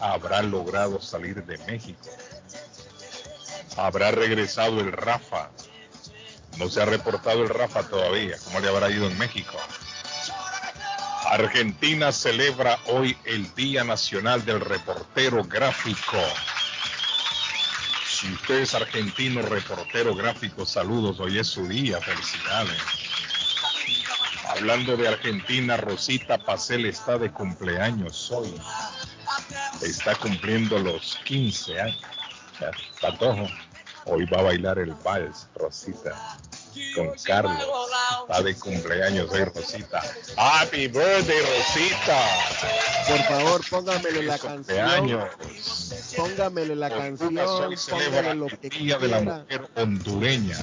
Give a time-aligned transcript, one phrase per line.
[0.00, 2.08] habrá logrado salir de México.
[3.76, 5.50] Habrá regresado el Rafa.
[6.58, 8.36] No se ha reportado el Rafa todavía.
[8.44, 9.58] ¿Cómo le habrá ido en México?
[11.30, 16.18] Argentina celebra hoy el Día Nacional del Reportero Gráfico.
[18.22, 22.80] Si usted es argentino, reportero gráfico, saludos, hoy es su día, felicidades.
[24.48, 28.54] Hablando de Argentina, Rosita Pacel está de cumpleaños hoy.
[29.82, 32.02] Está cumpliendo los 15 años.
[33.00, 33.48] Patojo,
[34.06, 36.38] hoy va a bailar el vals, Rosita
[36.94, 37.58] con Carlos.
[38.22, 40.02] Está de cumpleaños hoy, Rosita.
[40.36, 42.18] Happy birthday, Rosita.
[43.08, 45.28] Por favor, póngamele la canción.
[46.16, 47.34] Póngamele la canción.
[47.34, 50.56] Póngamele lo que Día de la Mujer Hondureña.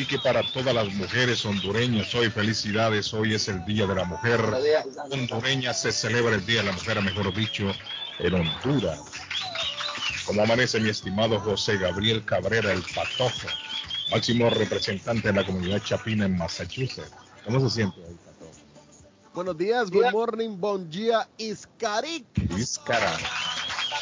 [0.00, 4.04] Así que para todas las mujeres hondureñas, hoy felicidades, hoy es el Día de la
[4.04, 4.40] Mujer
[5.10, 7.70] hondureña, se celebra el Día de la Mujer, mejor dicho,
[8.18, 8.98] en Honduras.
[10.24, 13.46] Como amanece mi estimado José Gabriel Cabrera, el patojo,
[14.10, 17.12] máximo representante de la comunidad chapina en Massachusetts.
[17.44, 18.52] ¿Cómo se siente hoy, patojo?
[19.34, 22.24] Buenos días, good morning, bon día, Iskarik.
[22.56, 23.18] Iskara.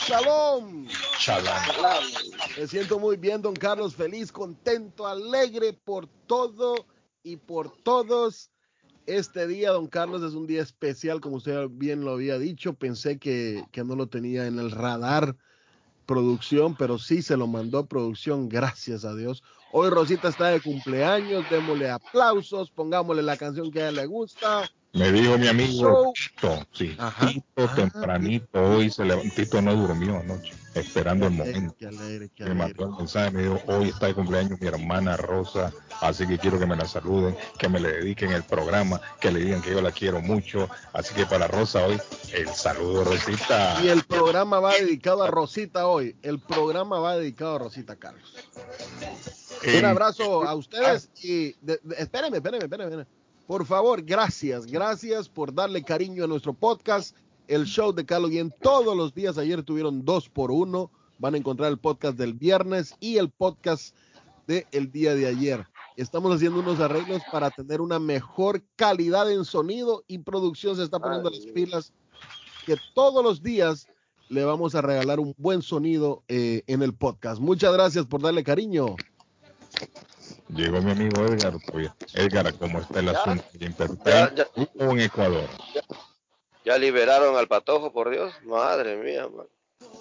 [0.08, 0.86] Shalom.
[1.18, 2.02] Shalom.
[2.56, 6.86] Me siento muy bien, don Carlos, feliz, contento, alegre por todo
[7.22, 8.50] y por todos.
[9.04, 12.72] Este día, don Carlos, es un día especial, como usted bien lo había dicho.
[12.72, 15.36] Pensé que, que no lo tenía en el radar
[16.06, 19.42] producción, pero sí se lo mandó producción, gracias a Dios.
[19.72, 24.70] Hoy Rosita está de cumpleaños, démosle aplausos, pongámosle la canción que a ella le gusta.
[24.98, 27.28] Me dijo mi amigo Tito, sí, Ajá.
[27.28, 31.74] Tito tempranito hoy se levantó, Tito no durmió anoche, esperando el momento.
[31.78, 35.16] Qué alegre, qué Me mandó un mensaje, me dijo, hoy está de cumpleaños mi hermana
[35.16, 39.30] Rosa, así que quiero que me la saluden, que me le dediquen el programa, que
[39.30, 40.68] le digan que yo la quiero mucho.
[40.92, 41.98] Así que para Rosa hoy,
[42.32, 43.80] el saludo Rosita.
[43.82, 46.16] Y el programa va dedicado a Rosita hoy.
[46.22, 48.34] El programa va dedicado a Rosita Carlos.
[49.64, 53.17] Un El- abrazo a ustedes y de- de- espérenme, espérenme, espérenme, espérenme.
[53.48, 57.16] Por favor, gracias, gracias por darle cariño a nuestro podcast,
[57.46, 58.54] el show de Carlos Guillén.
[58.60, 60.90] Todos los días, ayer tuvieron dos por uno.
[61.18, 63.96] Van a encontrar el podcast del viernes y el podcast
[64.46, 65.66] del día de ayer.
[65.96, 70.98] Estamos haciendo unos arreglos para tener una mejor calidad en sonido y producción se está
[71.00, 71.94] poniendo las pilas
[72.66, 73.86] que todos los días
[74.28, 77.40] le vamos a regalar un buen sonido eh, en el podcast.
[77.40, 78.94] Muchas gracias por darle cariño.
[80.48, 81.54] Llegó mi amigo Edgar.
[82.14, 83.98] Edgar, ¿cómo está el asunto en Perú?
[84.04, 85.48] Ya, ¿Está en Ecuador?
[86.64, 88.34] Ya liberaron al patojo, por Dios.
[88.44, 89.46] Madre mía, man.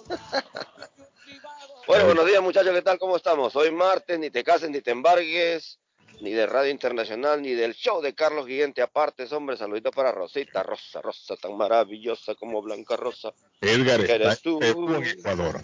[1.86, 2.74] bueno, buenos días, muchachos.
[2.74, 2.98] ¿Qué tal?
[2.98, 3.54] ¿Cómo estamos?
[3.56, 5.78] Hoy martes, ni te cases, ni te embargues,
[6.20, 8.82] ni de Radio Internacional, ni del show de Carlos Guillente.
[8.82, 10.62] Aparte, hombre, saludito para Rosita.
[10.62, 13.32] Rosa, Rosa, tan maravillosa como Blanca Rosa.
[13.60, 14.58] Edgar, ¿está ¿Eres tú?
[14.62, 15.60] En Ecuador?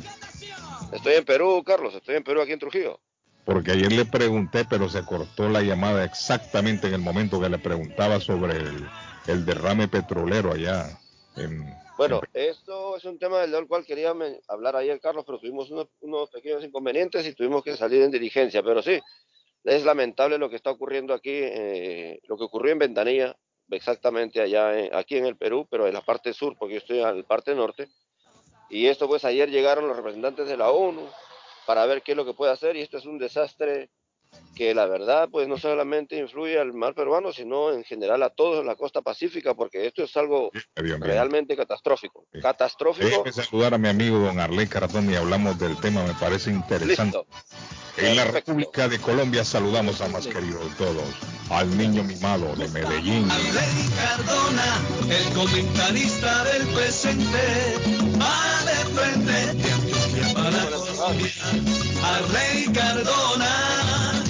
[0.93, 1.95] Estoy en Perú, Carlos.
[1.95, 3.01] Estoy en Perú, aquí en Trujillo.
[3.45, 7.59] Porque ayer le pregunté, pero se cortó la llamada exactamente en el momento que le
[7.59, 8.89] preguntaba sobre el,
[9.27, 10.99] el derrame petrolero allá.
[11.37, 14.15] En, Bueno, esto es un tema del cual quería
[14.49, 18.63] hablar ayer, Carlos, pero tuvimos unos, unos pequeños inconvenientes y tuvimos que salir en diligencia.
[18.63, 18.99] Pero sí,
[19.65, 23.37] es lamentable lo que está ocurriendo aquí, eh, lo que ocurrió en Ventanilla,
[23.71, 27.01] exactamente allá, en- aquí en el Perú, pero en la parte sur, porque yo estoy
[27.01, 27.89] en la parte norte.
[28.71, 31.07] Y esto, pues ayer llegaron los representantes de la ONU
[31.67, 33.91] para ver qué es lo que puede hacer, y esto es un desastre
[34.55, 38.61] que la verdad, pues no solamente influye al mar peruano, sino en general a todos
[38.61, 42.27] en la costa pacífica, porque esto es algo realmente catastrófico.
[42.33, 42.41] Sí.
[42.41, 43.07] Catastrófico.
[43.07, 47.19] Déjeme saludar a mi amigo don Arley Cartón y hablamos del tema, me parece interesante.
[47.19, 47.27] Listo.
[47.97, 48.53] En la Perfecto.
[48.53, 51.05] República de Colombia saludamos a más querido de todos,
[51.51, 53.31] al niño mimado de Medellín.
[53.31, 57.39] Arley Cardona, el comentarista del presente,
[58.21, 59.33] va de frente
[59.63, 61.31] de Antioquia para Colombia.
[62.03, 64.25] Arley Cardona.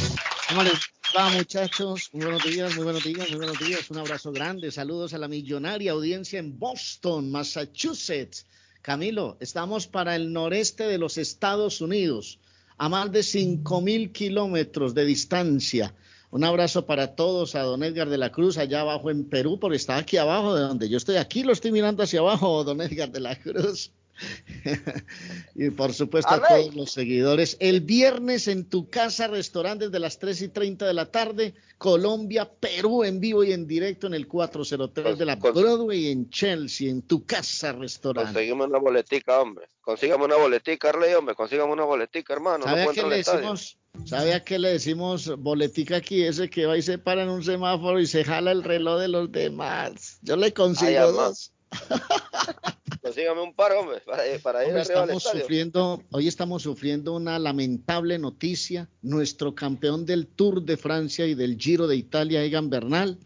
[0.49, 0.73] ¿Cómo les
[1.17, 2.11] va, muchachos?
[2.13, 3.91] Muy buenos días, muy buenos días, muy buenos días.
[3.91, 4.73] Un abrazo grande.
[4.73, 8.47] Saludos a la millonaria audiencia en Boston, Massachusetts.
[8.83, 12.41] Camilo, estamos para el noreste de los Estados Unidos,
[12.77, 15.95] a más de 5 mil kilómetros de distancia.
[16.33, 19.77] Un abrazo para todos, a don Edgar de la Cruz, allá abajo en Perú, porque
[19.77, 21.17] está aquí abajo de donde yo estoy.
[21.17, 23.93] Aquí lo estoy mirando hacia abajo, don Edgar de la Cruz.
[25.55, 27.57] y por supuesto a todos los seguidores.
[27.61, 32.51] El viernes en tu casa, restaurante desde las 3 y 30 de la tarde, Colombia,
[32.51, 37.03] Perú en vivo y en directo en el 403 de la Broadway en Chelsea, en
[37.03, 38.33] tu casa, restaurante.
[38.33, 39.67] Conseguimos una boletica, hombre.
[39.81, 41.35] Consígame una boletica, Arley, hombre.
[41.35, 42.65] Consígame una boletica, hermano.
[42.65, 43.79] ¿Sabe no a qué le decimos?
[44.07, 46.25] ¿Sabe a qué le decimos boletica aquí?
[46.25, 49.09] Ese que va y se para en un semáforo y se jala el reloj de
[49.09, 50.19] los demás.
[50.23, 51.54] Yo le consigo Ay, dos.
[53.03, 54.01] Consígame un par, hombre,
[54.43, 58.89] para, ir estamos sufriendo, Hoy estamos sufriendo una lamentable noticia.
[59.03, 63.19] Nuestro campeón del Tour de Francia y del Giro de Italia, Egan Bernal,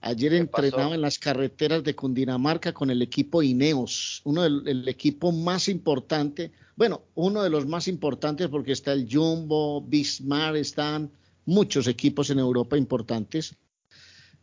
[0.00, 5.68] ayer entrenaba en las carreteras de Cundinamarca con el equipo Ineos, uno del equipo más
[5.68, 11.10] importante, bueno, uno de los más importantes porque está el Jumbo, Bismarck, están
[11.44, 13.56] muchos equipos en Europa importantes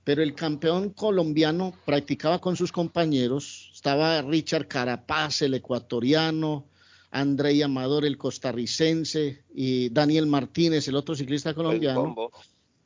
[0.03, 6.65] pero el campeón colombiano practicaba con sus compañeros, estaba Richard Carapaz, el ecuatoriano,
[7.11, 12.15] Andrei Amador, el costarricense, y Daniel Martínez, el otro ciclista colombiano.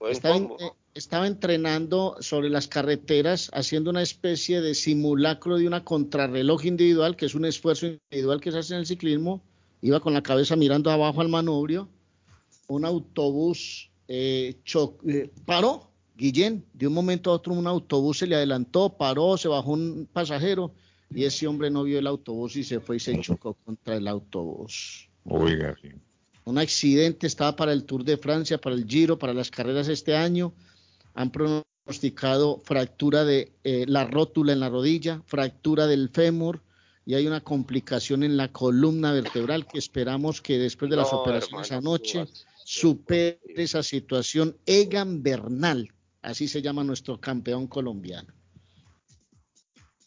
[0.10, 6.66] Estaba, eh, estaba, entrenando sobre las carreteras, haciendo una especie de simulacro de una contrarreloj
[6.66, 9.42] individual, que es un esfuerzo individual que se hace en el ciclismo.
[9.82, 11.90] Iba con la cabeza mirando abajo al manubrio.
[12.68, 14.56] Un autobús eh,
[15.08, 19.48] eh paró Guillén, de un momento a otro un autobús se le adelantó, paró, se
[19.48, 20.74] bajó un pasajero
[21.10, 24.08] y ese hombre no vio el autobús y se fue y se chocó contra el
[24.08, 25.10] autobús.
[25.26, 25.76] Oiga,
[26.46, 30.16] Un accidente estaba para el Tour de Francia, para el Giro, para las carreras este
[30.16, 30.54] año.
[31.14, 36.62] Han pronosticado fractura de eh, la rótula en la rodilla, fractura del fémur
[37.06, 41.72] y hay una complicación en la columna vertebral que esperamos que después de las operaciones
[41.72, 42.26] anoche
[42.64, 44.56] supere esa situación.
[44.66, 45.92] Egan Bernal,
[46.24, 48.34] Así se llama nuestro campeón colombiano.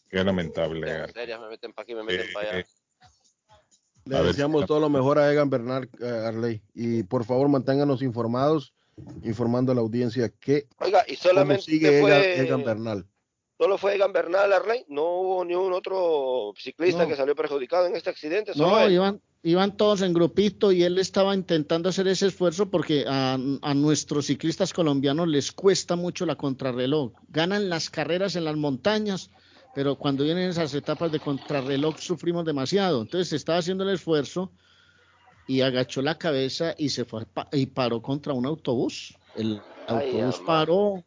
[0.09, 1.05] Qué lamentable.
[4.05, 8.73] Le deseamos todo lo mejor a Egan Bernal eh, Arley y por favor manténganos informados,
[9.23, 11.99] informando a la audiencia que Oiga, y solamente sigue
[12.41, 13.05] Egan, Bernal.
[13.59, 17.95] Solo fue Egan Bernal Arley, no hubo ni un otro ciclista que salió perjudicado en
[17.95, 18.53] este accidente.
[18.55, 23.37] no, Iván, iban todos en grupito y él estaba intentando hacer ese esfuerzo porque a,
[23.75, 27.13] nuestros ciclistas colombianos les cuesta mucho la contrarreloj.
[27.29, 29.29] Ganan las carreras en las montañas,
[29.75, 33.01] pero cuando vienen esas etapas de contrarreloj sufrimos demasiado.
[33.01, 34.51] Entonces estaba haciendo el esfuerzo
[35.47, 39.15] y agachó la cabeza y se fue y paró contra un autobús.
[39.35, 41.03] El autobús paró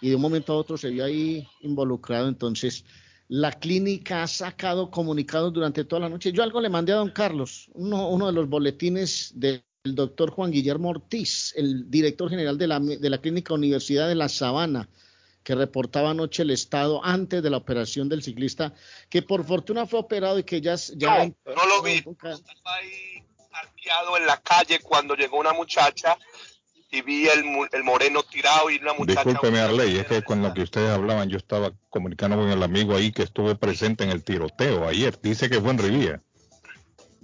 [0.00, 2.28] y de un momento a otro se vio ahí involucrado.
[2.28, 2.84] Entonces
[3.28, 6.32] la clínica ha sacado comunicados durante toda la noche.
[6.32, 10.90] Yo algo le mandé a don Carlos, uno, de los boletines del doctor Juan Guillermo
[10.90, 14.88] Ortiz, el director general de la, de la Clínica Universidad de La Sabana,
[15.42, 18.74] que reportaba anoche el estado antes de la operación del ciclista,
[19.08, 20.74] que por fortuna fue operado y que ya...
[20.94, 21.98] ya no, no lo vi.
[21.98, 26.18] Estaba ahí parqueado en la calle cuando llegó una muchacha
[26.90, 29.24] y vi el, el moreno tirado y una muchacha.
[29.24, 32.94] Discúlpeme, Arley, es que con lo que ustedes hablaban, yo estaba comunicando con el amigo
[32.94, 35.18] ahí que estuvo presente en el tiroteo ayer.
[35.20, 36.22] Dice que fue en Rivía.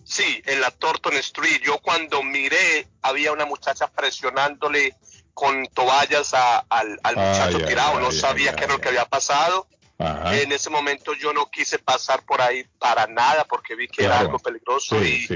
[0.05, 1.63] Sí, en la Thornton Street.
[1.65, 4.97] Yo cuando miré, había una muchacha presionándole
[5.33, 8.01] con toallas al, muchacho tirado.
[8.01, 9.69] no sabía qué era lo que había pasado.
[10.03, 14.19] En ese momento yo no quise pasar por ahí para nada porque vi que era
[14.19, 15.29] algo peligroso y,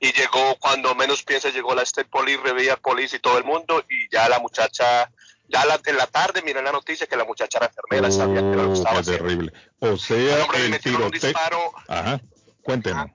[0.00, 3.84] y, llegó cuando menos piensa llegó la State Police, Revilla Police y todo el mundo
[3.88, 5.10] y ya la muchacha
[5.48, 8.62] ya en la tarde miré la noticia que la muchacha era enfermera, sabía que era
[8.62, 9.52] lo que estaba oh, qué terrible.
[9.78, 11.72] O sea, hombre, le metieron un disparo.
[11.86, 12.20] Ajá,
[12.62, 13.10] cuéntenos.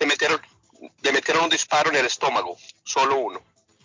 [0.00, 0.40] Le metieron,
[1.02, 3.40] le metieron un disparo en el estómago, solo uno.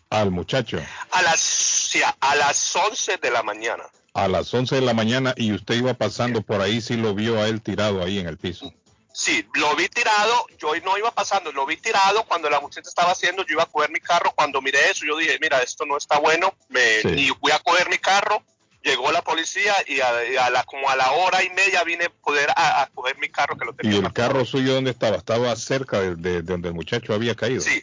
[0.10, 0.80] Al muchacho.
[1.12, 3.84] A las, sí, a las 11 de la mañana
[4.14, 7.40] a las 11 de la mañana y usted iba pasando por ahí, sí lo vio
[7.40, 8.74] a él tirado ahí en el piso.
[9.14, 13.12] Sí, lo vi tirado, yo no iba pasando, lo vi tirado cuando la muchacha estaba
[13.12, 15.98] haciendo, yo iba a coger mi carro, cuando miré eso yo dije, mira, esto no
[15.98, 18.42] está bueno, me, y voy a coger mi carro,
[18.82, 22.50] llegó la policía y a, la, como a la hora y media vine a poder
[22.56, 23.98] a, coger mi carro que lo tenía.
[23.98, 25.18] ¿Y el carro suyo dónde estaba?
[25.18, 27.62] ¿Estaba cerca de, donde el muchacho había caído?
[27.62, 27.82] Sí,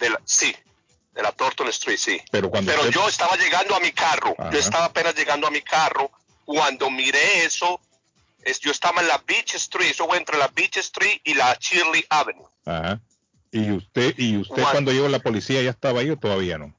[0.00, 0.54] de la, sí,
[1.14, 2.20] de la Thornton Street, sí.
[2.30, 5.62] Pero, cuando Pero yo estaba llegando a mi carro, yo estaba apenas llegando a mi
[5.62, 6.10] carro
[6.44, 7.80] cuando miré eso.
[8.42, 11.56] Es, yo estaba en la Beach Street, eso fue entre la Beach Street y la
[11.58, 12.46] Shirley Avenue.
[12.66, 13.00] Ajá.
[13.52, 16.74] ¿Y usted, y usted cuando, llegó la policía ya estaba ahí o todavía no?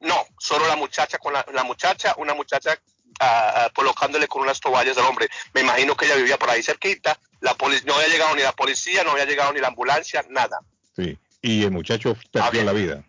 [0.00, 2.78] No, solo la muchacha con la, muchacha, una muchacha
[3.20, 5.28] uh, colocándole con unas toallas al hombre.
[5.52, 7.18] Me imagino que ella vivía por ahí cerquita.
[7.40, 10.60] La no había llegado ni la policía, no había llegado ni la ambulancia, nada.
[10.96, 11.18] Sí.
[11.42, 13.04] Y el muchacho perdió la vida.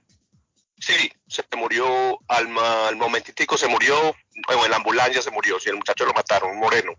[0.86, 4.16] Sí, se murió al, al momentitico, se murió,
[4.46, 6.94] bueno, en la ambulancia se murió, si el muchacho lo mataron, un moreno.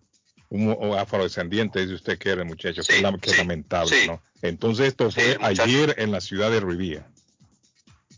[0.49, 4.21] Un afrodescendiente, dice usted que era el muchacho, que, lamentable, ¿no?
[4.43, 7.07] Entonces esto fue ayer en la ciudad de Riviera.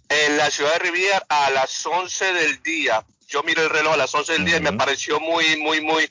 [0.09, 3.99] En la ciudad de Riviera a las 11 del día, yo miré el reloj a
[3.99, 6.11] las 11 del día y me pareció muy, muy, muy,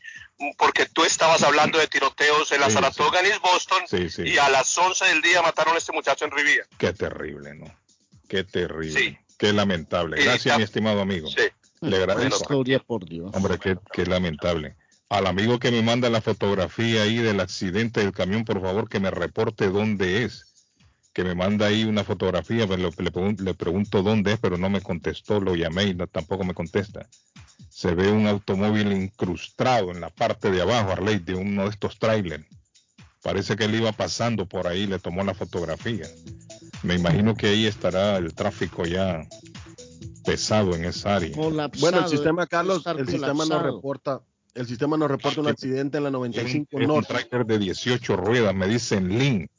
[0.60, 3.86] porque tú estabas hablando de tiroteos en la Saratoga en Boston
[4.24, 6.68] y a las 11 del día mataron a este muchacho en Riviera.
[6.78, 7.76] Qué terrible, ¿no?
[8.28, 9.20] Qué terrible.
[9.38, 10.24] Qué lamentable.
[10.24, 11.30] Gracias, mi estimado amigo.
[11.30, 11.44] Sí.
[11.82, 12.64] Le agradezco.
[12.86, 13.32] por Dios.
[13.34, 14.76] Hombre, qué, qué lamentable.
[15.10, 19.00] Al amigo que me manda la fotografía ahí del accidente del camión, por favor que
[19.00, 20.46] me reporte dónde es.
[21.14, 22.90] Que me manda ahí una fotografía, pues, le,
[23.38, 27.08] le, pregunto dónde es, pero no me contestó, lo llamé y tampoco me contesta.
[27.70, 31.98] Se ve un automóvil incrustado en la parte de abajo, Arley, de uno de estos
[31.98, 32.46] trailers.
[33.24, 36.06] Parece que él iba pasando por ahí, le tomó la fotografía.
[36.84, 39.28] Me imagino que ahí estará el tráfico ya
[40.26, 41.36] pesado en esa área.
[41.36, 44.22] bueno, el sistema, Carlos, el sistema nos reporta,
[44.54, 47.00] el sistema nos reporta un accidente en la 95 es norte.
[47.00, 49.50] Un tractor de 18 ruedas, me dicen Link.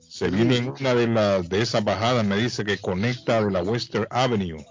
[0.00, 3.62] Se viene en una de las de esas bajadas, me dice que conecta de la
[3.62, 4.64] Western Avenue.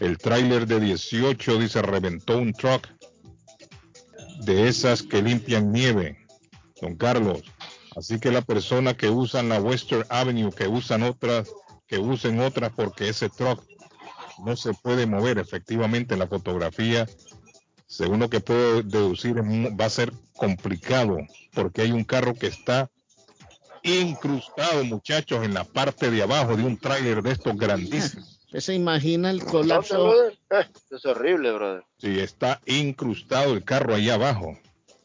[0.00, 2.88] El tráiler de 18 dice reventó un truck
[4.40, 6.18] de esas que limpian nieve.
[6.80, 7.42] Don Carlos,
[7.96, 11.50] así que la persona que usan la Western Avenue, que usan otras,
[11.86, 13.62] que usen otras porque ese truck
[14.44, 17.06] no se puede mover efectivamente la fotografía.
[17.86, 21.18] Según lo que puedo deducir, va a ser complicado
[21.52, 22.90] porque hay un carro que está
[23.82, 28.40] incrustado, muchachos, en la parte de abajo de un tráiler de estos grandísimos.
[28.58, 30.14] se imagina el colapso?
[30.28, 30.38] Eh,
[30.90, 31.84] es horrible, brother.
[31.98, 34.56] Sí, está incrustado el carro ahí abajo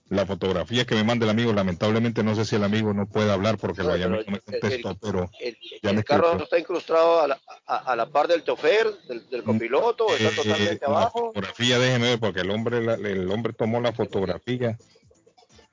[0.10, 3.32] la fotografía que me manda el amigo, lamentablemente no sé si el amigo no puede
[3.32, 8.10] hablar porque lo no me contestó, pero el, carro está incrustado a la, a, la,
[8.10, 8.88] par del chofer,
[9.30, 11.32] del, copiloto, está eh, totalmente abajo.
[11.36, 14.78] La fotografía, déjeme ver, porque el hombre, el hombre tomó la fotografía,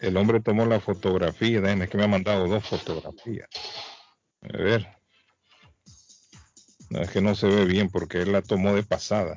[0.00, 3.48] el hombre tomó la fotografía, déjeme que me ha mandado dos fotografías.
[4.42, 4.88] A ver.
[6.90, 9.36] No, es que no se ve bien porque él la tomó de pasada.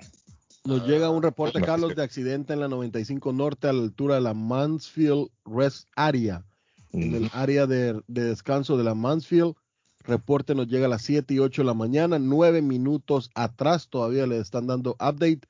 [0.63, 4.21] Nos llega un reporte, Carlos, de accidente en la 95 Norte a la altura de
[4.21, 6.45] la Mansfield Rest Area,
[6.91, 9.55] en el área de, descanso de la Mansfield.
[9.99, 14.25] Reporte nos llega a las 7 y 8 de la mañana, nueve minutos atrás, todavía
[14.25, 15.41] le están dando update.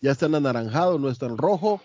[0.00, 1.80] Ya está en anaranjado, no está en rojo,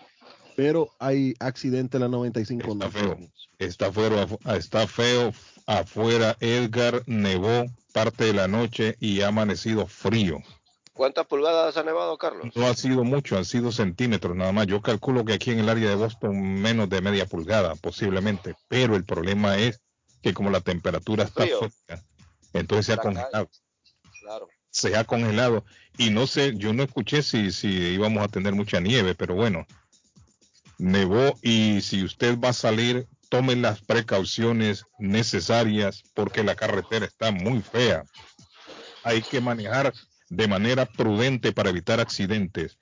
[0.56, 3.18] pero hay accidente en la 95 está Feo.
[3.58, 5.32] Está, feo, está feo
[5.66, 10.42] afuera, Edgar nevó parte de la noche y ha amanecido frío.
[10.98, 12.48] ¿Cuántas pulgadas ha nevado, Carlos?
[12.56, 14.66] No ha sido mucho, han sido centímetros nada más.
[14.66, 18.56] Yo calculo que aquí en el área de Boston menos de media pulgada, posiblemente.
[18.66, 19.80] Pero el problema es
[20.22, 22.02] que como la temperatura está fría,
[22.52, 23.48] entonces se ha congelado.
[24.20, 24.48] Claro.
[24.70, 25.64] Se ha congelado.
[25.98, 29.68] Y no sé, yo no escuché si, si íbamos a tener mucha nieve, pero bueno,
[30.78, 37.30] nevó y si usted va a salir, tome las precauciones necesarias porque la carretera está
[37.30, 38.02] muy fea.
[39.04, 39.92] Hay que manejar
[40.30, 42.78] de manera prudente para evitar accidentes.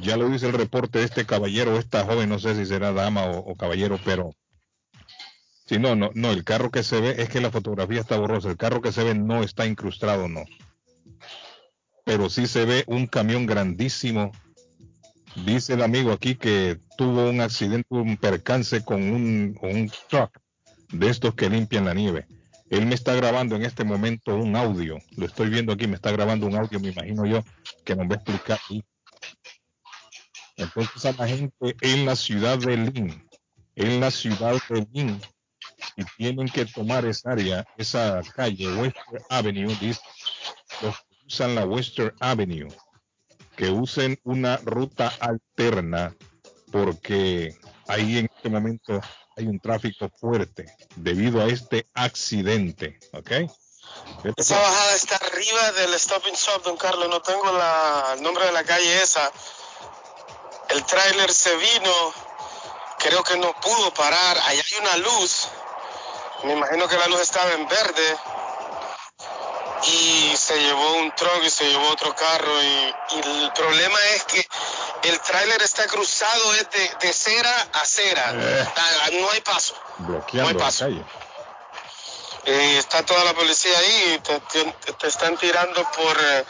[0.00, 3.24] Ya lo dice el reporte de este caballero, esta joven, no sé si será dama
[3.26, 4.30] o, caballero, pero
[5.66, 8.48] si no, no, no, el carro que se ve es que la fotografía está borrosa,
[8.48, 10.44] el carro que se ve no está incrustado, no.
[12.04, 14.32] Pero sí se ve un camión grandísimo.
[15.46, 20.38] Dice el amigo aquí que tuvo un accidente, un percance con un, un truck
[20.92, 22.26] de estos que limpian la nieve.
[22.70, 24.96] Él me está grabando en este momento un audio.
[25.16, 27.42] Lo estoy viendo aquí, me está grabando un audio, me imagino yo,
[27.84, 28.60] que nos va a explicar.
[30.56, 33.28] Entonces a la gente en la ciudad de Lynn,
[33.74, 35.20] en la ciudad de Lynn,
[35.96, 40.00] y tienen que tomar esa área, esa calle, Western Avenue, dice,
[41.26, 42.68] usan la Western Avenue,
[43.56, 46.14] que usen una ruta alterna,
[46.70, 47.56] porque
[47.88, 49.00] ahí en este momento
[49.40, 50.66] hay un tráfico fuerte
[50.96, 53.50] debido a este accidente, ¿ok?
[54.36, 58.52] Esa bajada está arriba del Stopping Shop, don Carlos, no tengo la, el nombre de
[58.52, 59.30] la calle esa.
[60.68, 62.14] El tráiler se vino,
[62.98, 65.48] creo que no pudo parar, ahí hay una luz,
[66.44, 68.16] me imagino que la luz estaba en verde.
[69.82, 72.62] Y se llevó un truck y se llevó otro carro.
[72.62, 74.46] Y, el problema es que
[75.02, 76.66] el tráiler está cruzado es
[77.00, 78.68] de, cera a cera, eh.
[79.20, 80.86] no hay paso, no hay paso.
[82.44, 84.18] Eh, está toda la policía ahí y
[84.98, 86.44] te, están tirando por, eh,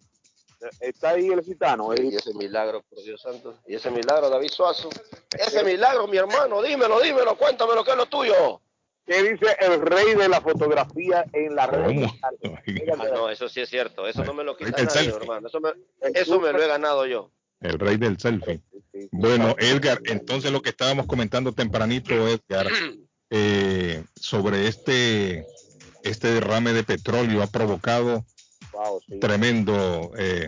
[0.80, 1.94] Está ahí el gitano.
[1.96, 3.60] Y ese milagro, por Dios santo.
[3.68, 4.90] Y ese milagro, David Suazo.
[5.32, 8.62] Ese milagro, mi hermano, dímelo, dímelo, cuéntame lo que es lo tuyo.
[9.08, 12.06] ¿Qué dice el rey de la fotografía en la red?
[13.00, 14.08] Ah, no, eso sí es cierto.
[14.08, 15.48] Eso no me lo quita nadie, hermano.
[15.48, 15.70] Eso me,
[16.14, 17.32] eso me lo he ganado yo.
[17.62, 18.62] El rey del selfie.
[19.12, 22.68] Bueno, Edgar, entonces lo que estábamos comentando tempranito, Edgar,
[23.30, 25.46] eh, sobre este,
[26.04, 28.26] este derrame de petróleo ha provocado
[29.20, 30.48] tremendo eh,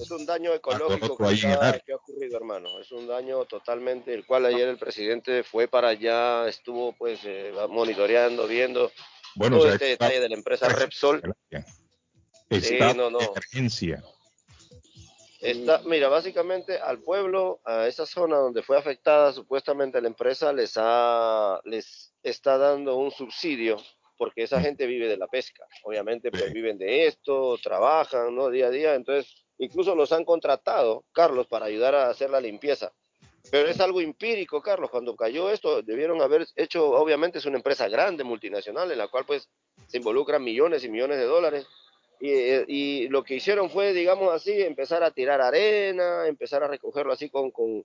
[0.00, 2.78] es un daño ecológico que, ha ocurrido, hermano.
[2.80, 7.52] Es un daño totalmente, el cual ayer el presidente fue para allá, estuvo pues eh,
[7.68, 8.90] monitoreando, viendo
[9.34, 11.22] bueno, todo este detalle de la empresa Repsol.
[12.48, 13.20] Está no, no.
[13.20, 14.02] emergencia.
[15.40, 20.74] Está, mira, básicamente al pueblo, a esa zona donde fue afectada supuestamente la empresa, les,
[20.76, 23.76] ha, les está dando un subsidio
[24.16, 24.62] porque esa mm.
[24.62, 25.66] gente vive de la pesca.
[25.84, 28.50] Obviamente, pues viven de esto, trabajan, ¿no?
[28.50, 28.94] Día a día.
[28.94, 32.92] Entonces, Incluso los han contratado, Carlos, para ayudar a hacer la limpieza.
[33.50, 34.90] Pero es algo empírico, Carlos.
[34.90, 39.24] Cuando cayó esto, debieron haber hecho, obviamente es una empresa grande, multinacional, en la cual
[39.24, 39.48] pues
[39.86, 41.66] se involucran millones y millones de dólares.
[42.18, 47.12] Y, y lo que hicieron fue, digamos así, empezar a tirar arena, empezar a recogerlo
[47.12, 47.84] así con, con,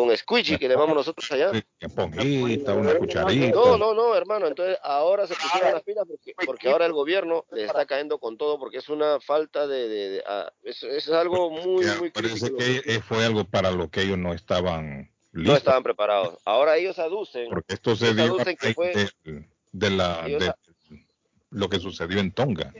[0.00, 1.50] con squishy que le llamamos nosotros allá.
[1.50, 3.50] una cucharita.
[3.54, 4.46] No, no, no, hermano.
[4.46, 8.38] Entonces ahora se pusieron las pilas porque, porque ahora el gobierno le está cayendo con
[8.38, 9.88] todo porque es una falta de...
[9.88, 14.32] de, ah, es, algo muy, muy Parece que fue algo para lo que ellos no
[14.32, 15.52] estaban listos.
[15.52, 16.38] No estaban preparados.
[16.46, 17.50] Ahora ellos aducen...
[17.50, 18.92] Porque esto se dio que fue,
[19.72, 20.52] de, la, de
[21.50, 22.72] lo que sucedió en Tonga.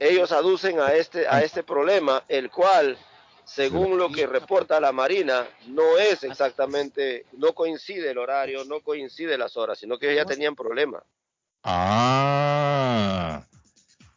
[0.00, 2.98] Ellos aducen a este, a este problema, el cual
[3.44, 9.36] según lo que reporta la Marina, no es exactamente, no coincide el horario, no coincide
[9.38, 11.02] las horas, sino que ya tenían problemas.
[11.62, 13.44] Ah,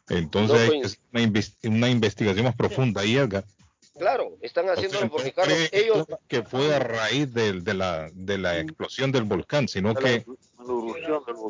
[0.08, 0.70] entonces
[1.12, 3.44] hay una, investigación más profunda ahí, Edgar.
[3.98, 5.34] Claro, están haciéndolo porque,
[5.72, 6.06] ellos...
[6.28, 10.24] Que fue a raíz de, de, la, de la explosión del volcán, sino que...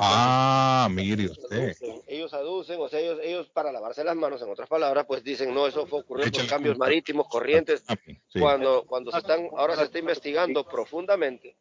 [0.00, 1.76] Ah, mire usted.
[2.06, 5.54] Ellos aducen, o sea, ellos, ellos para lavarse las manos, en otras palabras, pues dicen,
[5.54, 7.96] no, eso fue ocurrido por cambios marítimos, corrientes, ah,
[8.38, 11.56] cuando, cuando se están, ahora se está investigando profundamente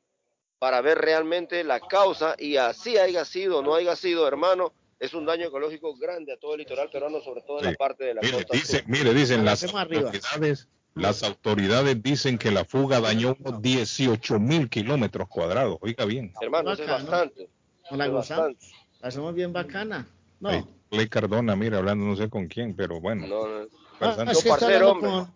[0.60, 5.14] para ver realmente la causa y así haya sido o no haya sido, hermano, es
[5.14, 8.16] un daño ecológico grande a todo el litoral peruano, sobre todo en la parte de
[8.16, 8.84] la mire, costa.
[8.88, 15.78] mire, dicen las autoridades, las autoridades dicen que la fuga dañó 18 mil kilómetros cuadrados.
[15.82, 16.34] Oiga bien.
[16.42, 17.50] Hermano, es bastante.
[17.92, 17.98] ¿No?
[17.98, 18.56] la gozamos.
[19.02, 20.08] La hacemos bien bacana.
[20.40, 20.68] No.
[20.92, 23.28] Ley Cardona, mira, hablando no sé con quién, pero bueno.
[23.28, 23.68] No, no.
[24.00, 25.34] Ah, es que hablando, con,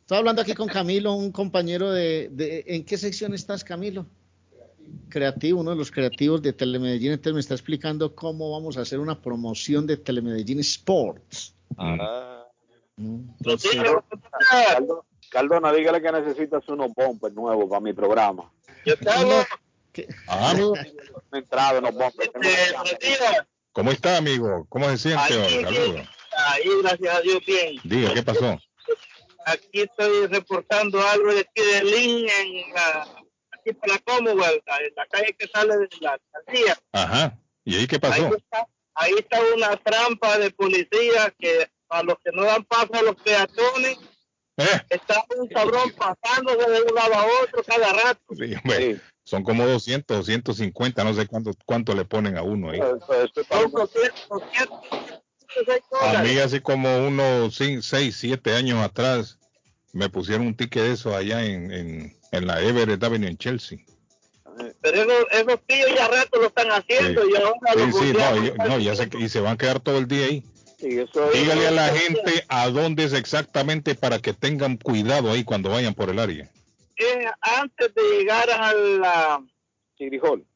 [0.00, 4.06] estaba hablando aquí con Camilo, un compañero de, de, ¿En qué sección estás, Camilo?
[5.08, 8.98] creativo, uno de los creativos de Telemedellín, entonces me está explicando cómo vamos a hacer
[8.98, 11.54] una promoción de Telemedellín Sports.
[11.76, 12.33] Ah.
[12.96, 13.76] Entonces,
[15.30, 18.50] Caldona, dígale que necesitas unos bumpers nuevos para mi programa.
[18.84, 19.44] Yo tengo...
[20.28, 20.54] Ah,
[21.32, 22.30] entrado unos bumpers.
[23.72, 24.66] ¿Cómo está, amigo?
[24.68, 25.64] ¿Cómo se siente hoy?
[25.64, 26.08] Saludos.
[26.36, 27.76] Ahí, gracias a Dios, bien.
[27.84, 28.58] Diga, ¿qué pasó?
[29.46, 33.06] Aquí estoy reportando algo de aquí de Lin en la
[33.52, 36.78] aquí por la Commonwealth, en la calle que sale de la alcaldía.
[36.92, 37.38] Ajá.
[37.64, 38.30] ¿Y ahí qué pasó?
[38.94, 43.16] Ahí está, una trampa de policía que a los que no dan paso a los
[43.16, 43.98] peatones,
[44.56, 44.80] ¿Eh?
[44.90, 48.20] está un cabrón pasándose de un lado a otro cada rato.
[48.36, 52.80] Sí, hombre, Son como 200, 250, no sé cuánto, cuánto le ponen a uno ahí.
[56.02, 59.38] A mí así como unos 6, 7 años atrás
[59.92, 63.78] me pusieron un ticket de eso allá en, en, en la Everett Avenue en Chelsea.
[64.80, 67.28] Pero esos, esos tíos ya rato lo están haciendo sí.
[67.32, 68.12] y ahora sí, sí,
[68.56, 70.44] no, no, ya se, y se van a quedar todo el día ahí.
[70.84, 75.70] Sí, Dígale a la gente a dónde es exactamente para que tengan cuidado ahí cuando
[75.70, 76.50] vayan por el área.
[76.98, 79.42] Eh, antes de llegar a la
[80.22, 80.46] Hall.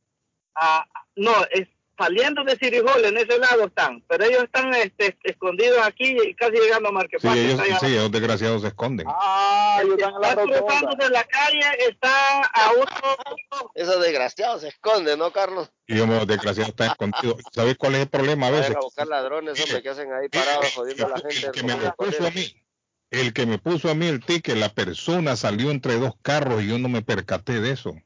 [1.16, 1.66] no, es
[1.98, 6.52] saliendo de Cirijol, en ese lado están, pero ellos están este, escondidos aquí y casi
[6.52, 7.34] llegando a Marquepán.
[7.34, 9.06] Sí, ellos, sí, ellos desgraciados se esconden.
[9.08, 13.66] Ah, ellos están la cruzando de la calle, está a uno...
[13.74, 15.70] Esos desgraciados se esconden, ¿no, Carlos?
[15.87, 17.42] Y los desgraciados están escondidos.
[17.52, 18.76] ¿Sabes cuál es el problema a veces?
[18.76, 21.46] a buscar ladrones, hombre, que hacen ahí parados jodiendo a la gente.
[21.46, 22.62] El que me lo puso a mí,
[23.11, 26.68] el que me puso a mí el ticket, la persona salió entre dos carros y
[26.68, 27.96] yo no me percaté de eso.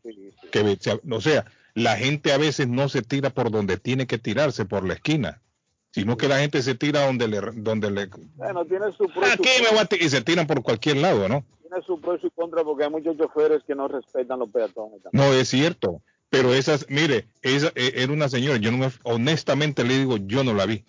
[0.51, 0.79] Que,
[1.11, 4.87] o sea, la gente a veces no se tira por donde tiene que tirarse, por
[4.87, 5.41] la esquina,
[5.91, 7.41] sino que la gente se tira donde le...
[7.55, 10.99] Donde le bueno, tiene su pro Aquí me voy a y se tiran por cualquier
[10.99, 11.45] lado, ¿no?
[11.61, 15.01] Tiene su pro y su contra porque hay muchos choferes que no respetan los peatones.
[15.13, 16.03] No, es cierto.
[16.29, 20.45] Pero esas, mire, esa e, era una señora, yo no me, honestamente le digo, yo
[20.45, 20.85] no la vi.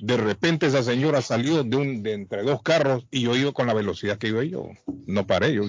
[0.00, 3.68] De repente esa señora salió de un de entre dos carros y yo iba con
[3.68, 4.70] la velocidad que iba yo.
[5.06, 5.62] No paré yo.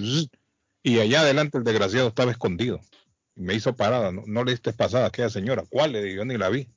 [0.82, 2.80] Y allá adelante el desgraciado estaba escondido
[3.36, 5.64] me hizo parada, no, le diste pasada a aquella señora.
[5.68, 6.24] ¿Cuál le digo?
[6.24, 6.68] Ni la vi.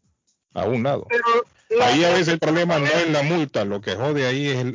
[0.53, 1.07] A un lado.
[1.81, 4.65] ahí a veces el problema no es la multa, lo que jode ahí es,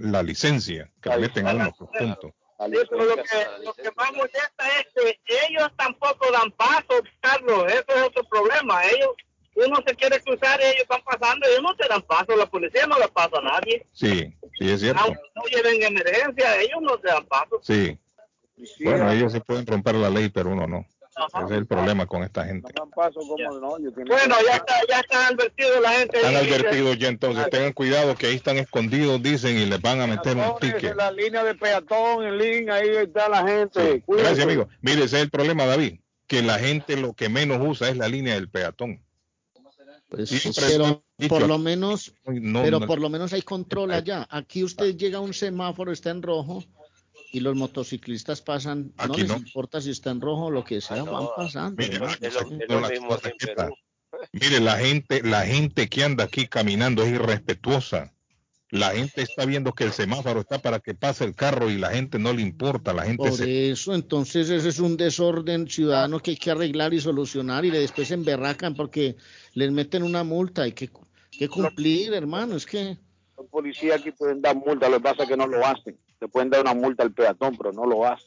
[0.00, 2.34] la licencia que le meten a uno por punto.
[2.60, 4.86] lo, que, lo que más molesta es
[5.24, 7.64] que ellos tampoco dan paso, Carlos.
[7.66, 8.84] Eso es otro problema.
[8.84, 9.10] Ellos,
[9.56, 12.36] uno se quiere cruzar y ellos están pasando, ellos no te dan paso.
[12.36, 13.84] La policía no le pasa a nadie.
[13.92, 15.02] Sí, sí, es cierto.
[15.02, 17.58] Aunque no lleven emergencia, ellos no te dan paso.
[17.62, 17.98] Sí.
[18.82, 20.86] Bueno, ellos se pueden romper la ley, pero uno no.
[21.16, 22.72] Ese es el problema con esta gente.
[22.76, 26.16] bueno, ya está, ya están advertidos la gente.
[26.16, 27.50] Están advertidos ya entonces.
[27.50, 30.96] Tengan cuidado que ahí están escondidos, dicen, y les van a meter un ticket.
[30.96, 34.02] La línea de peatón, en línea, ahí está la gente.
[34.06, 34.68] Gracias, amigo.
[34.80, 38.08] Mire, ese es el problema, David, que la gente lo que menos usa es la
[38.08, 39.00] línea del peatón.
[40.08, 44.26] Pues, pero por lo menos, pero por lo menos hay control allá.
[44.30, 46.64] Aquí usted llega a un semáforo, está en rojo
[47.34, 51.02] y los motociclistas pasan, no les importa si está en rojo o lo que sea,
[51.02, 51.82] van pasando.
[54.32, 58.14] Mire, la gente, la gente que anda aquí caminando es irrespetuosa.
[58.70, 61.90] La gente está viendo que el semáforo está para que pase el carro y la
[61.90, 62.92] gente no le importa.
[62.92, 67.00] La gente Por eso, entonces ese es un desorden ciudadano que hay que arreglar y
[67.00, 69.16] solucionar y después se emberracan porque
[69.54, 70.62] les meten una multa.
[70.62, 70.88] Hay que,
[71.32, 72.54] que cumplir, hermano.
[72.54, 72.96] Es que
[73.36, 76.28] los policías aquí pueden dar multa, lo que pasa es que no lo hacen le
[76.28, 78.26] pueden dar una multa al peatón, pero no lo hace.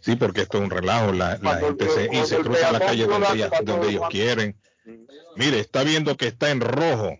[0.00, 3.88] Sí, porque esto es un relajo, la, gente se, y se cruza la calle donde,
[3.88, 4.56] ellos quieren.
[5.36, 7.16] Mire, está viendo que está en rojo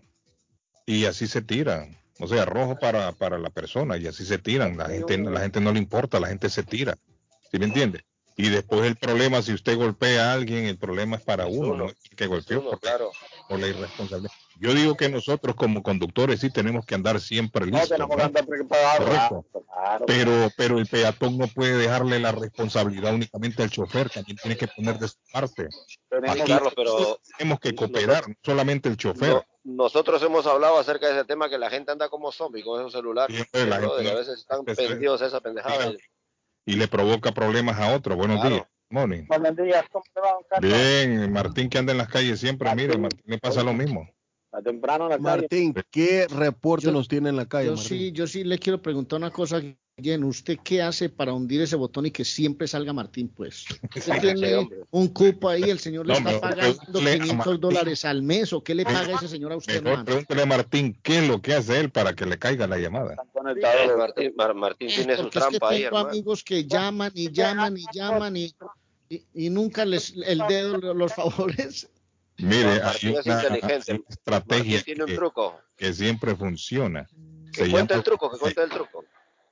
[0.85, 1.97] y así se tiran.
[2.19, 4.77] O sea, rojo para, para la persona y así se tiran.
[4.77, 6.97] La gente, la gente no le importa, la gente se tira.
[7.49, 8.03] ¿Sí me entiende?
[8.39, 12.27] Y después el problema, si usted golpea a alguien, el problema es para uno, que
[12.27, 13.11] golpeó por, claro.
[13.49, 14.31] por la irresponsabilidad.
[14.59, 17.97] Yo digo que nosotros como conductores sí tenemos que andar siempre listos.
[20.05, 24.67] Pero, pero el peatón no puede dejarle la responsabilidad únicamente al chofer, también tiene que
[24.67, 25.67] poner de su parte.
[27.37, 29.43] tenemos que cooperar, no solamente el chofer.
[29.63, 32.93] nosotros hemos hablado acerca de ese tema que la gente anda como zombie con esos
[32.93, 33.47] celulares.
[33.51, 35.91] a veces están perdidos esa pendejada.
[36.67, 38.15] Y le provoca problemas a otros.
[38.15, 38.63] Buenos días.
[38.89, 43.23] Buenos días, ¿cómo te va, Bien, Martín que anda en las calles siempre, mire, Martín
[43.25, 44.07] le pasa lo mismo
[44.63, 47.67] temprano Martín, ¿qué reporte nos tiene en la calle?
[47.67, 49.61] Yo sí, yo sí le quiero preguntar una cosa.
[50.23, 53.65] ¿Usted qué hace para hundir ese botón y que siempre salga Martín, pues?
[53.95, 58.63] Usted tiene un cupo ahí, el señor le está pagando 500 dólares al mes, ¿o
[58.63, 61.53] qué le paga ese señor a usted, Mejor pregúntele a Martín qué es lo que
[61.55, 63.15] hace él para que le caiga la llamada.
[63.97, 68.37] Martín, Martín tiene su trampa es que tengo amigos que llaman y llaman y llaman
[68.37, 68.53] y,
[69.09, 71.87] y, nunca les el dedo los favorece.
[72.37, 73.19] Mire, hay una,
[74.09, 74.83] estrategia
[75.75, 77.07] que, siempre funciona.
[77.51, 79.03] Que se llama, el truco, que cuenta el truco.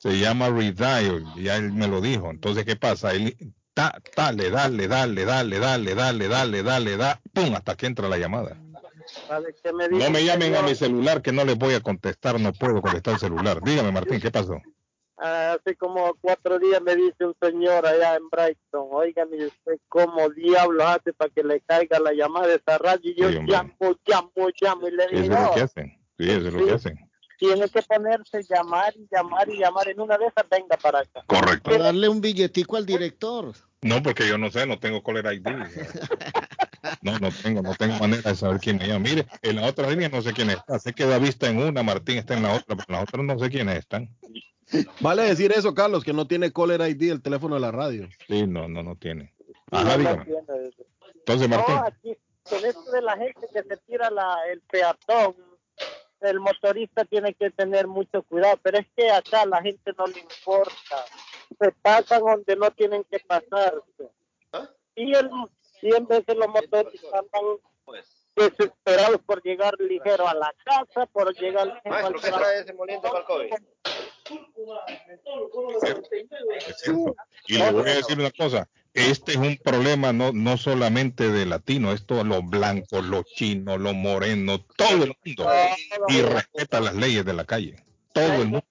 [0.05, 2.29] Se llama redial, ya él me lo dijo.
[2.29, 3.13] Entonces, ¿qué pasa?
[3.13, 3.35] Él
[3.75, 3.91] da,
[4.31, 7.55] le da, le da, le da, le da, le da, le da, le da, pum,
[7.55, 8.55] hasta que entra la llamada.
[9.89, 13.15] no me llamen a mi celular que no les voy a contestar, no puedo contestar
[13.15, 13.61] el celular.
[13.63, 14.61] Dígame, Martín, ¿qué pasó?
[15.17, 20.29] hace como cuatro días me dice un señor allá en Brighton, oigan, ¿y usted cómo
[20.29, 23.11] diablos hace para que le caiga la llamada de esa radio?
[23.11, 23.73] Y yo llamo,
[24.05, 26.73] llamo, llamo, y le digo, eso es lo que hacen, sí, eso es lo que
[26.73, 27.04] hacen.
[27.37, 31.23] Tiene que ponerse llamar y llamar y llamar en una de esas, venga para acá.
[31.27, 31.77] Correcto.
[31.77, 33.53] darle un billetico al director.
[33.81, 35.47] No, porque yo no sé, no tengo caller ID.
[37.01, 38.99] No, no tengo, no tengo manera de saber quién me llama.
[38.99, 40.77] Mire, en la otra línea no sé quién está.
[40.79, 43.23] Sé que David está en una, Martín está en la otra, pero en la otra
[43.23, 44.15] no sé quiénes están.
[44.99, 48.07] Vale decir eso, Carlos, que no tiene caller ID el teléfono de la radio.
[48.27, 49.33] Sí, no, no, no tiene.
[49.71, 50.25] Ajá, dígame.
[51.15, 51.75] Entonces, Martín.
[51.75, 52.17] No, aquí,
[52.49, 55.35] con esto de la gente que se tira la, el peatón,
[56.25, 60.19] el motorista tiene que tener mucho cuidado, pero es que acá la gente no le
[60.19, 61.05] importa.
[61.59, 64.09] Se pasan donde no tienen que pasarse.
[64.51, 64.69] ¿Ah?
[64.95, 65.29] Y, el,
[65.81, 67.57] y en vez de los motoristas andan
[68.35, 73.19] desesperados por llegar ligero a la casa, por llegar Maestro, ¿qué trae ese moliente para
[73.19, 73.53] el COVID?
[77.47, 81.45] Y le voy a decir una cosa, este es un problema no, no solamente de
[81.45, 85.49] latinos, esto los blancos, los chinos, los morenos, todo el mundo.
[86.07, 87.75] Y respeta las leyes de la calle,
[88.15, 88.65] todo el mundo.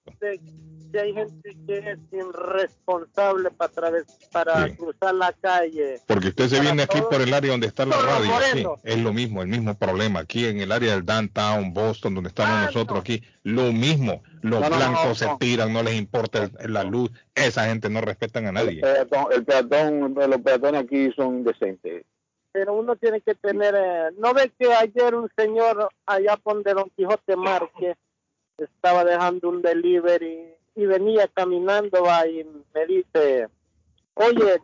[0.91, 4.75] Si hay gente que es irresponsable para, traves- para Sí.
[4.77, 5.99] cruzar la calle.
[6.07, 8.65] Porque usted se Para viene aquí todos- por el área donde está la radio, sí,
[8.83, 10.21] es lo mismo, el mismo problema.
[10.21, 13.01] Aquí en el área del downtown, Boston, donde estamos Ah, nosotros no.
[13.01, 14.23] aquí, lo mismo.
[14.41, 17.11] Los No, no, blancos no, se tiran, no les importa el- la luz.
[17.33, 18.81] Esa gente no respetan a El nadie.
[18.81, 22.05] peatón, el peatón, los peatones aquí son decentes.
[22.53, 26.73] pero uno tiene que tener, eh, no ve que ayer un señor allá por donde
[26.73, 27.97] Don Quijote Márquez
[28.57, 33.47] estaba dejando un delivery y venía caminando y me dice,
[34.15, 34.61] oye,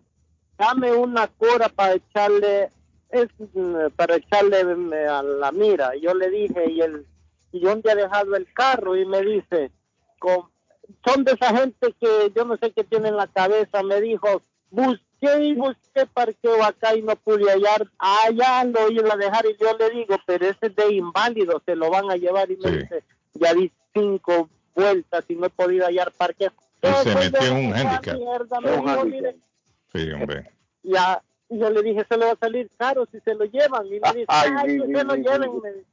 [0.57, 2.71] dame una cora para echarle,
[3.09, 5.95] es mm, para echarle mm, a la mira.
[5.95, 7.05] Y yo le dije, y el,
[7.51, 9.71] y yo dónde ha dejado el carro y me dice,
[10.19, 10.49] "Con-
[11.05, 14.41] son de esa gente que yo no sé qué tiene en la cabeza, me dijo,
[14.69, 19.55] busqué y busqué parqueo acá y no pude hallar, allá lo iba a dejar y
[19.57, 22.69] yo le digo, pero ese es de inválido, se lo van a llevar y me
[22.69, 22.77] Sí.
[22.79, 23.03] dice,
[23.35, 26.51] ya di cinco vueltas y no he podido hallar parqueo.
[26.81, 28.17] Él se metió en un handicap.
[28.17, 29.35] mierda, me un dijo, handicap.
[29.93, 30.49] Sí, hombre.
[30.83, 33.85] ya, y yo le dije, se le va a salir caro si se lo llevan.
[33.87, 35.51] Y me dice, Ay, ay, sí, que sí, se lo sí, lleven.
[35.51, 35.83] sí.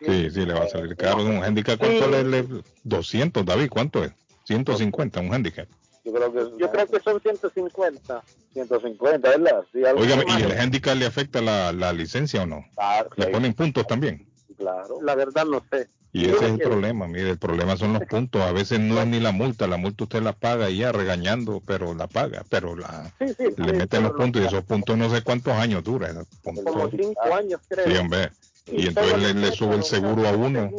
[0.00, 1.78] Sí, sí, le va a salir caro un handicap.
[1.78, 3.68] ¿Cuánto le, le- 200, David?
[3.68, 4.12] ¿Cuánto es?
[4.44, 5.68] 150, un handicap.
[6.04, 8.22] Yo creo que, Yo creo que son 150.
[8.54, 9.64] 150, ¿verdad?
[9.72, 10.24] Sí, algo Oiga, así.
[10.40, 12.64] ¿y el handicap le afecta la, la licencia o no?
[12.74, 14.26] Claro, ¿Le sí, ponen puntos también?
[14.56, 14.98] claro.
[15.02, 15.88] La verdad no sé.
[16.12, 18.40] Y ese es el problema, mire, el problema son los puntos.
[18.40, 21.62] A veces no es ni la multa, la multa usted la paga y ya regañando,
[21.66, 24.96] pero la paga, pero la, Sí, sí, le sí, meten los puntos y esos puntos
[24.96, 26.64] no sé cuántos años esos puntos.
[26.64, 27.86] Como cinco años, creo.
[27.86, 28.30] Sí, hombre.
[28.66, 30.70] Y entonces le, le sube el seguro a uno.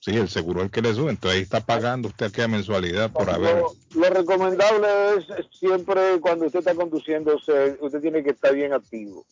[0.00, 1.10] Sí, el seguro es el que le sube.
[1.10, 3.56] Entonces ahí está pagando usted aquella mensualidad por haber.
[3.56, 4.86] Lo, lo recomendable
[5.18, 9.26] es siempre cuando usted está conduciendo, usted tiene que estar bien activo.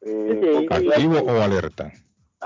[0.00, 1.92] Eh, ¿Activo o alerta?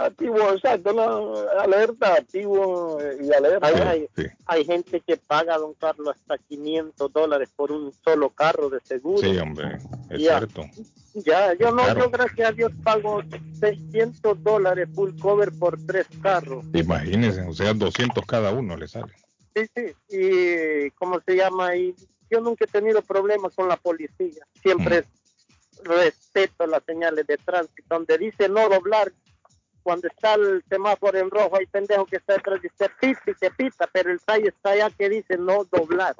[0.06, 3.66] Activo, exacto, la- alerta, activo y alerta.
[3.66, 4.08] Ay, Sí, ay.
[4.16, 8.80] sí, Hay gente que paga, don Carlos, hasta 500 dólares por un solo carro de
[8.80, 9.20] seguro.
[9.20, 9.78] sí, hombre,
[10.10, 10.38] es Ya.
[10.38, 10.64] cierto.
[11.14, 12.00] Ya, yo no, Claro.
[12.04, 13.22] yo gracias a Dios pago
[13.58, 16.64] 600 dólares full cover por tres carros.
[16.72, 19.12] Imagínense, o sea, 200 cada uno le sale.
[19.54, 19.92] Sí, sí.
[20.16, 21.74] Y, ¿cómo se llama?
[21.74, 21.94] Y
[22.30, 24.46] yo nunca he tenido problemas con la policía.
[24.62, 25.04] Siempre
[25.82, 27.82] respeto las señales de tránsito.
[27.88, 29.12] Donde dice no doblar,
[29.82, 33.34] cuando está el semáforo en rojo, hay pendejo que está detrás de usted, pita y
[33.34, 36.14] que pita, pero el tallo está allá que dice no doblar.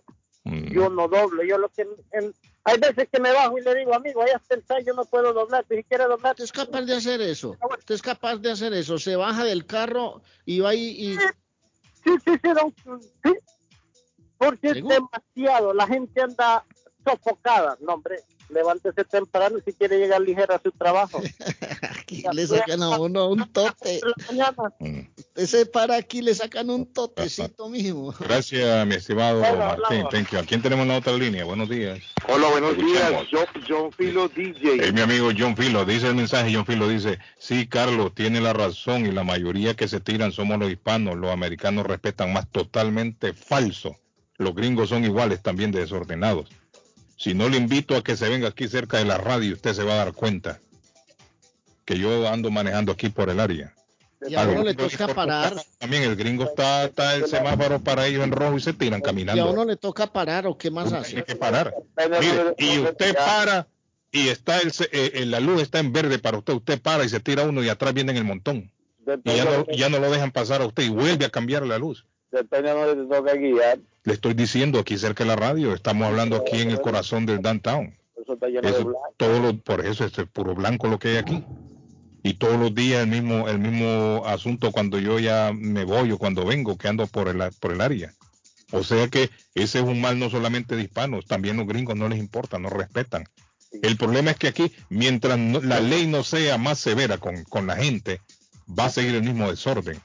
[0.44, 1.42] Mm, Yo no doblo.
[1.44, 1.82] Yo lo que.
[2.12, 4.94] en- hay veces que me bajo y le digo, amigo, allá está el tallo, yo
[4.94, 5.64] no puedo doblar.
[5.68, 7.56] Si quiere doblar, Usted es capaz de hacer eso.
[7.78, 8.98] Usted es capaz de hacer eso.
[8.98, 11.16] Se baja del carro y va y, y-
[12.04, 12.74] Sí, sí, sí, don-
[13.24, 13.34] sí.
[14.38, 15.72] Porque es demasiado.
[15.74, 16.64] La gente anda
[17.04, 17.76] sofocada.
[17.80, 21.20] No, hombre, levántese temprano si quiere llegar ligero a su trabajo.
[21.82, 24.00] aquí le sacan a uno un tote.
[24.28, 24.72] Mañana.
[24.80, 25.00] mm.
[25.16, 28.14] Usted se para aquí le sacan un totecito mismo.
[28.18, 30.04] Gracias, mi estimado Bueno, Martín.
[30.10, 30.38] Thank you.
[30.38, 31.44] ¿A quién tenemos en la otra línea?
[31.44, 31.98] Buenos días.
[32.28, 34.84] Hola, buenos días, John, John Filo DJ.
[34.84, 38.52] Es mi amigo John Filo, dice el mensaje, John Filo dice, sí, Carlos, tiene la
[38.52, 43.32] razón y la mayoría que se tiran somos los hispanos, los americanos respetan más totalmente
[43.32, 43.96] falso.
[44.36, 46.48] Los gringos son iguales también de desordenados.
[47.18, 49.82] Si no le invito a que se venga aquí cerca de la radio, usted se
[49.82, 50.60] va a dar cuenta
[51.84, 53.74] que yo ando manejando aquí por el área.
[54.26, 55.54] Y a uno le toca parar.
[55.78, 59.02] También el gringo está, está el semáforo para ellos en rojo y se tiran Y
[59.02, 59.50] a caminando.
[59.52, 61.24] uno le toca parar o qué más Tiene hace.
[61.24, 61.74] que parar.
[62.20, 63.68] Mire, y usted para
[64.10, 67.04] y está el, se- eh, eh, la luz está en verde para usted, usted para
[67.04, 68.70] y se tira uno y atrás viene el montón.
[69.24, 71.78] Y ya no, ya no lo dejan pasar a usted y vuelve a cambiar la
[71.78, 72.04] luz.
[72.30, 73.78] Depende de dónde te toca guiar.
[74.04, 77.40] Le estoy diciendo aquí cerca de la radio, estamos hablando aquí en el corazón del
[77.40, 77.94] downtown.
[78.20, 79.00] Eso está lleno de Eso, blanco.
[79.16, 81.44] todo lo- por eso es puro blanco lo que hay aquí.
[82.22, 86.18] Y todos los días el mismo, el mismo asunto cuando yo ya me voy o
[86.18, 88.12] cuando vengo, que ando por el, por el área.
[88.72, 92.08] O sea que ese es un mal no solamente de hispanos, también los gringos no
[92.08, 93.24] les importa, no respetan.
[93.82, 97.66] El problema es que aquí, mientras no- la ley no sea más severa con, con
[97.66, 98.20] la gente,
[98.68, 99.98] va a seguir el mismo desorden.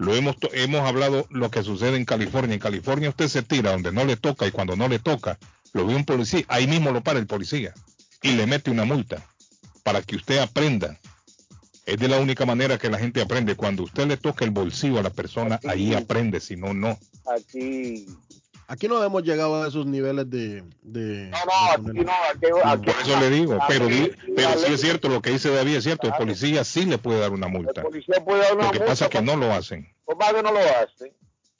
[0.00, 2.54] Lo hemos, hemos hablado lo que sucede en California.
[2.54, 5.38] En California usted se tira donde no le toca y cuando no le toca,
[5.74, 7.74] lo ve un policía, ahí mismo lo para el policía
[8.22, 9.22] y le mete una multa
[9.82, 10.98] para que usted aprenda.
[11.84, 13.56] Es de la única manera que la gente aprende.
[13.56, 16.98] Cuando usted le toca el bolsillo a la persona, ahí aprende, si no, no.
[17.36, 18.06] Aquí,
[18.70, 20.62] Aquí no hemos llegado a esos niveles de.
[20.82, 22.58] de no, no, aquí no.
[22.62, 23.58] Aquí, por eso le digo.
[23.66, 23.88] Pero,
[24.36, 26.06] pero sí es cierto, lo que dice David es cierto.
[26.06, 27.80] El policía sí le puede dar una multa.
[27.80, 29.92] El policía puede dar una lo que pasa es que no lo hacen.
[30.16, 31.12] más que no lo hacen.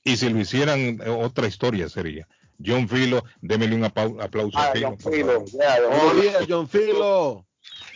[0.04, 2.28] Y si lo hicieran, eh, otra historia sería.
[2.64, 4.90] John Filo, démele un aplauso a Filo.
[4.90, 5.40] John Filo.
[5.40, 7.44] Buenos John Filo.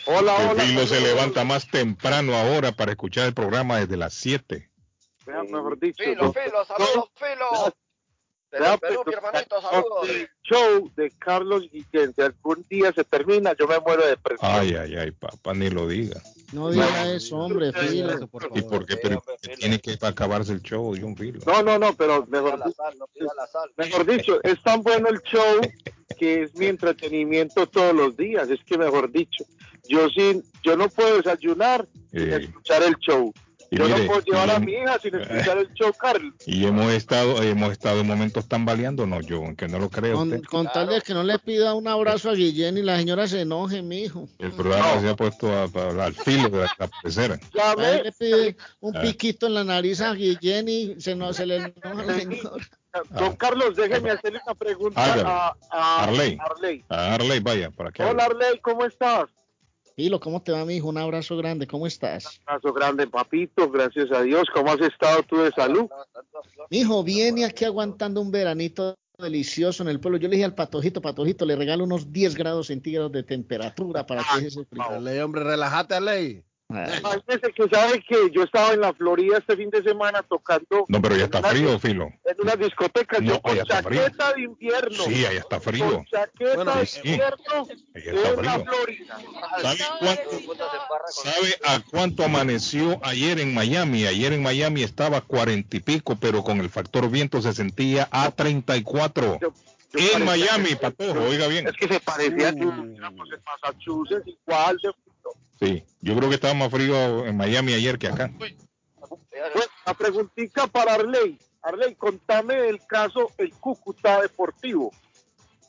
[0.07, 0.61] Hola, hola.
[0.61, 4.69] Filo se levanta más temprano ahora para escuchar el programa desde las 7.
[5.27, 6.03] Mejor dicho.
[6.03, 7.75] Filo, Filo, saludos, Filo.
[8.81, 10.09] Perú, mi hermanito, saludos.
[10.09, 14.51] El show de Carlos Guillén, si algún día se termina, yo me muero de presión.
[14.51, 16.21] Ay, ay, ay, papá, ni lo diga.
[16.53, 18.29] No diga eso, hombre, Filo.
[18.55, 19.23] ¿Y por qué pero,
[19.59, 21.41] tiene que acabarse el show, John Filo?
[21.47, 23.71] No, no, no, pero mejor, la sal, no la sal.
[23.77, 25.61] mejor dicho, es tan bueno el show
[26.17, 28.49] que es mi entretenimiento todos los días.
[28.51, 29.45] Es que, mejor dicho,
[29.89, 33.33] yo sin, yo no puedo desayunar sin escuchar el show.
[33.71, 36.35] Yo no puedo llevar a mi hija sin escuchar el show, Carlos.
[36.47, 40.17] Y hemos estado, hemos estado en momentos tambaleándonos, yo, aunque no lo creo.
[40.17, 43.27] Con, con tal de que no le pida un abrazo a Guillén y la señora
[43.27, 44.29] se enoje, mijo.
[44.39, 45.65] El programa se ha puesto a,
[46.05, 47.39] al filo de la pecera.
[47.55, 49.01] Ya le pide un ah.
[49.01, 52.67] piquito en la nariz a Guillén y se, no, se le enoja la señora.
[53.11, 53.37] Don ah.
[53.37, 56.39] Carlos, déjeme hacerle una pregunta a, a, Arley.
[56.41, 56.85] Arley.
[56.89, 58.03] A Arley, vaya, para qué.
[58.03, 59.27] Hola Arley, ¿cómo estás?
[59.97, 60.89] Hilo, ¿cómo te va, mi hijo?
[60.89, 62.41] Un abrazo grande, ¿cómo estás?
[62.41, 64.49] Un abrazo grande, papito, gracias a Dios.
[64.53, 65.89] ¿Cómo has estado tú de salud?
[66.69, 70.19] Mi hijo, viene aquí aguantando un veranito delicioso en el pueblo.
[70.19, 74.25] Yo le dije al patojito, patojito, le regalo unos 10 grados centígrados de temperatura para
[74.25, 75.01] que ese frío.
[75.01, 76.45] Ley, hombre, relájate, Ley.
[76.99, 80.85] Imagínese que sabe que yo estaba en la Florida este fin de semana tocando.
[80.89, 82.13] No, pero ya está frío, Filo.
[82.25, 85.05] En una discoteca, yo con chaqueta de invierno.
[85.05, 85.91] Sí, allá está frío.
[85.91, 89.19] Con chaqueta de invierno en la Florida.
[91.09, 94.07] ¿Sabe, a cuánto amaneció ayer en Miami?
[94.07, 98.31] Ayer en Miami estaba cuarenta y pico, pero con el factor viento se sentía a
[98.31, 99.39] 34.
[99.41, 99.53] Yo,
[99.95, 101.69] en Miami, Patojo, oiga bien.
[101.69, 102.55] Es que se parecía uh.
[102.55, 104.91] que pues, en Massachusetts igual de
[105.61, 108.33] Sí, yo creo que estaba más frío en Miami ayer que acá.
[108.37, 108.57] Bueno,
[109.87, 111.39] la preguntita para Arley.
[111.63, 114.91] Arley, contame el caso el Cúcuta Deportivo.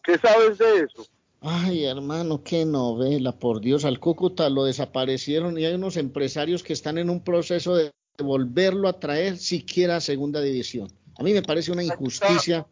[0.04, 1.08] ¿Qué sabes de eso?
[1.42, 6.74] Ay, hermano, qué novela, por Dios, al Cúcuta lo desaparecieron y hay unos empresarios que
[6.74, 10.92] están en un proceso de volverlo a traer siquiera a segunda división.
[11.18, 12.66] A mí me parece una injusticia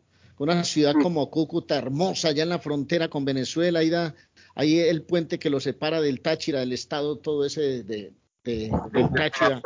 [0.44, 4.16] una ciudad como Cúcuta, hermosa, allá en la frontera con Venezuela, ahí da
[4.56, 8.14] ahí el puente que lo separa del Táchira, del estado, todo ese de,
[8.44, 8.72] del
[9.16, 9.62] Táchira.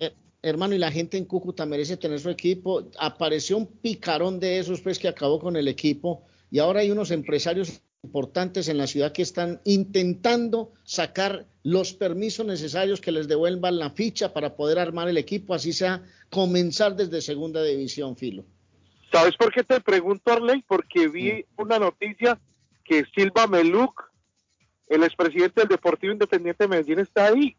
[0.00, 2.88] Eh, hermano, y la gente en Cúcuta merece tener su equipo.
[2.98, 6.24] Apareció un picarón de esos, pues, que acabó con el equipo.
[6.50, 12.46] Y ahora hay unos empresarios importantes en la ciudad que están intentando sacar los permisos
[12.46, 17.20] necesarios que les devuelvan la ficha para poder armar el equipo, así sea comenzar desde
[17.20, 18.44] segunda división, Filo.
[19.10, 20.62] ¿Sabes por qué te pregunto, Arley?
[20.66, 22.38] Porque vi una noticia
[22.88, 24.10] que Silva Meluc,
[24.88, 27.56] el expresidente del Deportivo Independiente de Medellín, está ahí.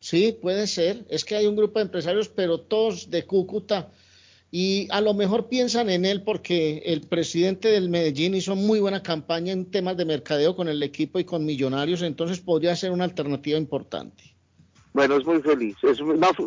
[0.00, 1.04] Sí, puede ser.
[1.08, 3.90] Es que hay un grupo de empresarios, pero todos de Cúcuta.
[4.50, 9.02] Y a lo mejor piensan en él porque el presidente del Medellín hizo muy buena
[9.02, 13.04] campaña en temas de mercadeo con el equipo y con millonarios, entonces podría ser una
[13.04, 14.38] alternativa importante.
[14.94, 15.76] Bueno, es muy feliz.
[15.82, 15.98] Es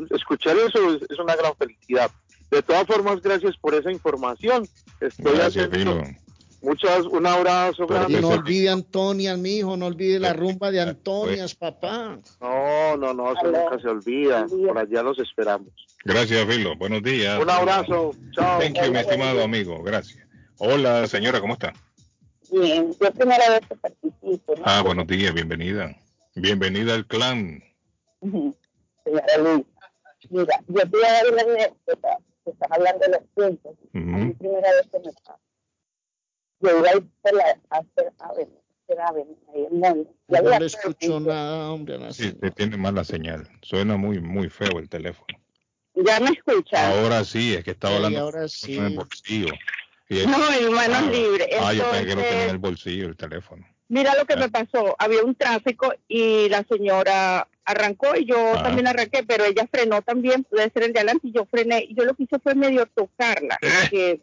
[0.09, 2.09] escuchar eso es, una gran felicidad.
[2.49, 4.67] De todas formas, gracias por esa información.
[4.99, 5.69] Estoy gracias,
[6.61, 8.21] Muchas, un abrazo grande.
[8.21, 12.19] no olvide Antonia, mi hijo, no olvide la rumba de Antonias, papá.
[12.39, 14.45] No, no, no, eso nunca se olvida.
[14.45, 15.69] Por allá los esperamos.
[16.05, 16.75] Gracias, Filo.
[16.75, 17.41] Buenos días.
[17.41, 18.11] Un abrazo.
[18.33, 18.59] Chao.
[18.59, 19.81] Thank you, mi estimado amigo.
[19.81, 20.23] Gracias.
[20.59, 21.73] Hola, señora, ¿cómo está?
[22.51, 24.53] Bien, yo primera vez que participo.
[24.63, 25.95] Ah, buenos días, bienvenida.
[26.35, 27.63] Bienvenida al clan.
[28.21, 29.65] Señora Luis,
[30.29, 33.73] mira, yo te voy a dar una anécdota, estás hablando de los puntos.
[33.93, 34.37] Uh -huh.
[34.37, 35.39] primera vez que me pasa
[36.61, 37.59] yo iba a ir por la
[39.07, 40.07] ahí en.
[40.27, 41.97] No le escucho nada, hombre.
[42.13, 43.47] Sí, te tiene mala señal.
[43.61, 45.37] Suena muy, muy feo el teléfono.
[45.95, 46.95] Ya me escuchas.
[46.95, 48.77] Ahora sí, es que estaba hablando ahora sí.
[48.77, 49.53] en el bolsillo.
[50.09, 51.47] no, en manos ah, libres.
[51.59, 53.65] Ah, yo pensé que lo tenía en el bolsillo el teléfono.
[53.89, 54.49] Mira lo que me ah.
[54.49, 54.95] pasó.
[54.99, 58.63] Había un tráfico y la señora arrancó y yo ah.
[58.63, 61.85] también arranqué, pero ella frenó también, puede ser el de adelante y yo frené.
[61.89, 63.57] Y yo lo que hice fue medio tocarla.
[63.91, 64.21] ¿Eh?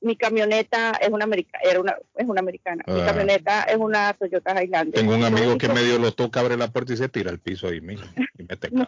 [0.00, 2.84] Mi camioneta es una, americana, era una, es una americana.
[2.86, 3.06] Mi ah.
[3.06, 4.94] camioneta es una Toyota Highlander.
[4.94, 7.68] Tengo un amigo que medio lo toca, abre la puerta y se tira al piso
[7.68, 8.06] ahí mismo.
[8.38, 8.86] Y mete no,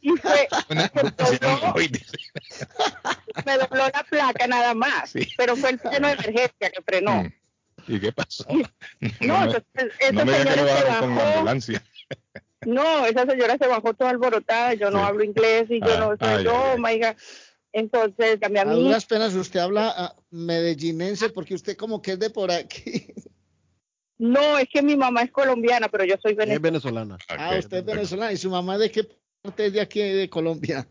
[0.00, 0.48] y fue.
[3.46, 5.12] me dobló la placa nada más.
[5.36, 7.24] Pero fue el freno de emergencia que frenó.
[7.24, 7.32] Mm.
[7.88, 8.46] ¿Y qué pasó?
[9.20, 9.52] No, no,
[10.12, 11.82] no me diga que lo bajaron con ambulancia.
[12.64, 14.74] No, esa señora se bajó toda alborotada.
[14.74, 16.76] Yo no hablo inglés y yo ah, no soy yo,
[17.76, 18.80] Entonces, también a mí.
[18.80, 23.12] A duras penas usted habla ah, medellinense porque usted como que es de por aquí.
[24.18, 26.54] No, es que mi mamá es colombiana, pero yo soy venezolana.
[26.54, 27.18] Es venezolana.
[27.28, 28.32] Ah, usted es venezolana.
[28.32, 29.06] ¿Y su mamá de qué
[29.42, 30.88] parte es de aquí de Colombia?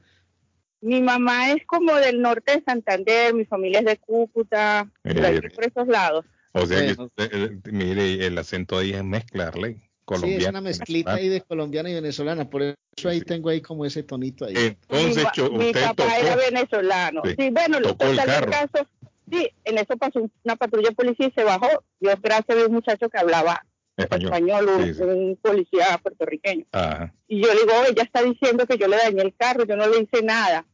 [0.79, 5.41] Mi mamá es como del norte de Santander, mi familia es de Cúcuta, por, Eh,
[5.55, 6.23] por esos lados.
[6.51, 9.89] O sea, que, eh, eh, mire, el acento ahí es mezclarle.
[10.05, 12.47] Colombiano, sí, es una mezclita ahí de colombiana y venezolana.
[12.49, 14.53] Por eso ahí tengo ahí como ese tonito ahí.
[14.55, 16.15] Entonces, mi, usted papá tocó.
[16.21, 17.21] era venezolano.
[17.25, 18.87] Sí, Sí, bueno, lo tocó el caso,
[19.31, 21.67] sí, en eso pasó una patrulla de policía y se bajó.
[21.99, 23.65] Dios gracias a un muchacho que hablaba
[23.97, 24.25] Español.
[24.33, 25.01] español, un, Sí, sí.
[25.01, 26.65] un policía puertorriqueño.
[26.71, 27.13] Ajá.
[27.27, 29.87] Y yo le digo, ella está diciendo que yo le dañé el carro, yo no
[29.87, 30.65] le hice nada.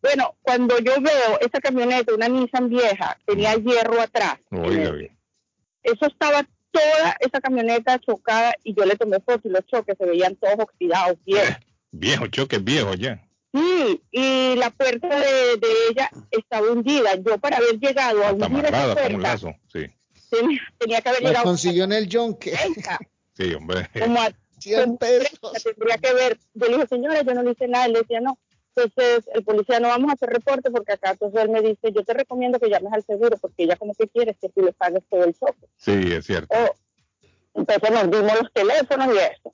[0.00, 4.36] Bueno, cuando yo veo esa camioneta, una Nissan vieja, tenía hierro atrás.
[4.50, 5.18] Oiga bien.
[5.82, 10.06] Eso estaba toda esa camioneta chocada y yo le tomé fotos y los choques se
[10.06, 11.56] veían todos oxidados, viejos.
[11.90, 13.24] Viejo, choque viejo ya.
[13.52, 17.16] Sí, y la puerta de, de ella estaba hundida.
[17.16, 19.54] Yo para haber llegado a hundir esa un puerta, lazo.
[19.72, 19.86] Sí,
[20.30, 22.54] tenía, tenía que haber La llegado consiguió en el yonque.
[23.34, 23.88] sí, hombre.
[23.98, 25.52] como a 100 pesos.
[25.64, 26.38] tendría que ver.
[26.54, 27.86] Yo le dije, señora, yo no le hice nada.
[27.86, 28.38] Él decía, no.
[28.78, 32.04] Entonces, el policía, no vamos a hacer reporte porque acá, entonces él me dice, yo
[32.04, 35.02] te recomiendo que llames al seguro porque ella como que quiere que tú le pagues
[35.10, 35.66] todo el choque.
[35.76, 36.54] Sí, es cierto.
[37.54, 39.52] Entonces nos dimos los teléfonos y eso.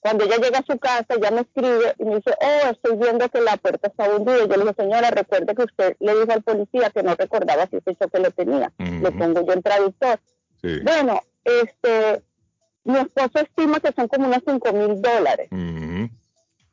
[0.00, 3.28] Cuando ella llega a su casa, ella me escribe y me dice, oh, estoy viendo
[3.30, 4.44] que la puerta está hundida.
[4.44, 7.66] Y yo le dije, señora, recuerde que usted le dijo al policía que no recordaba
[7.68, 8.72] si ese choque lo tenía.
[8.78, 9.18] Le Ujú.
[9.18, 10.20] pongo yo en traductor.
[10.60, 10.80] Sí.
[10.82, 12.22] Bueno, este,
[12.84, 15.48] mi esposo estima que son como unos cinco mil dólares.
[15.50, 15.83] Ujú.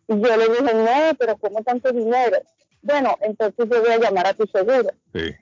[0.07, 2.37] Y yo le dije, no, pero ¿cómo tanto dinero?
[2.81, 4.89] Bueno, entonces yo voy a llamar a tu seguro.
[5.13, 5.35] Sí.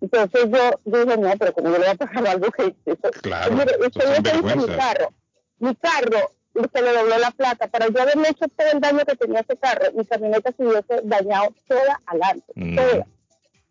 [0.00, 3.52] Entonces yo dije, no, pero como yo le voy a pagar algo que eso, Claro,
[3.52, 5.12] Mire, usted hizo mi carro.
[5.58, 6.30] Mi carro
[6.72, 7.68] se le dobló la plata.
[7.68, 11.00] Para yo haberme hecho todo el daño que tenía ese carro, mi camioneta se hubiese
[11.04, 12.52] dañado toda adelante.
[12.54, 12.76] Mm.
[12.76, 13.06] Toda.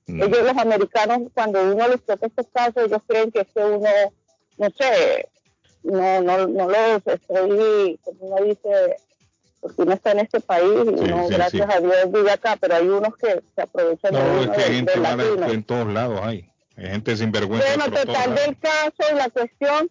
[0.07, 0.23] Mm.
[0.23, 3.89] Ellos, los americanos, cuando uno les toca estos casos, ellos creen que es que uno,
[4.57, 5.29] no sé,
[5.83, 8.97] no, no, no los estoy, como uno dice,
[9.65, 11.75] porque uno está en este país y Sí, sí, gracias sí.
[11.75, 14.61] a Dios, vive acá, pero hay unos que se aprovechan de No, es uno, que
[14.61, 16.47] gente mala en todos lados hay.
[16.77, 17.67] Hay gente sinvergüenza.
[17.75, 19.89] Bueno, total del caso y la cuestión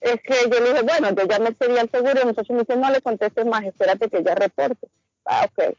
[0.00, 2.54] es que yo le dije, bueno, yo ya me pedí al seguro y el muchacho
[2.54, 4.88] me dice, no le contestes más, espérate que ella reporte.
[5.26, 5.74] Ah, ok.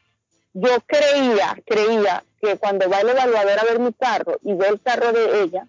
[0.54, 4.80] Yo creía, creía que cuando va el evaluador a ver mi carro y ve el
[4.82, 5.66] carro de ella,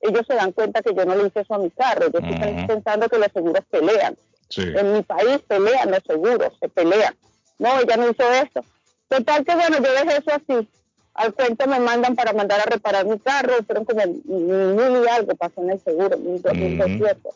[0.00, 2.10] ellos se dan cuenta que yo no le hice eso a mi carro.
[2.10, 2.66] Yo estoy Ujú.
[2.66, 4.16] pensando que los seguros pelean.
[4.50, 4.62] Sí.
[4.62, 7.16] En mi país pelean los seguros, se pelean.
[7.58, 8.64] No, ella no hizo esto.
[9.08, 10.68] Total que bueno, yo dejé eso así.
[11.14, 15.34] Al cuento me mandan para mandar a reparar mi carro, fueron como mil y algo,
[15.34, 17.34] pasó en el seguro, mil doscientos.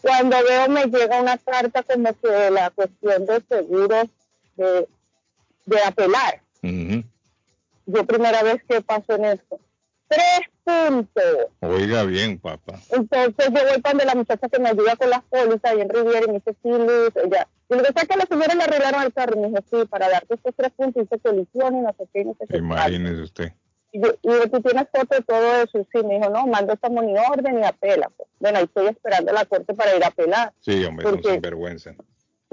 [0.00, 4.06] Cuando veo me llega una carta como que la cuestión de seguros
[4.56, 4.88] de,
[5.66, 6.40] de apelar.
[7.86, 9.58] Yo primera vez que paso en esto.
[10.14, 11.46] Tres puntos.
[11.60, 12.78] Oiga bien, papá.
[12.90, 16.24] Entonces yo voy cuando la muchacha que me ayuda con las pólizas ahí en Riviera
[16.24, 17.48] y me dice, sí, Luz, ella.
[17.68, 19.34] Y le digo, ¿sabes que la señora le arreglaron el carro?
[19.36, 22.20] Y me dijo, sí, para darte estos tres puntos, hice colisión y no sé qué,
[22.20, 22.56] y no sé qué.
[22.58, 23.52] Imagínese usted.
[23.92, 25.86] Y yo, y tú tienes foto de todo eso.
[25.92, 28.10] Sí, me dijo, no, mando esta money orden y apela.
[28.16, 28.28] Pues.
[28.40, 30.52] Bueno, ahí estoy esperando la corte para ir a apelar.
[30.60, 31.94] Sí, hombre, son Porque- sinvergüenza.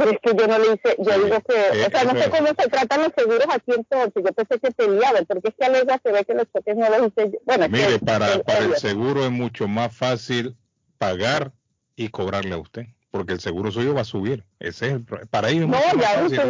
[0.03, 2.19] Pero es que yo no le hice, yo Sí, digo que, eh, o sea, no
[2.21, 4.13] sé cómo se tratan los seguros aquí entonces.
[4.15, 7.07] Yo pensé que peleaban, porque es que alega se ve que los choques no los
[7.07, 7.39] hice yo.
[7.45, 10.55] Bueno, Mire, que- para, que- para el seguro es mucho más fácil
[10.97, 11.51] pagar
[11.95, 14.43] y cobrarle a usted, porque el seguro suyo va a subir.
[14.59, 16.41] Ese es el para ellos No, ya subió.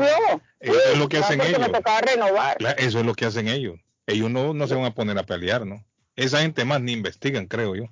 [0.60, 1.60] Eso es lo que hacen ellos.
[1.60, 2.58] me tocaba renovar.
[2.58, 3.80] Claro, Eso es lo que hacen ellos.
[4.08, 5.84] Ellos no, no se van a poner a pelear, ¿no?
[6.16, 7.86] Esa gente más ni investigan, creo yo.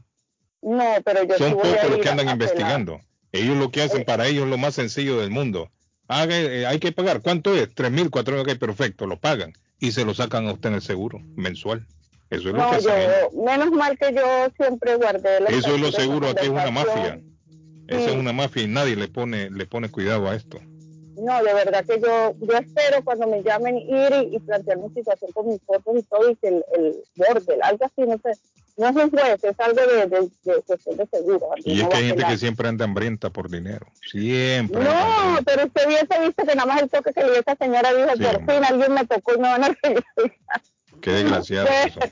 [0.61, 3.01] No, pero yo sí Son a pocos los que andan a investigando.
[3.31, 4.05] Ellos lo que hacen Eh.
[4.05, 5.69] para ellos es lo más sencillo del mundo.
[6.07, 7.21] Haga, eh, hay que pagar.
[7.21, 7.73] ¿Cuánto es?
[7.73, 9.53] Tres mil, cuatro mil, ok, perfecto, lo pagan.
[9.79, 11.85] Y se lo sacan a usted en el seguro mensual.
[12.29, 15.91] Eso es lo que yo, menos mal que yo siempre guardé los Eso es lo
[15.91, 17.19] seguro, aquí es una mafia.
[17.87, 17.95] Sí.
[17.95, 20.59] es una mafia y nadie le pone, le pone cuidado a esto.
[21.17, 24.89] No, de verdad que yo, yo espero cuando me llamen ir y, y plantear mi
[24.93, 28.39] situación con mis fotos y todo y que el, el borde, algo así, no sé.
[28.79, 31.49] No es un juez, es algo de, de, de de seguro.
[31.65, 33.85] Y es no que hay gente que siempre anda hambrienta por dinero.
[34.09, 34.81] Siempre.
[34.83, 37.93] No, pero usted hubiese visto que nada más el toque que le dio esa señora
[37.93, 38.55] dijo, Sí, por hombre.
[38.55, 40.03] fin alguien me tocó y me van a arreglar.
[41.01, 41.67] Qué desgraciado.
[41.67, 42.11] que son.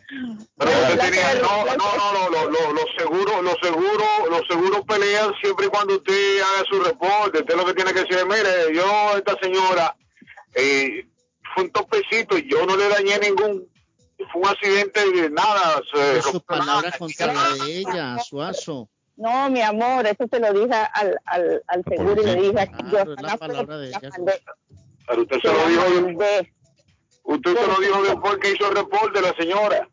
[0.58, 4.82] Pero usted tenía, no, no, no, no, lo- lo- los seguros, los seguros, los seguros
[4.88, 7.40] pelean siempre y cuando usted haga su reporte.
[7.40, 9.96] Usted lo que tiene que decir, mire, yo, esta señora,
[10.56, 11.06] eh,
[11.54, 13.68] fue un topecito y yo no le dañé ningún,
[14.26, 15.82] fue un accidente de nada.
[15.94, 16.98] Se su rompió palabra nada.
[16.98, 18.90] contra la de ella, Suazo.
[19.16, 22.88] No, mi amor, eso se lo dije al, al, al seguro y le dije, Claro,
[23.06, 24.00] yo es la palabra de ella.
[25.08, 26.54] Pero usted se lo dijo, mandé.
[27.24, 29.90] Usted se lo dijo después que hizo el reporte la señora.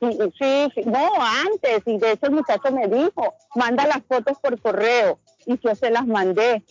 [0.00, 1.12] Sí, sí, no,
[1.46, 5.76] antes, y de hecho el muchacho me dijo, manda las fotos por correo, y yo
[5.76, 6.64] se las mandé.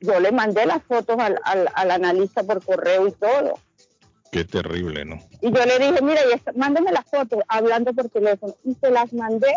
[0.00, 3.58] Yo le mandé las fotos al, al, analista por correo y todo.
[4.34, 5.20] Qué terrible, ¿no?
[5.40, 9.12] Y yo le dije, mira, y mándame las fotos, hablando por teléfono, y se las
[9.12, 9.54] mandé,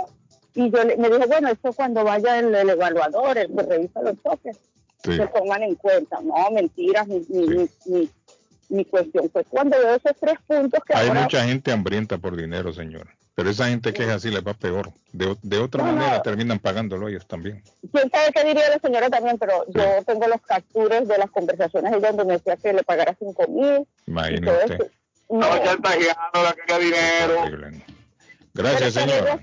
[0.54, 4.22] y yo le, me dije, bueno, eso cuando vaya el, evaluador, el que revisa los
[4.22, 4.60] toques,
[5.04, 6.22] se pongan en cuenta.
[6.22, 7.26] No, mentiras, ni,
[7.88, 8.08] ni,
[8.70, 12.74] mi cuestión fue cuando veo esos tres puntos que Hay mucha gente hambrienta por dinero,
[12.74, 13.08] señor.
[13.36, 14.92] Pero esa gente que es así les va peor.
[15.12, 17.62] De, de otra manera terminan pagándolo ellos también.
[17.92, 21.94] Quién sabe qué diría la señora también, pero yo tengo los capturas de las conversaciones
[21.94, 23.88] ella donde me decía que le pagara cinco mil.
[24.08, 24.90] Imagínate.
[25.30, 25.78] No, ya
[26.34, 27.74] la quería dinero.
[28.56, 29.40] Gracias, señor.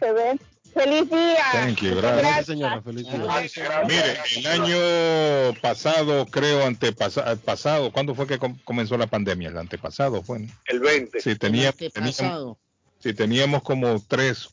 [0.74, 1.44] Feliz día.
[1.52, 2.46] Thank you, gracias.
[2.46, 2.82] señora.
[2.82, 3.84] Feliz día.
[3.86, 9.50] Mire, el año pasado, creo, antepasado, ¿cuándo fue que comenzó la pandemia?
[9.50, 10.48] El antepasado fue.
[10.66, 11.20] El 20.
[11.20, 12.56] Sí, tenía, teníamos,
[12.98, 14.48] sí, teníamos como tres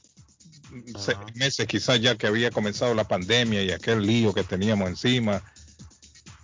[1.34, 5.42] meses quizás ya que había comenzado la pandemia y aquel lío que teníamos encima.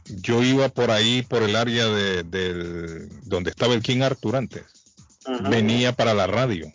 [0.05, 4.63] Yo iba por ahí, por el área de, del, donde estaba el King Arthur antes.
[5.49, 6.71] Venía para la radio.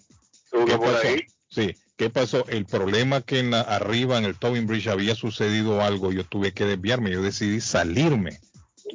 [0.50, 1.22] ¿Qué por ahí?
[1.48, 2.44] Sí ¿Qué pasó?
[2.48, 6.64] El problema que en arriba en el Tobin Bridge había sucedido algo, yo tuve que
[6.64, 8.40] desviarme, yo decidí salirme,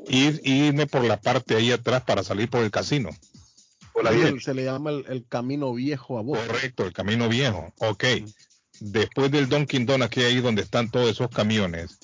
[0.09, 3.11] ir, irme por la parte ahí atrás para salir por el casino.
[4.41, 6.37] se le llama el, camino viejo a vos.
[6.37, 7.71] Correcto, el camino viejo.
[7.77, 8.03] Ok.
[8.81, 11.99] Después del Dunkin' Donuts, que ahí donde están todos esos camiones,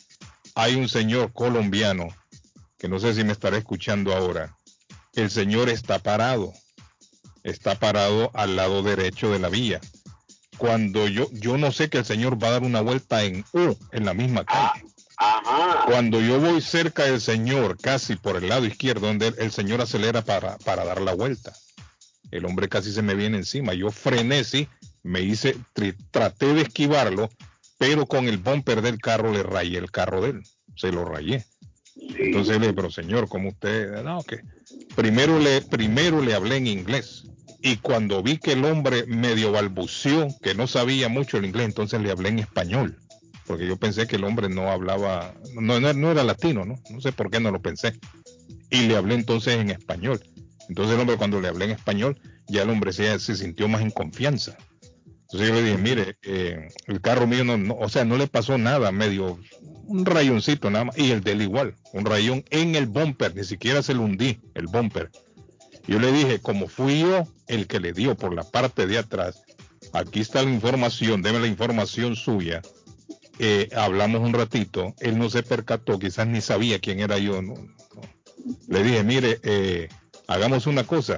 [0.56, 2.08] hay un señor colombiano,
[2.78, 4.58] que no sé si me estará escuchando ahora.
[5.16, 6.54] El señor está parado.
[7.44, 9.82] Está parado al lado derecho de la vía
[10.64, 13.76] cuando yo, yo no sé que el Señor va a dar una vuelta en U,
[13.92, 14.86] en la misma calle.
[15.88, 20.22] Cuando yo voy cerca del Señor, casi por el lado izquierdo, donde el, Señor acelera
[20.22, 21.52] para, para, dar la vuelta.
[22.32, 23.74] El hombre casi se me viene encima.
[23.74, 24.70] Yo frené, sí,
[25.04, 25.58] me hice,
[26.12, 27.30] traté de esquivarlo,
[27.78, 30.44] pero con el bumper del carro le rayé el carro de él.
[30.78, 31.44] Se lo rayé.
[31.98, 34.40] Entonces le pero señor, como usted, no, que
[34.96, 37.26] primero le, primero le hablé en inglés
[37.66, 42.02] y cuando vi que el hombre medio balbuceó, que no sabía mucho el inglés, entonces
[42.02, 43.00] le hablé en español,
[43.48, 46.76] porque yo pensé que el hombre no hablaba, no, no, era latino, ¿no?
[46.90, 47.94] No sé por qué no lo pensé.
[48.70, 50.22] Y le hablé entonces en español.
[50.68, 53.92] Entonces el hombre cuando le hablé en español, ya el hombre se, sintió más en
[53.92, 54.58] confianza.
[55.22, 58.58] Entonces yo le dije, mire, eh, el carro mío no, o sea, no le pasó
[58.58, 59.40] nada, medio
[59.86, 63.46] un rayoncito nada más, y el de él igual, un rayón en el bumper, ni
[63.46, 65.12] siquiera se lo hundí, el bumper.
[65.88, 69.44] Yo le dije, como fui yo el que le dio por la parte de atrás,
[69.94, 72.62] aquí está la información, deme la información suya.
[73.40, 77.42] Eh, hablamos un ratito, él no se percató, quizás ni sabía quién era yo.
[78.68, 79.90] Le dije, mire, eh,
[80.28, 81.18] hagamos una cosa,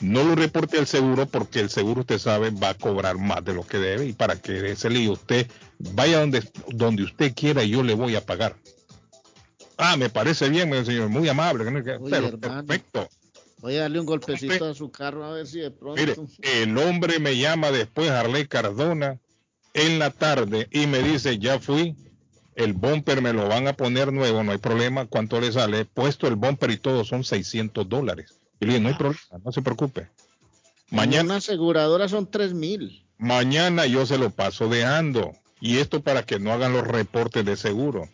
[0.00, 3.54] no lo reporte al seguro porque el seguro, usted sabe, va a cobrar más de
[3.54, 5.46] lo que debe y para que ese lío usted
[5.78, 8.56] vaya donde, donde usted quiera y yo le voy a pagar.
[9.76, 11.64] Ah, me parece bien, señor, muy amable.
[12.40, 13.08] perfecto.
[13.64, 15.98] Voy a darle un golpecito a su carro a ver si de pronto.
[15.98, 19.18] Mire, el hombre me llama después, Harley Cardona,
[19.72, 21.96] en la tarde y me dice, ya fui,
[22.56, 25.80] el bumper me lo van a poner nuevo, no hay problema, ¿cuánto le sale?
[25.80, 28.34] He puesto el bumper y todo son 600 dólares.
[28.60, 30.10] Y le dije, no hay problema, no se preocupe.
[30.90, 31.24] Mañana.
[31.24, 33.06] Una aseguradora son 3 mil.
[33.16, 35.32] Mañana yo se lo paso dejando.
[35.62, 38.10] Y esto para que no hagan los reportes de seguro.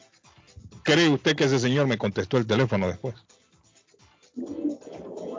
[0.84, 3.16] ¿Cree usted que ese señor me contestó el teléfono después?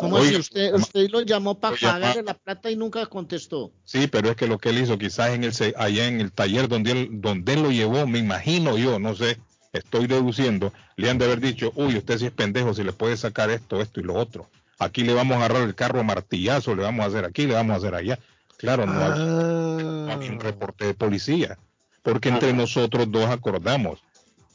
[0.02, 0.36] ¿Cómo así?
[0.36, 3.72] Usted, usted lo llamó para pagarle la plata y nunca contestó.
[3.84, 6.68] Sí, pero es que lo que él hizo, quizás en el, allá en el taller
[6.68, 9.38] donde él, donde él lo llevó, me imagino yo, no sé,
[9.74, 13.16] estoy deduciendo, le han de haber dicho, uy, usted sí es pendejo, si le puede
[13.16, 14.50] sacar esto, esto y lo otro.
[14.80, 17.54] Aquí le vamos a agarrar el carro a martillazo, le vamos a hacer aquí, le
[17.54, 18.18] vamos a hacer allá.
[18.58, 20.32] Claro, no, hay, ah.
[20.32, 21.60] un reporte de policía,
[22.02, 24.00] porque entre nosotros dos acordamos.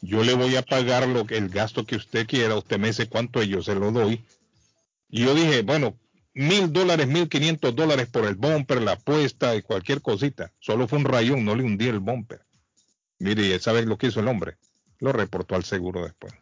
[0.01, 3.07] Yo le voy a pagar lo que el gasto que usted quiera, usted me dice
[3.07, 4.23] cuánto yo se lo doy
[5.09, 5.97] y yo dije, bueno,
[6.33, 10.51] mil dólares, mil quinientos dólares por el bumper, la apuesta y cualquier cosita.
[10.59, 12.41] Solo fue un rayón, no le hundí el bumper.
[13.19, 14.57] Mire, ¿sabes lo que hizo el hombre?
[14.99, 16.33] Lo reportó al seguro después.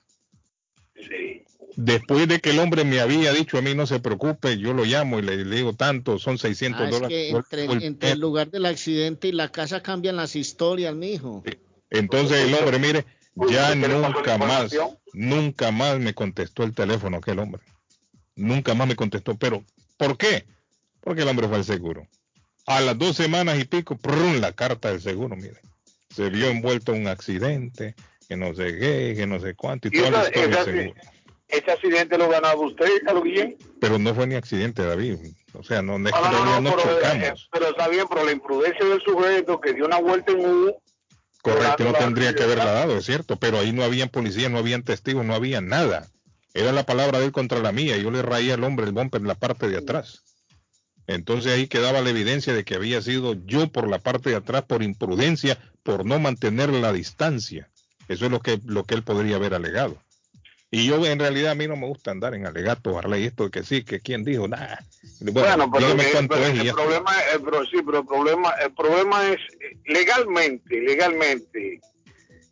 [0.95, 1.45] Sí.
[1.78, 4.86] Después de que el hombre me había dicho a mí no se preocupe, yo lo
[4.86, 7.36] llamo y le, digo tanto, son 600 ah, dólares.
[7.51, 11.43] entre, el, lugar del accidente y la casa cambian las historias, mijo.
[11.89, 13.05] Entonces el hombre, mire,
[13.49, 14.74] ya nunca más,
[15.13, 17.61] nunca más me contestó el teléfono aquel hombre.
[18.36, 19.64] Nunca más me contestó, pero
[19.98, 20.46] ¿por qué?
[21.00, 22.08] Porque el hombre fue al seguro.
[22.66, 24.40] A las dos semanas y pico, ¡prum!
[24.40, 25.62] la carta del seguro, mire.
[26.10, 27.96] Se vio envuelto en un accidente,
[28.28, 31.02] que no sé qué, que no sé cuánto, y, toda la historia seguro.
[31.48, 33.58] ese accidente lo ganado usted, Carlos Guillén.
[33.80, 35.18] Pero no fue ni accidente, David.
[35.54, 37.50] O sea, no, no, no, no, pero, chocamos.
[37.52, 40.76] pero está bien, pero la imprudencia del sujeto que dio una vuelta en U.
[41.42, 44.84] Correcto, no tendría que haberla dado, es cierto, pero ahí no habían policía, no habían
[44.84, 46.08] testigos, no había nada.
[46.56, 47.97] Era la palabra de él contra la mía.
[47.97, 50.24] Yo le raía al hombre el bumper en la parte de atrás.
[51.06, 54.64] Entonces ahí quedaba la evidencia de que había sido yo por la parte de atrás
[54.64, 57.70] por imprudencia, por no mantener la distancia.
[58.08, 60.01] Eso es lo que, lo que él podría haber alegado.
[60.72, 63.51] Y yo en realidad a mí no me gusta andar en alegato, Arley, esto de
[63.51, 64.84] que sí, que quién dijo, nada.
[65.20, 69.38] Bueno, pero, el, problema, es, sí, pero el problema, el problema es
[69.86, 71.82] legalmente, legalmente,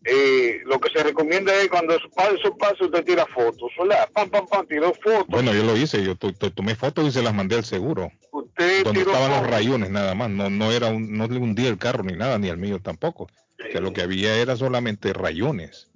[0.05, 2.09] eh, lo que se recomienda es cuando eso
[2.57, 4.09] pasa, usted tira fotos, ¿verdad?
[4.13, 5.27] Pam, pam, pam, tiró fotos.
[5.27, 8.11] Bueno, yo lo hice, yo tomé fotos y se las mandé al seguro.
[8.31, 11.77] Usted donde estaban los rayones nada más, no, no era un, no le hundía el
[11.77, 13.29] carro ni nada, ni el mío tampoco.
[13.71, 15.89] que lo que había era solamente rayones.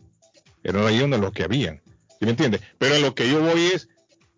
[0.64, 1.82] Eran rayones los que habían.
[2.20, 2.62] ¿Sí me entiende?
[2.78, 3.90] Pero lo que yo voy es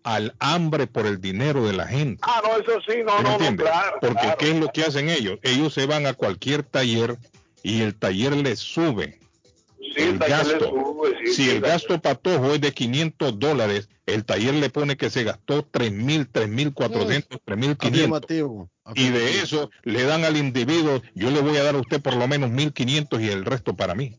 [0.02, 2.20] al hambre por el dinero de la gente.
[2.26, 3.98] Ah, no, eso sí, no, no, no, claro.
[4.00, 5.38] Porque ¿qué es lo que hacen ellos?
[5.42, 7.18] Ellos se van a cualquier taller
[7.62, 9.19] y el taller les sube
[9.94, 10.58] sí, el, gasto.
[10.58, 15.24] Sube, si el gasto patojo es de 500 dólares, el taller le pone que se
[15.24, 18.68] gastó 3.000, 3.400, 3.500.
[18.94, 22.16] Y de eso le dan al individuo, yo le voy a dar a usted por
[22.16, 24.16] lo menos 1.500 y el resto para mí.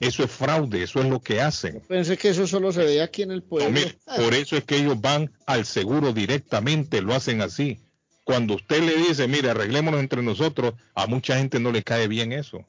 [0.00, 1.80] Eso es fraude, eso es lo que hacen.
[1.86, 3.78] Pensé que eso solo se veía aquí en el pueblo.
[4.16, 7.80] Por eso es que ellos van al seguro directamente, lo hacen así.
[8.24, 12.32] Cuando usted le dice, mire, arreglémonos entre nosotros, a mucha gente no le cae bien
[12.32, 12.64] eso.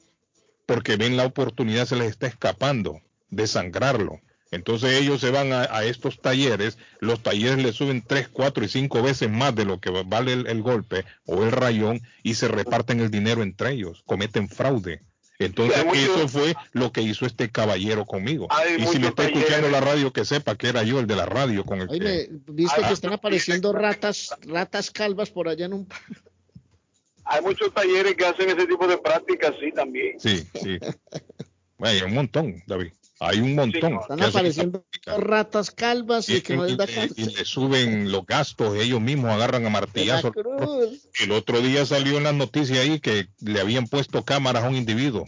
[0.66, 3.00] Porque ven la oportunidad, se les está escapando
[3.30, 4.20] de sangrarlo.
[4.52, 9.02] Entonces ellos se van a, estos talleres, los talleres le suben tres, cuatro y cinco
[9.02, 13.10] veces más de lo que vale el golpe o el rayón y se reparten el
[13.10, 15.00] dinero entre ellos, cometen fraude.
[15.38, 18.48] Entonces, eso fue lo que hizo este caballero conmigo.
[18.78, 21.26] y si me está escuchando la radio, que sepa que era yo el de la
[21.26, 25.88] radio con el Oye, ¿viste que están apareciendo ratas, ratas calvas por allá en un...
[27.32, 30.20] Hay muchos talleres que hacen ese tipo de prácticas, sí, también.
[30.20, 30.78] Sí, sí.
[31.78, 32.92] hay un montón, David.
[33.20, 34.00] Hay un montón.
[34.00, 39.00] están apareciendo ratas calvas y, que no les da y, le suben los gastos, ellos
[39.00, 40.32] mismos agarran a martillazo.
[41.20, 44.76] El otro día salió en las noticias ahí que le habían puesto cámaras a un
[44.76, 45.24] individuo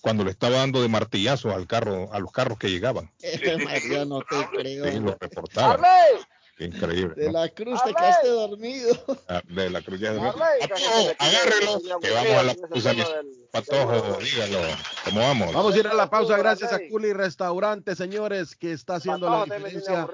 [0.00, 3.10] cuando le estaba dando de martillazo al carro, a los carros que llegaban.
[3.64, 4.90] María, no te creo.
[4.90, 5.80] Sí, lo reportaban.
[6.58, 7.14] Increíble.
[7.16, 8.94] De la cruz te quedaste dormido.
[9.28, 10.34] Ah, de la cruz ya dormido.
[11.18, 12.94] Agárrelo, que vamos a la pausa.
[13.50, 14.58] Patojo, dígalo.
[15.04, 15.52] ¿Cómo vamos?
[15.52, 19.44] Vamos a ir a la pausa gracias a Culi Restaurante, señores, que está haciendo la
[19.44, 20.08] diferencia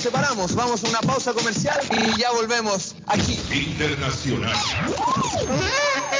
[0.00, 3.38] Nos separamos, vamos a una pausa comercial y ya volvemos aquí.
[3.52, 4.56] Internacional.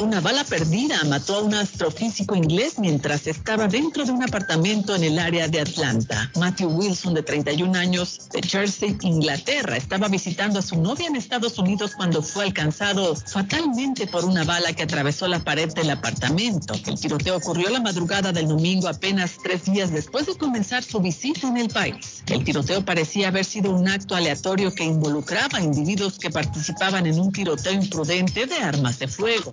[0.01, 5.05] Una bala perdida mató a un astrofísico inglés mientras estaba dentro de un apartamento en
[5.05, 6.31] el área de Atlanta.
[6.37, 11.59] Matthew Wilson, de 31 años, de Jersey, Inglaterra, estaba visitando a su novia en Estados
[11.59, 16.75] Unidos cuando fue alcanzado fatalmente por una bala que atravesó la pared del apartamento.
[16.87, 21.47] El tiroteo ocurrió la madrugada del domingo, apenas tres días después de comenzar su visita
[21.47, 22.23] en el país.
[22.27, 27.21] El tiroteo parecía haber sido un acto aleatorio que involucraba a individuos que participaban en
[27.21, 29.53] un tiroteo imprudente de armas de fuego.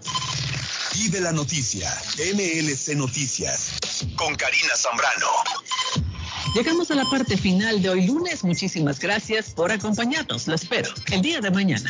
[0.96, 1.90] Y de la noticia,
[2.34, 3.72] MLC Noticias,
[4.18, 5.28] con Karina Zambrano.
[6.54, 8.44] Llegamos a la parte final de hoy lunes.
[8.44, 10.48] Muchísimas gracias por acompañarnos.
[10.48, 11.90] Lo espero el día de mañana.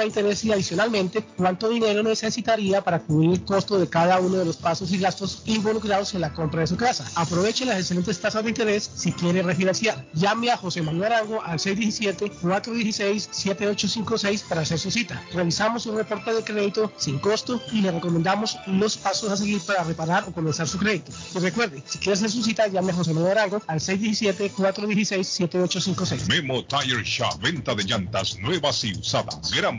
[0.00, 4.44] de interés y adicionalmente cuánto dinero necesitaría para cubrir el costo de cada uno de
[4.44, 7.04] los pasos y gastos involucrados en la compra de su casa.
[7.14, 10.06] Aproveche las excelentes tasas de interés si quiere refinanciar.
[10.14, 15.22] Llame a José Manuel Arango al 617-416-7856 para hacer su cita.
[15.32, 19.82] Revisamos un reporte de crédito sin costo y le recomendamos los pasos a seguir para
[19.84, 21.12] reparar o comenzar su crédito.
[21.34, 26.28] Y recuerde, si quiere hacer su cita, llame a José Manuel Arango al 617-416-7856.
[26.28, 29.50] Memo Tire Shop, venta de llantas nuevas y usadas.
[29.54, 29.78] Gran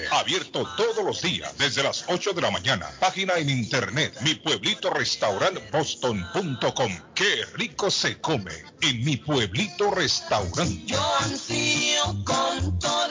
[0.09, 4.89] abierto todos los días desde las 8 de la mañana, página en internet, mi pueblito
[4.89, 10.83] restaurant boston.com, qué rico se come en mi pueblito restaurante.
[10.85, 13.10] Yo ansío con todo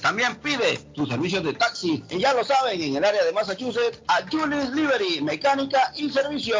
[0.00, 2.02] También pide sus servicios de taxi.
[2.10, 6.58] Y ya lo saben, en el área de Massachusetts, a Julius Liberty, mecánica y servicios.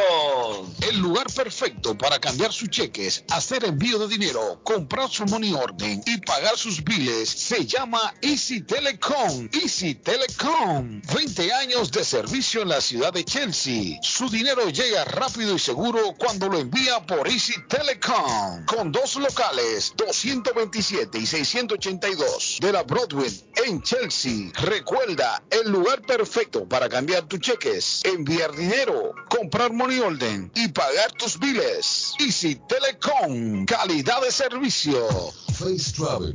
[0.81, 6.01] El lugar perfecto para cambiar sus cheques, hacer envío de dinero, comprar su money order
[6.05, 9.49] y pagar sus biles se llama Easy Telecom.
[9.53, 11.01] Easy Telecom.
[11.15, 13.99] 20 años de servicio en la ciudad de Chelsea.
[14.03, 18.67] Su dinero llega rápido y seguro cuando lo envía por Easy Telecom.
[18.67, 23.30] Con dos locales, 227 y 682 de la Broadway
[23.67, 24.51] en Chelsea.
[24.63, 31.13] Recuerda, el lugar perfecto para cambiar tus cheques, enviar dinero, comprar money order y pagar
[31.13, 32.15] tus biles.
[32.19, 35.09] Easy Telecom, calidad de servicio.
[35.53, 36.35] Face Travel.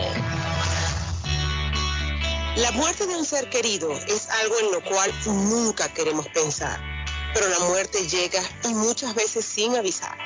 [2.55, 7.00] La muerte de un ser querido es algo en lo cual nunca queremos pensar
[7.33, 10.17] pero la muerte llega y muchas veces sin avisar.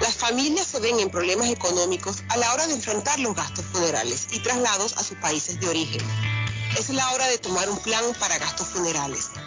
[0.00, 4.26] Las familias se ven en problemas económicos a la hora de enfrentar los gastos funerales
[4.32, 6.02] y traslados a sus países de origen.
[6.78, 9.30] Es la hora de tomar un plan para gastos funerales.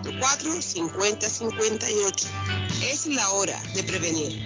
[0.00, 2.26] 617-744-5058.
[2.90, 4.42] Es la hora de prevenir.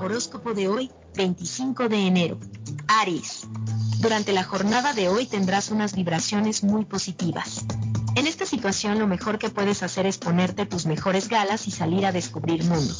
[0.00, 2.38] Horóscopo de hoy, 25 de enero.
[2.86, 3.46] Aries.
[3.98, 7.64] Durante la jornada de hoy tendrás unas vibraciones muy positivas.
[8.14, 12.06] En esta situación lo mejor que puedes hacer es ponerte tus mejores galas y salir
[12.06, 12.94] a descubrir mundo.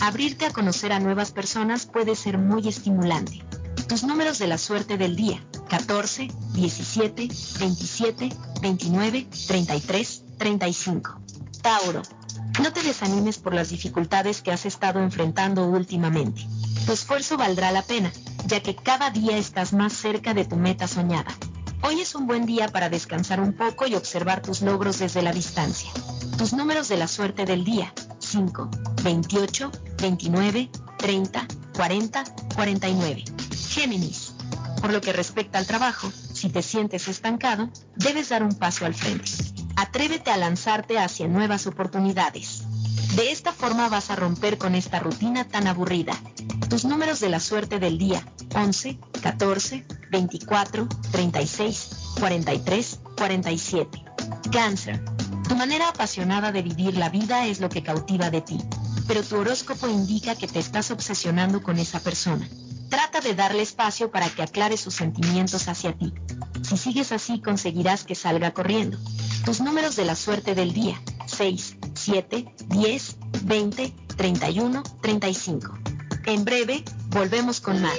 [0.00, 3.44] Abrirte a conocer a nuevas personas puede ser muy estimulante.
[3.88, 5.42] Tus números de la suerte del día.
[5.68, 8.30] 14, 17, 27,
[8.62, 11.20] 29, 33, 35.
[11.62, 12.02] Tauro.
[12.62, 16.46] No te desanimes por las dificultades que has estado enfrentando últimamente.
[16.86, 18.10] Tu esfuerzo valdrá la pena,
[18.46, 21.32] ya que cada día estás más cerca de tu meta soñada.
[21.82, 25.32] Hoy es un buen día para descansar un poco y observar tus logros desde la
[25.32, 25.90] distancia.
[26.36, 27.92] Tus números de la suerte del día.
[28.18, 28.70] 5,
[29.04, 31.46] 28, 29, 30,
[31.76, 32.24] 40,
[32.56, 33.24] 49.
[33.68, 34.27] Géminis.
[34.80, 38.94] Por lo que respecta al trabajo, si te sientes estancado, debes dar un paso al
[38.94, 39.30] frente.
[39.76, 42.62] Atrévete a lanzarte hacia nuevas oportunidades.
[43.16, 46.14] De esta forma vas a romper con esta rutina tan aburrida.
[46.68, 48.22] Tus números de la suerte del día
[48.54, 54.04] 11, 14, 24, 36, 43, 47.
[54.52, 55.02] Cáncer.
[55.48, 58.58] Tu manera apasionada de vivir la vida es lo que cautiva de ti,
[59.06, 62.46] pero tu horóscopo indica que te estás obsesionando con esa persona.
[62.88, 66.12] Trata de darle espacio para que aclare sus sentimientos hacia ti.
[66.62, 68.98] Si sigues así conseguirás que salga corriendo.
[69.44, 75.78] Tus números de la suerte del día 6, 7, 10, 20, 31, 35.
[76.26, 77.98] En breve, volvemos con más.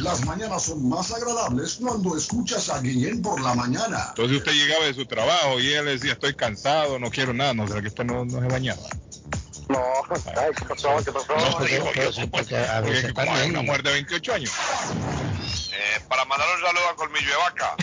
[0.00, 4.08] Las mañanas son más agradables cuando escuchas a Guillén por la mañana.
[4.10, 7.66] Entonces usted llegaba de su trabajo y él decía, estoy cansado, no quiero nada, no
[7.66, 8.82] sé que usted no, no se bañaba.
[9.68, 9.82] No,
[10.36, 10.96] ay, ¿qué pasó?
[11.04, 11.34] ¿Qué pasó?
[11.36, 12.56] No, digo yo, supuesto.
[12.82, 14.52] Porque como hay una mujer de 28 años.
[15.72, 17.76] Eh, para mandar un saludo a Colmillo de Vaca.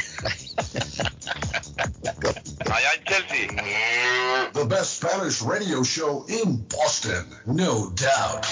[2.73, 3.47] Allá en Chelsea.
[4.53, 8.45] The best Spanish radio show in Boston, no doubt.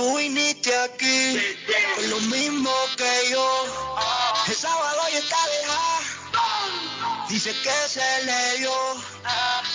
[0.00, 1.38] Tú viniste aquí
[1.94, 3.46] con lo mismo que yo.
[4.48, 7.26] El sábado ya está dejada.
[7.28, 8.72] Dice que se le dio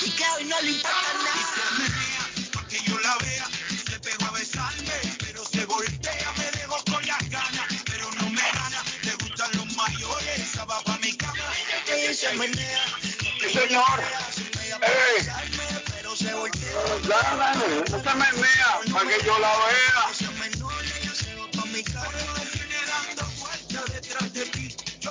[0.01, 2.65] y que hoy no le importa nada.
[2.67, 3.47] que yo la vea,
[3.87, 8.41] se pegó a besarme, pero se voltea, me dejó con las ganas, pero no me
[8.41, 11.53] gana, le gustan los mayores, esa va pa' mi cama,
[11.87, 12.83] ella se menea,
[13.53, 14.03] señor.
[14.81, 15.54] ¡Ey!
[17.03, 20.03] Dale, no se menea, para que yo la vea.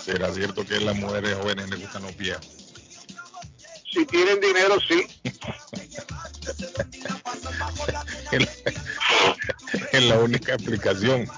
[0.04, 2.46] ¿Será cierto que a las mujeres jóvenes les gustan los viejos?
[3.92, 5.06] Si tienen dinero, sí.
[9.92, 11.28] es la única explicación.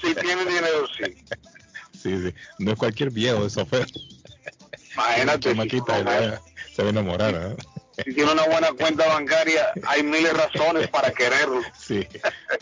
[0.00, 1.04] Si tienen dinero, sí.
[2.02, 2.34] Sí, sí.
[2.58, 3.86] No es cualquier viejo, eso fue.
[4.94, 5.54] Imagínate.
[6.74, 7.71] Se va a enamorar, ¿no?
[8.04, 11.60] Si tiene una buena cuenta bancaria, hay miles de razones para quererlo.
[11.78, 12.06] Sí,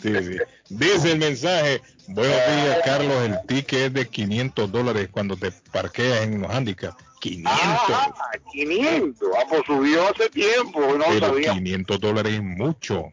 [0.01, 0.37] sí, sí.
[0.69, 6.23] Dice el mensaje, buenos días Carlos, el ticket es de 500 dólares cuando te parqueas
[6.23, 6.95] en los handicaps.
[7.19, 7.51] 500.
[7.89, 8.11] Ah,
[8.51, 9.29] 500.
[9.37, 11.53] Ah, pues subió hace tiempo, no pero sabía.
[11.53, 13.11] 500 dólares es mucho.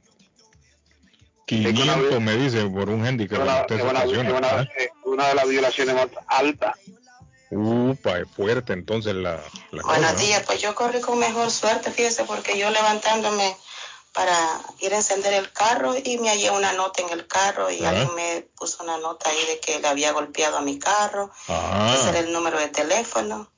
[1.46, 3.40] 500 me dice por un handicap.
[3.40, 4.04] Una, una-
[4.38, 4.68] una- ¿ah?
[5.04, 6.76] una de las violaciones más altas.
[7.50, 10.18] Upa, es fuerte entonces la, la Buenos ¿no?
[10.18, 13.56] días, pues yo corrí con mejor suerte, fíjese, porque yo levantándome
[14.12, 17.84] para ir a encender el carro y me hallé una nota en el carro y
[17.84, 21.94] alguien me puso una nota ahí de que le había golpeado a mi carro, Ah,
[21.96, 23.50] ese era el número de teléfono,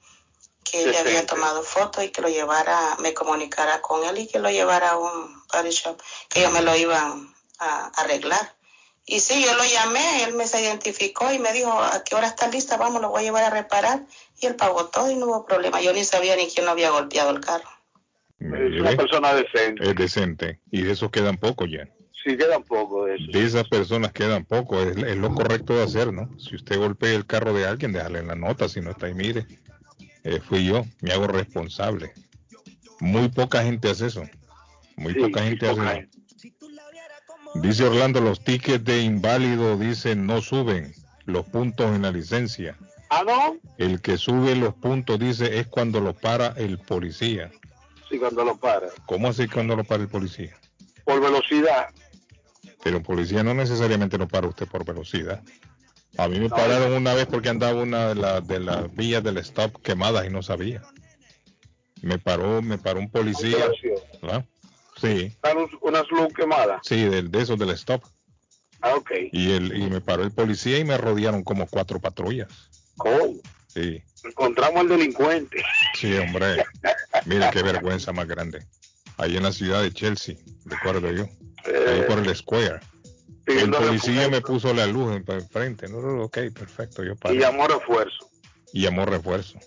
[0.62, 4.38] que le había tomado foto y que lo llevara, me comunicara con él y que
[4.38, 8.54] lo llevara a un body shop, que ellos me lo iban a arreglar.
[9.06, 12.28] Y sí, yo lo llamé, él me se identificó y me dijo, ¿a qué hora
[12.28, 12.76] está lista?
[12.76, 14.02] Vamos, lo voy a llevar a reparar.
[14.40, 15.80] Y él pagó todo y no hubo problema.
[15.80, 17.68] Yo ni sabía ni quién lo había golpeado el carro.
[18.38, 19.88] es una persona decente.
[19.88, 20.60] Es decente.
[20.70, 21.88] Y de esos quedan pocos ya.
[22.22, 24.86] Sí, queda un poco de esas personas quedan pocos.
[24.86, 26.28] Es, es lo correcto de hacer, ¿no?
[26.38, 28.68] Si usted golpea el carro de alguien, déjale en la nota.
[28.68, 29.46] Si no está ahí, mire,
[30.24, 32.12] eh, fui yo, me hago responsable.
[33.00, 34.22] Muy poca gente hace eso.
[34.96, 36.19] Muy Sí, poca gente poca hace eso.
[37.54, 40.94] Dice Orlando, los tickets de inválido dicen no suben
[41.24, 42.76] los puntos en la licencia.
[43.10, 43.58] Ah, no.
[43.76, 47.50] El que sube los puntos dice es cuando lo para el policía.
[48.08, 48.88] Sí, cuando lo para.
[49.06, 50.56] ¿Cómo así cuando lo para el policía?
[51.04, 51.88] Por velocidad.
[52.82, 55.42] Pero el policía no necesariamente lo para usted por velocidad.
[56.16, 59.38] A mí me pararon una vez porque andaba una de, las de las vías del
[59.38, 60.82] stop quemadas y no sabía.
[62.02, 63.70] Me paró, me paró un policía.
[64.22, 64.44] ¿verdad?
[65.00, 65.36] Sí.
[65.82, 66.80] Unas luz quemadas.
[66.84, 68.04] Sí, de, de esos del stop.
[68.82, 69.10] Ah, ok.
[69.32, 72.48] Y, el, y me paró el policía y me rodearon como cuatro patrullas.
[72.96, 73.40] ¿Cómo?
[73.68, 74.02] Sí.
[74.24, 75.62] Encontramos al delincuente.
[75.94, 76.64] Sí, hombre.
[77.26, 78.66] Mira qué vergüenza más grande.
[79.16, 81.24] Ahí en la ciudad de Chelsea, recuerdo yo.
[81.64, 82.80] Ahí por el Square.
[83.46, 85.88] El policía me puso la luz en- enfrente.
[85.88, 87.02] No, no, ok, perfecto.
[87.04, 87.34] Yo paré.
[87.36, 88.30] Y llamó refuerzo.
[88.72, 89.58] y llamó refuerzo.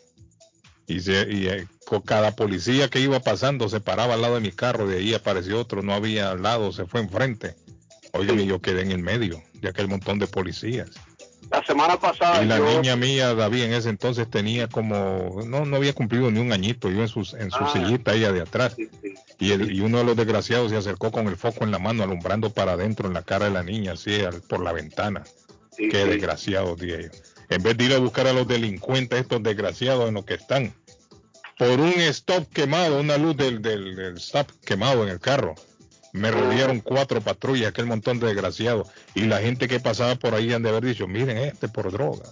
[0.96, 4.42] Y, se- y eh, con cada policía que iba pasando se paraba al lado de
[4.42, 7.56] mi carro, de ahí apareció otro, no había al lado, se fue enfrente.
[8.14, 10.90] Oigan, y yo quedé en el medio de aquel montón de policías.
[11.52, 12.66] La semana pasada Y la yo...
[12.82, 16.90] niña mía, David, en ese entonces tenía como, no, no había cumplido ni un añito,
[16.90, 17.70] yo en, sus, en su Ah.
[17.74, 18.76] sillita ella de atrás.
[19.40, 22.04] Y, el, y uno de los desgraciados se acercó con el foco en la mano,
[22.04, 25.24] alumbrando para adentro en la cara de la niña, así al- por la ventana.
[25.76, 26.10] Sí, Qué sí.
[26.10, 27.20] desgraciado, dije yo.
[27.50, 30.74] En vez de ir a buscar a los delincuentes, estos desgraciados en lo que están.
[31.58, 35.56] Por un stop quemado, una luz del, del, del stop quemado en el carro.
[36.14, 38.88] Me rodearon cuatro patrullas, aquel montón de desgraciados.
[39.16, 42.26] Y la gente que pasaba por ahí han de haber dicho, miren este por droga.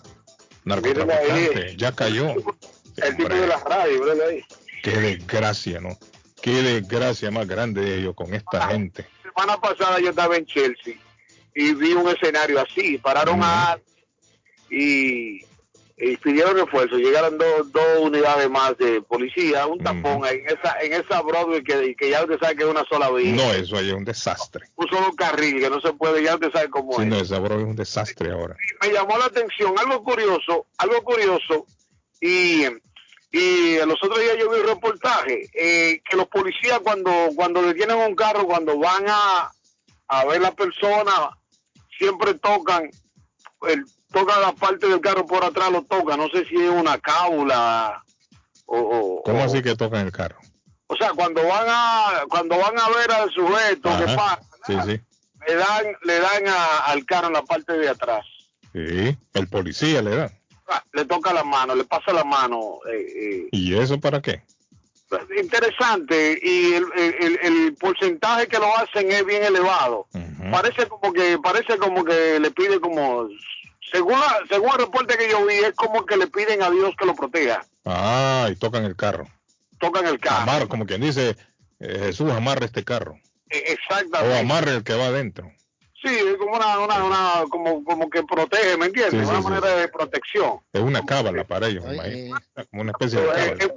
[0.63, 2.35] Narcotraficante, ya cayó.
[2.97, 4.27] El tipo de la radio, ¿verdad?
[4.29, 4.43] Ahí.
[4.83, 5.97] Qué desgracia, ¿no?
[6.41, 9.07] Qué desgracia más grande de ellos con esta gente.
[9.23, 10.95] La semana pasada yo estaba en Chelsea
[11.55, 12.97] y vi un escenario así.
[12.97, 13.79] Pararon a
[14.69, 15.41] y,
[16.03, 16.97] y pidieron refuerzo.
[16.97, 21.95] Llegaron dos, dos unidades más de policía, un tapón en esa, en esa Broadway que,
[21.95, 23.33] que ya usted sabe que es una sola vía.
[23.35, 24.65] No, eso ahí es un desastre.
[24.75, 27.07] Un solo carril que no se puede, ya usted sabe cómo Sí, es.
[27.07, 28.55] no, esa broma es un desastre ahora.
[28.81, 31.67] me llamó la atención algo curioso, algo curioso,
[32.19, 32.63] y,
[33.31, 37.97] y los otros días yo vi un reportaje, eh, que los policías cuando, cuando detienen
[37.97, 39.51] un carro, cuando van a,
[40.07, 41.11] a ver la persona,
[41.95, 42.89] siempre tocan,
[43.67, 46.97] el, tocan la parte del carro por atrás, lo tocan, no sé si es una
[46.99, 48.03] cábula
[48.65, 48.77] o...
[48.77, 50.37] o- ¿Cómo o- así que tocan el carro?
[50.87, 54.99] o sea, cuando van a cuando van a ver al sujeto que pasa, Sí, sí.
[55.47, 58.25] le dan le dan a- al carro en la parte de atrás.
[58.73, 60.31] Sí, el policía le da.
[60.67, 62.79] Ah, le toca la mano, le pasa la mano.
[62.93, 64.31] eh, ¿Y eso para qué?
[65.11, 70.07] eh, interesante y el, el- el porcentaje que lo hacen es bien elevado.
[70.51, 73.27] Parece como que parece como que le pide como
[73.91, 76.93] según la- según el reporte que yo vi es como que le piden a Dios
[76.97, 77.65] que lo proteja.
[77.85, 79.27] Ah, y tocan el carro.
[79.79, 80.43] Tocan el carro.
[80.43, 81.35] Amar, como quien dice,
[81.79, 83.17] eh, Jesús amarra este carro.
[83.49, 84.39] Eh, O Exactamente.
[84.39, 85.51] amarre el que va adentro.
[86.03, 89.11] Sí, es como una, una, una como, como que protege, ¿me entiendes?
[89.13, 89.43] Sí, sí, una sí.
[89.49, 90.59] manera de protección.
[90.73, 91.83] Es una cábala para ellos.
[91.83, 93.55] Como una especie de cábala.
[93.59, 93.67] es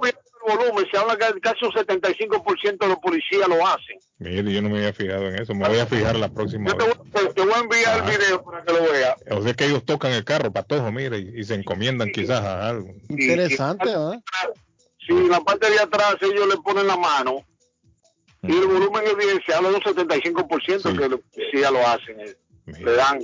[0.45, 3.97] volumen, se habla que casi un 75% de los policías lo hacen.
[4.19, 5.53] Mire, yo no me había fijado en eso.
[5.53, 6.95] Me voy a fijar la próxima Yo te vez.
[6.97, 8.11] voy, te- voy a enviar Ajá.
[8.11, 9.15] el video para que lo veas.
[9.31, 12.69] O sea que ellos tocan el carro, patojo, mire, y, y se encomiendan quizás a
[12.69, 12.93] algo.
[13.09, 14.21] Interesante, ¿verdad?
[15.05, 17.45] Si en la parte de atrás ellos le ponen la mano
[18.43, 22.19] y el volumen es bien, se habla de un 75% que los policías lo hacen.
[22.21, 22.35] eh.
[22.83, 23.19] Le dan,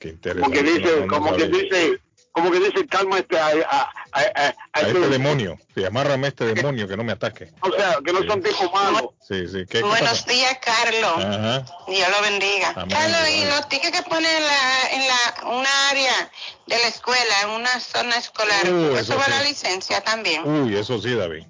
[0.00, 0.62] Qué como que interesante.
[0.62, 1.98] dice, No, no como que dice,
[2.38, 5.58] como que dice, calma este, a, a, a- a- a A este- este demonio.
[5.74, 7.52] Sí, amárrame a este demonio que no me ataque.
[7.60, 9.10] O sea, que no son tipos malos.
[9.26, 9.64] Sí, sí.
[9.68, 11.24] ¿Qué, Buenos días, Carlos.
[11.24, 11.64] Ajá.
[11.86, 12.72] Dios lo bendiga.
[12.76, 16.30] Amén, Carlos, y los tickets que ponen en la, en la, una área
[16.66, 20.46] de la escuela, en una zona escolar, Uh, eso, va la licencia también.
[20.48, 21.44] Uy, eso sí, David.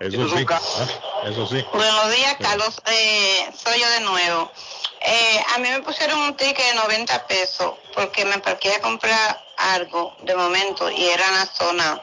[0.00, 0.44] Eso sí.
[0.50, 0.60] Ah,
[1.24, 1.64] Eso sí.
[1.72, 2.82] Buenos días, Carlos.
[2.86, 4.52] Eh, soy yo de nuevo.
[5.00, 9.40] Eh, a mí me pusieron un ticket de 90 pesos porque me parqué a comprar
[9.56, 12.02] algo de momento y era en la zona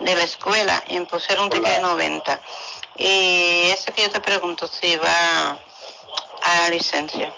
[0.00, 2.40] de la escuela y me pusieron un ticket de 90.
[2.98, 7.34] Y eso que yo te pregunto si va a la licencia.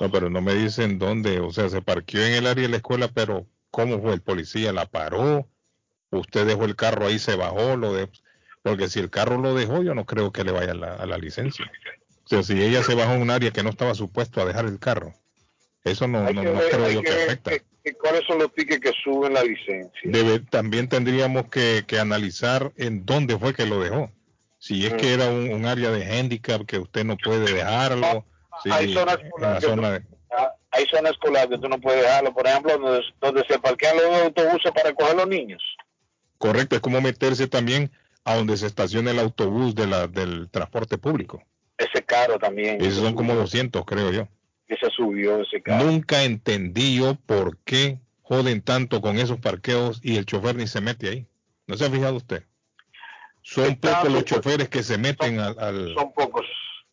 [0.00, 1.40] No, pero no me dicen dónde.
[1.40, 4.12] O sea, se parqueó en el área de la escuela, pero ¿cómo fue?
[4.14, 5.48] ¿El policía la paró?
[6.10, 7.76] ¿Usted dejó el carro ahí, se bajó?
[7.76, 8.08] lo de...
[8.62, 11.06] Porque si el carro lo dejó, yo no creo que le vaya a la, a
[11.06, 11.70] la licencia.
[12.24, 14.64] O sea, si ella se bajó en un área que no estaba supuesto a dejar
[14.64, 15.14] el carro,
[15.84, 17.52] eso no, no, no ver- creo yo que afecta.
[17.94, 19.90] Cuáles son los tickets que suben la licencia.
[20.04, 24.10] Debe, también tendríamos que, que analizar en dónde fue que lo dejó.
[24.58, 28.24] Si es que era un, un área de handicap que usted no puede dejarlo.
[28.70, 30.02] hay zonas que zona de-
[30.72, 34.22] Hay zonas escolares que tú no puedes dejarlo, por ejemplo, donde, donde se parquean los
[34.22, 35.62] autobuses para coger los niños.
[36.38, 37.90] Correcto, es como meterse también
[38.24, 41.42] a donde se estaciona el autobús de la, del transporte público.
[41.78, 42.82] Ese caro también.
[42.82, 44.28] Esos son como 200, creo yo.
[44.66, 45.84] Que se subió ese carro.
[45.84, 50.80] Nunca entendí yo por qué joden tanto con esos parqueos y el chofer ni se
[50.80, 51.26] mete ahí.
[51.66, 52.44] ¿No se ha fijado usted?
[53.42, 56.46] Son pocos los choferes que se meten al, Son pocos.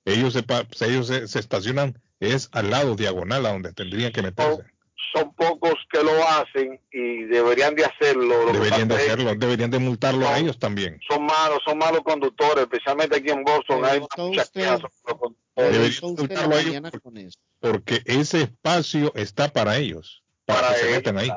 [0.05, 0.45] Ellos, se,
[0.85, 4.63] ellos se, estacionan, es al lado diagonal a donde tendrían que meterse.
[5.13, 8.51] Son, pocos que lo hacen y deberían de hacerlo.
[8.51, 10.99] deberían de hacerlo, deberían de multarlo a ellos también.
[11.07, 13.85] Son malos, son malos conductores, especialmente aquí en Boston.
[13.85, 14.51] hay muchas
[15.55, 21.31] Deberían multarlo a ellos porque, ese espacio está para ellos, para, que se metan ahí.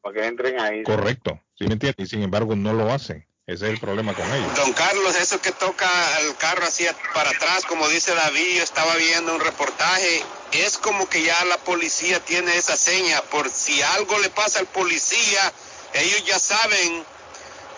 [0.00, 0.82] para que entren ahí.
[0.84, 2.06] Correcto, ¿sí me entiendes?
[2.06, 3.26] Y sin embargo no lo hacen.
[3.44, 4.54] Ese es el problema con ellos.
[4.54, 5.90] Don Carlos, eso que toca
[6.20, 11.08] el carro así para atrás, como dice David, yo estaba viendo un reportaje, es como
[11.08, 15.52] que ya la policía tiene esa seña, por si algo le pasa al policía,
[15.92, 17.04] ellos ya saben,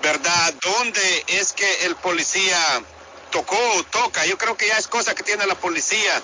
[0.03, 2.59] ¿verdad?, dónde es que el policía
[3.31, 4.27] tocó o toca.
[4.27, 6.23] Yo creo que ya es cosa que tiene la policía.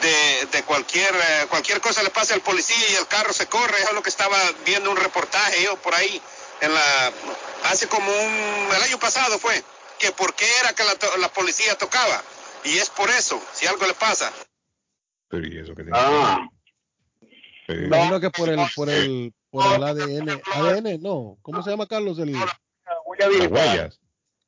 [0.00, 3.82] De, de, cualquier eh, cualquier cosa le pasa al policía y el carro se corre,
[3.82, 6.22] es lo que estaba viendo un reportaje yo por ahí
[6.60, 7.12] en la
[7.64, 9.62] hace como un el año pasado fue
[9.98, 12.22] que por qué era que la, la policía tocaba.
[12.64, 14.32] Y es por eso si algo le pasa.
[15.28, 16.48] Pero y eso que tiene ah.
[17.66, 22.18] que que por el por el por el ADN ADN no cómo se llama Carlos
[22.18, 22.50] el las
[23.48, 24.00] huellas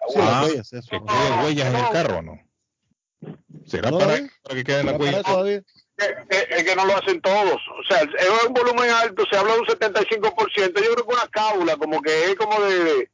[0.09, 0.89] sí, las ah, huellas eso.
[0.91, 2.39] que queden huellas en el carro no
[3.67, 5.65] será para, para, que queden las huellas
[6.29, 7.61] es que no lo hacen todos.
[7.79, 10.57] O sea, es un volumen alto, se habla de un 75%.
[10.57, 13.11] Yo creo que una cábula, como que es como de.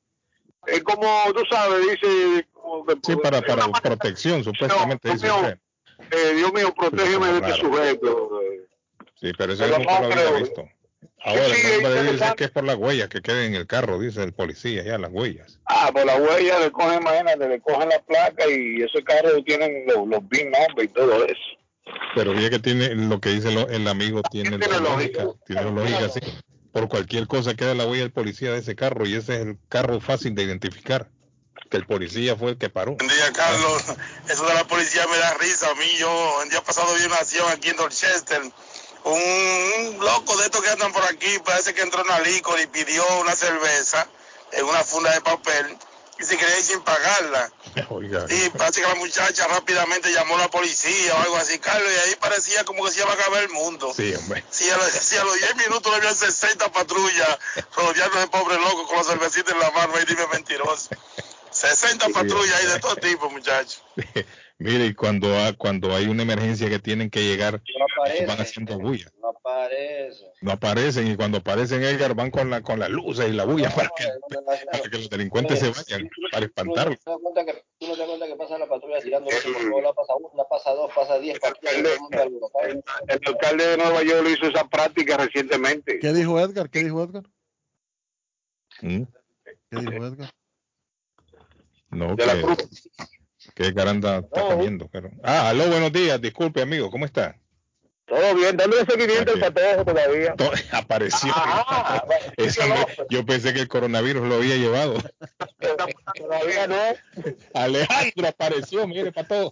[0.66, 2.46] Es como, tú sabes, dice.
[3.02, 5.58] sí, para, para protección, supuestamente dice usted.
[6.10, 8.40] Eh, Dios mío, protégeme de este sujeto.
[9.20, 10.68] Sí, pero eso yo nunca lo había visto.
[11.24, 14.22] Ahora, el nombre dice que es por las huellas que queden en el carro, dice
[14.22, 15.58] el policía, ya las huellas.
[15.66, 19.84] Ah, por las huellas le cogen, imagínate, le cogen la placa y ese carro tienen
[19.86, 21.58] los, los BIN y todo eso.
[22.14, 26.20] Pero ya que tiene lo que dice el amigo, tiene, lógica, tiene lógica, sí.
[26.72, 29.58] Por cualquier cosa queda la huella del policía de ese carro y ese es el
[29.68, 31.08] carro fácil de identificar.
[31.70, 32.94] Que el policía fue el que paró.
[32.94, 33.82] Buen día, Carlos.
[34.28, 35.86] Eso de la policía me da risa a mí.
[35.98, 38.40] Yo el día pasado vi una acción aquí en Dorchester.
[39.04, 42.66] Un, loco de estos que andan por aquí, parece que entró en una licor y
[42.66, 44.08] pidió una cerveza
[44.52, 45.76] en una funda de papel
[46.18, 47.50] y se quería ir sin pagarla.
[48.28, 52.08] Y parece que la muchacha rápidamente llamó a la policía o algo así, Carlos, y
[52.08, 53.92] ahí parecía como que se iba a acabar el mundo.
[53.94, 54.44] Sí, hombre.
[54.50, 57.38] Si a, los, si a los 10 minutos le habían 60 patrullas
[57.76, 60.90] rodeando ese pobre loco con la cervecita en la mano, y dime mentiroso.
[61.50, 63.82] 60 patrullas ahí de todo tipo, muchachos.
[64.60, 67.62] Mire, y cuando, cuando hay una emergencia que tienen que llegar,
[68.26, 69.08] van haciendo bulla.
[69.22, 70.28] No aparecen.
[70.40, 73.70] No aparecen, y cuando aparecen, Edgar, van con la con las luces y la bulla
[73.70, 74.08] para, que,
[74.72, 76.98] para que los delincuentes se vayan, para espantarlos.
[77.04, 80.70] ¿Tú no te das cuenta que, pasa la patrulla tirando la pasa uno, la pasa
[80.72, 86.00] dos, pasa diez El, el alcalde de Nueva York hizo esa práctica recientemente.
[86.00, 86.68] ¿Qué dijo Edgar?
[86.68, 87.22] ¿Qué dijo Edgar?
[88.82, 89.02] ¿Mm?
[89.70, 90.34] ¿Qué dijo Edgar?
[91.90, 92.24] No, que,
[93.54, 94.88] que Garanda está comiendo.
[94.90, 95.10] Pero...
[95.22, 96.20] Ah, aló, buenos días.
[96.20, 97.36] Disculpe, amigo, ¿cómo está?
[98.08, 100.34] Todo bien, dándole seguimiento al patojo todavía.
[100.72, 101.30] Apareció.
[101.34, 102.02] Ah,
[103.10, 104.94] yo pensé que el coronavirus lo había llevado.
[106.16, 106.76] todavía no.
[107.52, 109.50] Alejandro apareció, mire, patojo.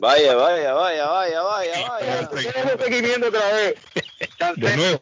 [0.00, 2.28] Vaya, vaya, vaya, vaya, vaya, vaya.
[2.28, 3.74] Tenemos seguimiento otra vez.
[4.56, 5.00] De nuevo.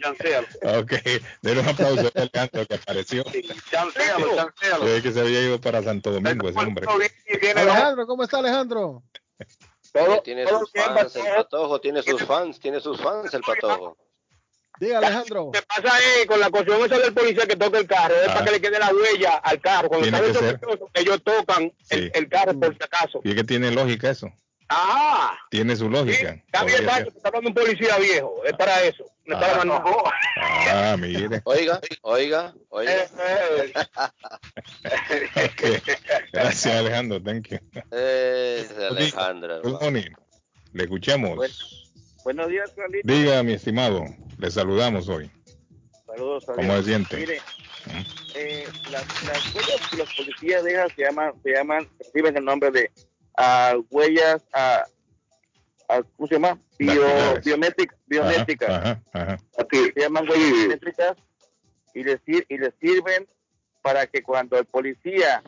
[0.00, 0.46] Chancelo.
[0.80, 0.92] Ok,
[1.40, 3.24] de un aplauso a Alejandro que apareció.
[3.70, 4.86] Chancelo, chancelo.
[4.86, 6.86] Yo que se había ido para Santo Domingo ese hombre.
[7.56, 9.02] Alejandro, ¿cómo está Alejandro?
[9.92, 13.96] Todo, tiene sus fans, el patojo tiene sus fans, tiene sus fans el patojo.
[14.78, 15.50] Diga Alejandro.
[15.52, 18.14] ¿Qué pasa ahí con la cuestión esa del policía que toca el carro?
[18.14, 18.44] Es para ah.
[18.44, 19.88] que le quede la huella al carro.
[19.88, 23.20] Cuando está que ellos tocan el, el, carro por si acaso.
[23.22, 24.32] Y es que tiene lógica eso.
[24.70, 25.36] Ah.
[25.50, 26.32] Tiene su lógica.
[26.32, 28.42] Sí, está bien, está hablando un policía viejo.
[28.46, 29.04] Es para eso.
[29.30, 30.04] Me ah, no.
[30.72, 31.40] ah, mire.
[31.44, 32.92] Oiga, oiga, oiga.
[32.92, 33.72] Eh, eh.
[35.52, 35.80] okay.
[36.32, 37.22] Gracias, Alejandro.
[37.22, 37.58] Thank you.
[37.96, 39.62] Es Alejandro.
[40.72, 41.38] Le escuchamos.
[42.24, 43.06] buenos días, Carlito.
[43.06, 44.04] Diga, mi estimado.
[44.38, 45.30] Le saludamos hoy.
[46.06, 46.66] Saludos, saludos.
[46.66, 47.16] ¿Cómo se siente?
[47.16, 47.40] Mire,
[48.34, 52.72] eh, las, las huellas que los policías dejan se llaman, se llaman, reciben el nombre
[52.72, 52.90] de
[53.36, 54.86] a huellas a,
[56.16, 56.58] ¿cómo se llama?
[56.78, 57.04] Bio,
[57.44, 58.98] biométricas, biométricas.
[59.12, 61.16] se llaman huellas biométricas
[61.94, 63.26] y les, y les sirven
[63.82, 65.42] para que cuando el policía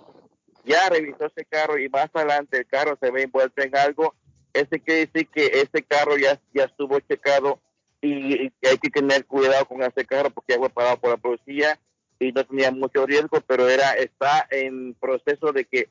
[0.64, 4.14] ya revisó ese carro y más adelante el carro se ve envuelto en algo,
[4.52, 7.60] ese quiere decir que ese carro ya, ya estuvo checado
[8.00, 11.78] y, hay que tener cuidado con ese carro porque ya fue parado por la policía
[12.18, 15.88] y no tenía mucho riesgo, pero era está en proceso de que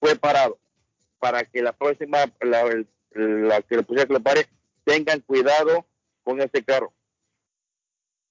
[0.00, 0.58] fue parado
[1.18, 2.64] para que la próxima, la
[3.12, 4.46] que le pusiera que lo pare,
[4.84, 5.86] tengan cuidado
[6.22, 6.92] con ese carro.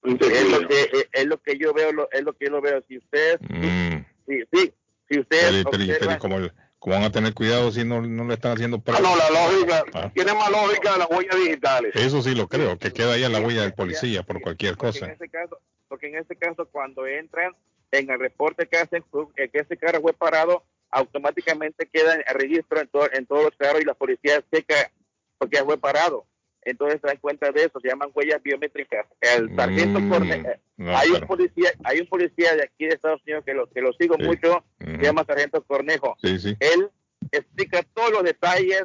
[0.03, 2.61] Es lo que eh, es lo que yo veo, lo- es lo que yo lo
[2.61, 2.81] veo.
[2.88, 4.06] Si usted, Mm.
[4.27, 4.73] sí, sí,
[5.10, 6.38] si usted Pero, pero- observa- pero ¿cómo,
[6.80, 9.01] cómo van a tener cuidado si no, no le están haciendo Ah, pruebas?
[9.03, 10.11] no, la lógica, Ah.
[10.14, 11.95] tiene más lógica las huellas digitales.
[11.95, 14.99] Eso sí lo creo, que queda ahí en la huella del policía por cualquier porque
[14.99, 15.11] en cosa.
[15.11, 17.53] este caso, porque en este caso cuando entran
[17.91, 19.03] en el reporte que hacen
[19.35, 23.82] que ese carro fue parado, automáticamente queda en registro en, todo- en todos los carros
[23.82, 24.91] y la policía checa
[25.38, 26.26] porque fue parado.
[26.61, 29.06] Entonces se dan cuenta de eso, se llaman huellas biométricas.
[29.22, 32.95] El sargento Mm, Corne- eh, no, hay un policía, hay un policía de aquí de
[32.95, 34.24] Estados Unidos que lo que lo sigo Sí.
[34.24, 36.18] mucho, se llama sargento Cornejo.
[36.22, 36.56] Sí, sí.
[36.60, 36.90] Él
[37.32, 38.84] explica todos los detalles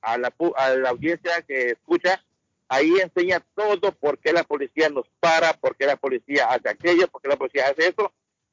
[0.00, 2.22] a la, a la audiencia que escucha.
[2.68, 7.06] Ahí enseña todo por qué la policía nos para, por qué la policía hace aquello,
[7.08, 8.12] por qué la policía hace eso.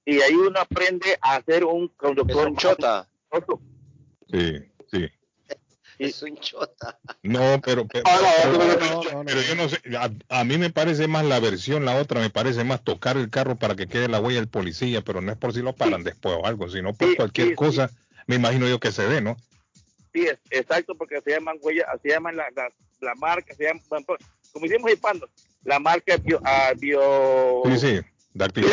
[0.10, 2.48] Y ahí uno aprende a ser un conductor.
[2.48, 3.08] un chota.
[4.32, 4.56] Sí,
[4.92, 5.08] sí.
[6.00, 6.98] Es un chota.
[7.24, 10.10] No, pero, pero, Ah, pero yo no sé, a,
[10.40, 13.58] a mí me parece más la versión, la otra me parece más tocar el carro
[13.58, 16.38] para que quede la huella del policía, pero no es por si lo paran después
[16.42, 17.92] o algo, sino por Sí, cualquier sí, cosa,
[18.28, 19.36] me imagino yo que se dé, ¿no?
[20.14, 22.70] Sí, es, exacto, porque se llaman huellas, se llaman la, la,
[23.02, 23.84] la marca, se llaman,
[24.54, 25.30] como hicimos hispando,
[25.66, 28.00] la marca bio, ah, bio Sí, sí,
[28.34, 28.72] dactilar,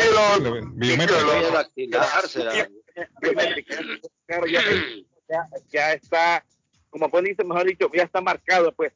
[5.71, 6.45] ya, está,
[6.89, 8.93] como pues dice, mejor dicho, ya está marcado, pues.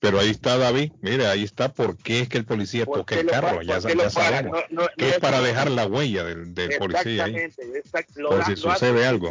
[0.00, 3.26] Pero ahí está David, mire, ahí está por qué es que el policía toca el
[3.26, 6.52] carro, ya, ya sabemos, no- no- que no es es- para dejar la huella del,
[6.54, 9.30] del policía ahí, Exactamente, exact- lo por si lo sucede hacen- algo.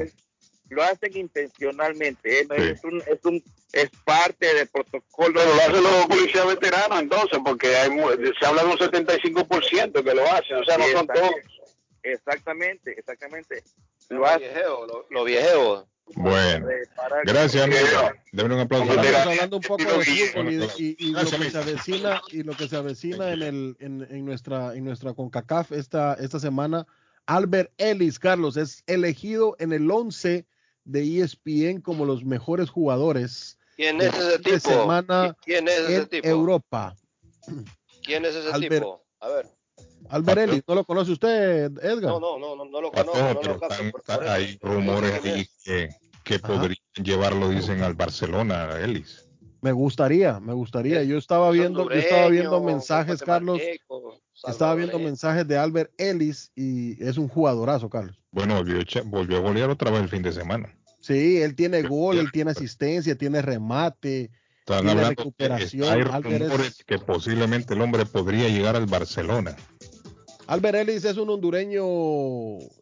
[0.74, 2.48] Lo hacen intencionalmente, ¿eh?
[2.50, 2.62] No Sí.
[2.72, 3.44] es, un, es, un,
[3.74, 5.34] es parte del protocolo.
[5.36, 10.04] Pero lo hacen los policías veteranos entonces, porque hay, mu- se habla de un 75%
[10.04, 11.32] que lo hacen, o sea, no son todos.
[12.04, 13.64] Exactamente, exactamente.
[14.10, 14.42] Lo hacen.
[14.42, 15.86] viejeos, los, los viejeos.
[16.16, 16.82] Bueno, eh,
[17.24, 17.80] gracias amigo,
[18.34, 18.92] denle un aplauso.
[18.92, 22.44] Estamos hablando un poco de fútbol y, de- y- y lo que se avecina y
[22.44, 26.86] lo que se avecina en el en, en nuestra en nuestra Concacaf esta esta semana.
[27.26, 30.46] Albert Ellis, Carlos, es elegido en el 11
[30.86, 35.96] de ESPN como los mejores jugadores ¿Quién de es ese de semana ¿Quién es ese
[35.98, 36.28] en tipo?
[36.28, 36.96] Europa.
[38.04, 39.04] ¿Quién es ese Albert- tipo?
[39.20, 39.48] A ver.
[40.10, 42.12] Albert Ellis, ¿no lo conoce usted, Edgar?
[42.12, 43.74] No, no, no, no, no lo conozco, no pero lo capto.
[43.76, 45.90] están- por- por hay rumores ahí que,
[46.24, 49.26] que podrían llevarlo, dicen, al Barcelona, a Ellis.
[49.64, 51.04] Me gustaría, me gustaría.
[51.04, 53.62] Yo estaba viendo, yo estaba viendo mensajes, Carlos.
[54.46, 58.20] Estaba viendo mensajes de Albert Ellis y es un jugadorazo, Carlos.
[58.32, 60.78] Bueno, volvió, volvió a golear otra vez el fin de semana.
[61.00, 65.84] Sí, él tiene gol, él tiene asistencia, tiene remate, Están tiene recuperación.
[65.90, 69.56] hay Albert, es- rumores que posiblemente el hombre podría llegar al Barcelona.
[70.48, 71.86] Albert Ellis es un hondureño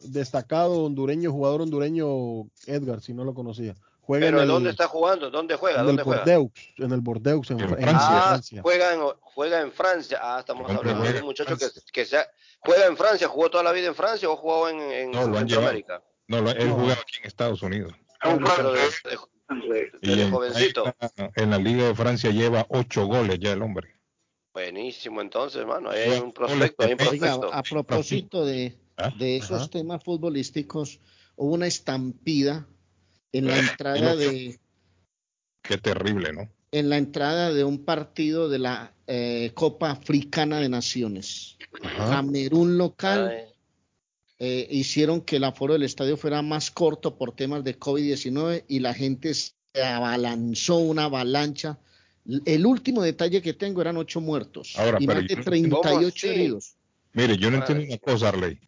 [0.08, 3.76] destacado, hondureño, jugador hondureño, Edgar, si no lo conocía.
[4.04, 5.30] Juega Pero en el, ¿dónde está jugando?
[5.30, 5.76] ¿Dónde juega?
[5.76, 6.22] en el ¿Dónde juega?
[6.24, 8.08] Bordeaux, en el Bordeaux, en, En Fra- en Francia.
[8.10, 8.62] Ah, Francia.
[8.62, 10.18] juega en, juega en Francia.
[10.20, 12.26] Ah, estamos ¿Dónde hablando de un muchacho que, que se ha-
[12.58, 15.38] juega en Francia, jugó toda la vida en Francia o jugó en, en No, lo
[15.38, 15.70] han llevado.
[15.72, 16.02] Centroamérica.
[16.26, 16.74] No, lo- él No.
[16.74, 17.92] jugaba aquí en Estados Unidos.
[18.20, 20.84] Pero de- de- Y en, jovencito.
[21.36, 23.96] en la Liga de Francia lleva ocho goles ya el hombre.
[24.52, 25.90] Buenísimo, entonces, hermano.
[25.90, 27.08] Hay un prospecto, hay un Oiga,
[27.38, 27.54] prospecto.
[27.54, 29.10] a propósito de, ¿Ah?
[29.18, 29.70] de esos Ajá.
[29.70, 31.00] temas futbolísticos,
[31.36, 32.66] hubo una estampida
[33.32, 34.58] en la entrada de
[35.62, 36.48] Qué terrible, ¿no?
[36.72, 41.58] en la entrada de un partido de la eh, Copa Africana de Naciones.
[41.96, 43.46] Camerún local
[44.38, 48.80] eh, hicieron que el aforo del estadio fuera más corto por temas de COVID-19 y
[48.80, 49.52] la gente se
[49.84, 51.78] abalanzó una avalancha.
[52.46, 55.82] El último detalle que tengo eran ocho muertos Ahora, y más de yo no- 38
[55.82, 56.28] ¿Cómo así?
[56.28, 56.76] heridos.
[57.12, 58.58] Mire, yo no entiendo una cosa, Arley.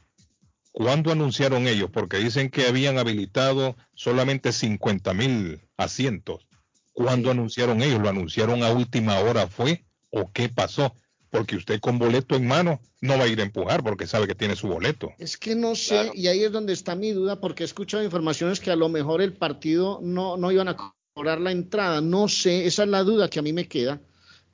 [0.76, 1.88] ¿Cuándo anunciaron ellos?
[1.92, 6.48] Porque dicen que habían habilitado solamente 50 mil asientos.
[6.92, 8.00] ¿Cuándo anunciaron ellos?
[8.00, 9.84] ¿Lo anunciaron a última hora fue?
[10.10, 10.92] ¿O qué pasó?
[11.30, 14.34] Porque usted con boleto en mano no va a ir a empujar porque sabe que
[14.34, 15.12] tiene su boleto.
[15.16, 16.10] Es que no sé, Claro.
[16.12, 19.22] y ahí es donde está mi duda, porque he escuchado informaciones que a lo mejor
[19.22, 20.76] el partido no, no iban a
[21.14, 22.00] cobrar la entrada.
[22.00, 24.00] No sé, esa es la duda que a mí me queda.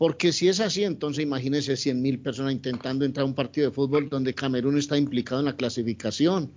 [0.00, 3.74] Porque si es así, entonces imagínense 100 mil personas intentando entrar a un partido de
[3.74, 6.50] fútbol donde Camerún está implicado en la clasificación.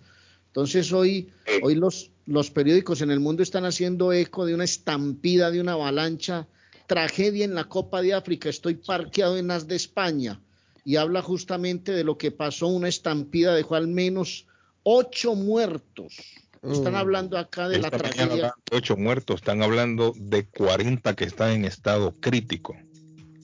[0.47, 1.27] Entonces hoy,
[1.61, 5.73] hoy los, los periódicos en el mundo están haciendo eco de una estampida, de una
[5.73, 6.47] avalancha,
[6.87, 8.47] tragedia en la Copa de África.
[8.47, 10.39] Estoy parqueado en las de España
[10.85, 14.47] y habla justamente de lo que pasó, una estampida dejó al menos
[14.83, 16.13] ocho muertos.
[16.61, 16.95] Están Mm.
[16.95, 18.53] hablando acá de la Esta tragedia.
[18.71, 22.77] ocho muertos, están hablando de 40 que están en estado crítico.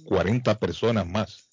[0.09, 1.43] 40 personas más.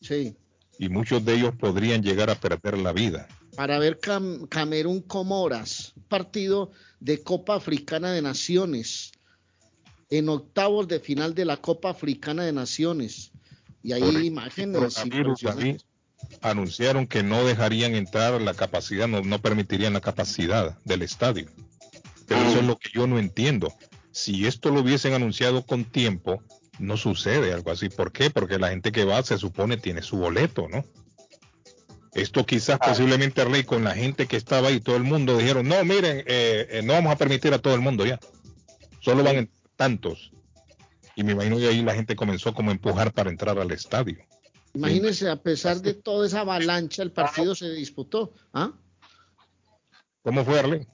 [0.00, 0.34] Sí,
[0.78, 3.28] Y muchos de ellos podrían llegar a perder la vida.
[3.56, 9.12] para ver Cam- Camerún Comoras, partido de Copa Africana de Naciones.
[10.10, 13.30] en octavos de final de la Copa Africana de Naciones.
[13.82, 14.94] Y hay imágenes.
[16.42, 21.46] anunciaron que no dejarían entrar la capacidad, no, no permitirían la capacidad del estadio.
[22.26, 23.72] Pero eso es lo que yo no entiendo.
[24.10, 26.42] Si esto lo hubiesen anunciado con tiempo,
[26.78, 27.88] no sucede algo así.
[27.88, 28.30] ¿Por qué?
[28.30, 30.84] Porque la gente que va se supone tiene su boleto, ¿no?
[32.14, 35.82] Esto quizás posiblemente Arley con la gente que estaba ahí, todo el mundo dijeron, no,
[35.84, 38.20] miren, eh, eh, no vamos a permitir a todo el mundo ya.
[39.00, 40.30] Solo van tantos.
[41.16, 44.18] Y me imagino que ahí la gente comenzó como a empujar para entrar al estadio.
[44.74, 48.32] Imagínense, a pesar de toda esa avalancha, el partido se disputó.
[48.52, 48.72] ¿Ah?
[50.22, 50.86] ¿Cómo fue, Arley?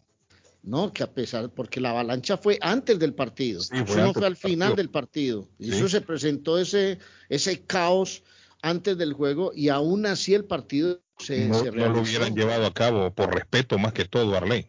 [0.63, 4.37] No, que a pesar, porque la avalancha fue antes del partido, eso no fue al
[4.37, 5.49] final del partido.
[5.59, 6.99] Y eso se presentó ese,
[7.29, 8.23] ese caos
[8.61, 12.75] antes del juego y aún así el partido se, no, no lo hubieran llevado a
[12.75, 14.67] cabo por respeto más que todo, Arley.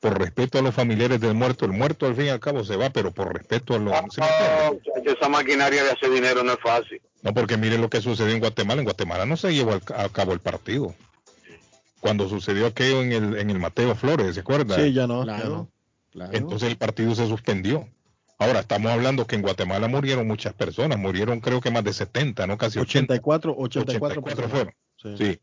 [0.00, 1.64] Por respeto a los familiares del muerto.
[1.64, 3.94] El muerto al fin y al cabo se va, pero por respeto a los...
[3.94, 7.00] esa maquinaria de hacer dinero no es fácil.
[7.22, 8.80] No, porque miren lo que sucedió en Guatemala.
[8.80, 10.94] En Guatemala no se llevó a cabo el partido
[12.00, 14.76] cuando sucedió aquello en el, en el Mateo Flores, ¿se acuerda?
[14.76, 15.68] Sí, ya no, claro,
[16.32, 17.88] Entonces el partido se suspendió.
[18.38, 22.46] Ahora estamos hablando que en Guatemala murieron muchas personas, murieron creo que más de 70,
[22.46, 22.58] ¿no?
[22.58, 24.74] Casi 84, 84, 84 fueron.
[25.16, 25.40] Sí.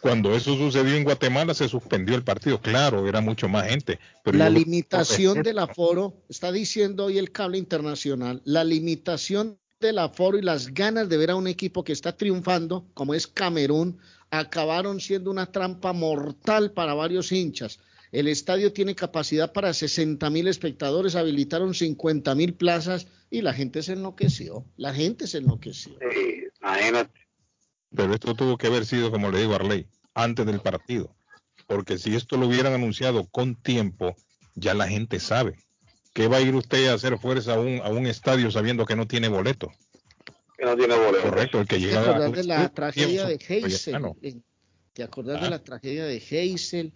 [0.00, 3.98] Cuando eso sucedió en Guatemala se suspendió el partido, claro, era mucho más gente.
[4.22, 10.38] Pero la limitación del aforo, está diciendo hoy el cable internacional, la limitación del aforo
[10.38, 13.98] y las ganas de ver a un equipo que está triunfando, como es Camerún,
[14.38, 17.78] acabaron siendo una trampa mortal para varios hinchas.
[18.12, 23.82] El estadio tiene capacidad para 60 mil espectadores, habilitaron 50 mil plazas y la gente
[23.82, 24.64] se enloqueció.
[24.76, 25.98] La gente se enloqueció.
[27.94, 31.14] Pero esto tuvo que haber sido, como le digo a Arley, antes del partido.
[31.66, 34.14] Porque si esto lo hubieran anunciado con tiempo,
[34.54, 35.58] ya la gente sabe.
[36.12, 38.96] ¿Qué va a ir usted a hacer fuerza a un, a un estadio sabiendo que
[38.96, 39.70] no tiene boleto?
[40.56, 41.28] Que no tiene boleto.
[41.28, 44.14] Correcto, el que llega ¿Te acordás de la tragedia de Heysel?
[44.92, 46.92] ¿Te acordás de la tragedia de Heysel?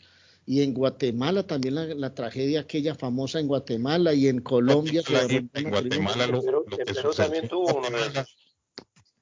[0.46, 5.02] Y en Guatemala también la, tragedia aquella famosa en Guatemala y en Colombia.
[5.28, 8.26] en Guatemala lo, que sucedió,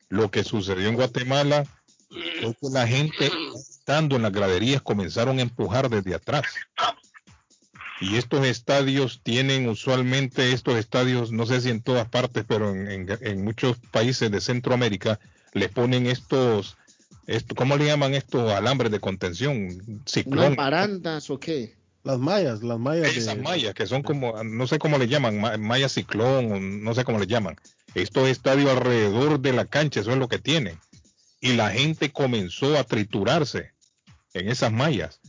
[0.08, 1.64] lo que sucedió en Guatemala
[2.40, 6.44] fue que la gente estando en las graderías comenzaron a empujar desde atrás.
[8.00, 13.44] Y estos estadios tienen usualmente, estos estadios, no sé si en todas partes, pero en,
[13.44, 15.18] muchos países de Centroamérica,
[15.52, 16.76] le ponen estos,
[17.26, 20.02] esto, ¿cómo le llaman estos alambres de contención?
[20.06, 20.54] Ciclón.
[20.54, 21.76] ¿Barandas o qué?
[22.04, 23.16] Las mallas, las mallas.
[23.16, 27.18] Esas mallas que son como, no sé cómo le llaman, mallas ciclón, no sé cómo
[27.18, 27.56] le llaman.
[27.94, 30.78] Estos estadios alrededor de la cancha, eso es lo que tienen.
[31.40, 33.72] Y la gente comenzó a triturarse
[34.34, 35.20] en esas mallas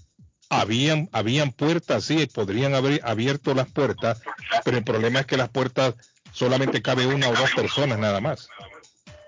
[0.49, 4.21] habían, habían puertas, sí, podrían haber abierto las puertas,
[4.65, 5.95] pero el problema es que las puertas
[6.34, 8.49] solamente cabe una o dos personas nada más.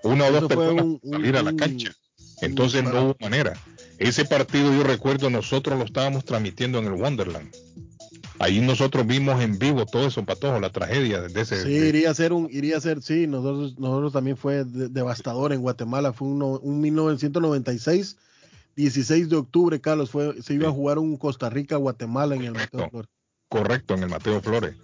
[0.02, 0.86] Una o dos personas
[1.24, 1.92] ir a la cancha.
[2.40, 3.54] Entonces no hubo manera.
[3.98, 7.54] Ese partido yo recuerdo nosotros lo estábamos transmitiendo en el Wonderland.
[8.40, 11.62] Ahí nosotros vimos en vivo todo eso, Patojo, la tragedia de ese.
[11.62, 15.60] Sí, iría a ser un, iría a ser, sí, nosotros, nosotros también fue devastador en
[15.60, 18.16] Guatemala, fue uno, un 1996
[18.76, 22.88] 16 de octubre, Carlos, fue, se iba a jugar un Costa Rica-Guatemala en el Mateo
[22.90, 23.10] Flores.
[23.48, 24.76] Correcto, en el Mateo Flores.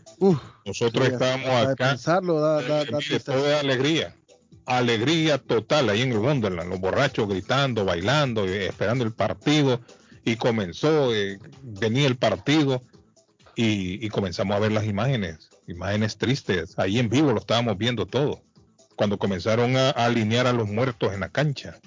[0.67, 1.91] Nosotros estábamos acá.
[1.91, 4.15] Pensarlo, da, da, da alegría.
[4.67, 6.69] Alegría total ahí en el Wonderland.
[6.69, 9.81] Los borrachos gritando, bailando, esperando el partido.
[10.25, 12.83] Y comenzó, eh, venía el partido
[13.57, 16.79] y, comenzamos a ver las imágenes, imágenes tristes.
[16.79, 18.43] Ahí en vivo lo estábamos viendo todo.
[18.97, 21.79] Cuando comenzaron a alinear a los muertos en la cancha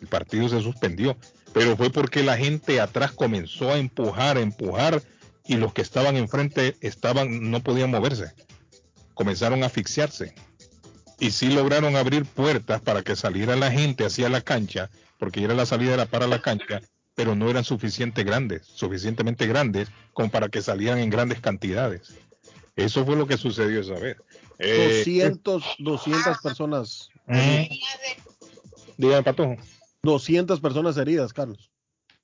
[0.00, 1.16] el partido se suspendió,
[1.52, 5.02] pero fue porque la gente atrás comenzó a empujar, a empujar
[5.46, 8.32] y los que estaban enfrente estaban no podían moverse.
[9.14, 10.34] Comenzaron a asfixiarse.
[11.18, 15.54] Y sí lograron abrir puertas para que saliera la gente hacia la cancha, porque era
[15.54, 16.82] la salida para la cancha,
[17.14, 22.14] pero no eran suficientemente grandes, suficientemente grandes como para que salieran en grandes cantidades.
[22.74, 24.18] Eso fue lo que sucedió esa vez.
[24.58, 27.08] 200, 200 personas.
[27.28, 27.70] ¿Eh?
[28.98, 29.56] Dígame, Patojo.
[30.06, 31.70] 200 personas heridas, Carlos.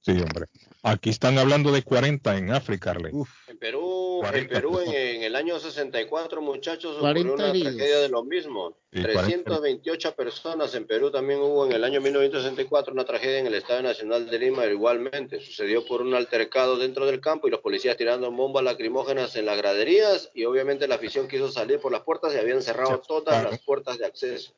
[0.02, 0.46] Sí, hombre.
[0.82, 3.12] Aquí están hablando de 40 en África, Arley.
[3.46, 8.76] En Perú, en, Perú en, el año 64, muchachos, ocurrió una tragedia de lo mismo.
[8.90, 13.82] 328 personas en Perú también hubo en el año 1964 una tragedia en el Estadio
[13.82, 15.40] Nacional de Lima igualmente.
[15.40, 19.56] Sucedió por un altercado dentro del campo y los policías tirando bombas lacrimógenas en las
[19.56, 23.60] graderías y obviamente la afición quiso salir por las puertas y habían cerrado todas las
[23.60, 24.52] puertas de acceso.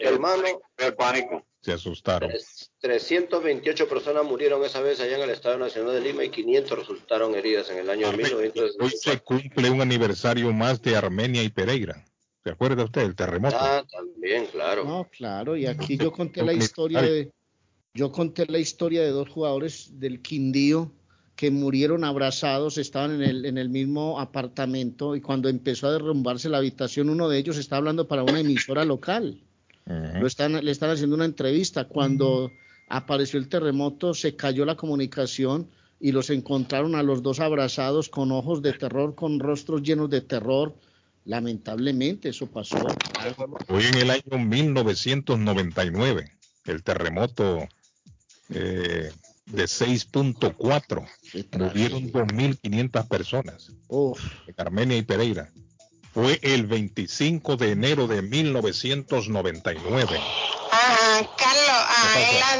[0.00, 0.60] Hermano.
[0.76, 1.46] El pánico.
[1.60, 2.30] Se asustaron.
[2.80, 7.34] 328 personas murieron esa vez allá en el Estado Nacional de Lima y 500 resultaron
[7.34, 8.84] heridas en el año 1964.
[8.84, 12.04] Hoy se cumple un aniversario más de Armenia y Pereira.
[12.42, 13.56] ¿Se acuerda usted del terremoto?
[13.58, 14.84] Ah, también, claro.
[14.84, 17.30] No, claro, y aquí yo conté la historia de
[17.92, 20.92] yo conté la historia de dos jugadores del Quindío
[21.34, 26.48] que murieron abrazados, estaban en el, en el mismo apartamento y cuando empezó a derrumbarse
[26.48, 29.42] la habitación, uno de ellos estaba hablando para una emisora local.
[29.90, 31.88] Lo están, le están haciendo una entrevista.
[31.88, 32.52] Cuando
[32.88, 35.68] apareció el terremoto, se cayó la comunicación
[35.98, 40.20] y los encontraron a los dos abrazados con ojos de terror, con rostros llenos de
[40.20, 40.76] terror.
[41.24, 42.78] Lamentablemente eso pasó.
[43.68, 46.32] Hoy en el año 1999,
[46.66, 47.68] el terremoto
[48.48, 49.10] eh,
[49.46, 51.08] de 6.4,
[51.58, 53.72] murieron 2.500 personas
[54.46, 55.52] en Armenia y Pereira
[56.12, 60.20] fue el 25 de enero de 1999.
[60.72, 62.58] Ah, Carlos, ah, es la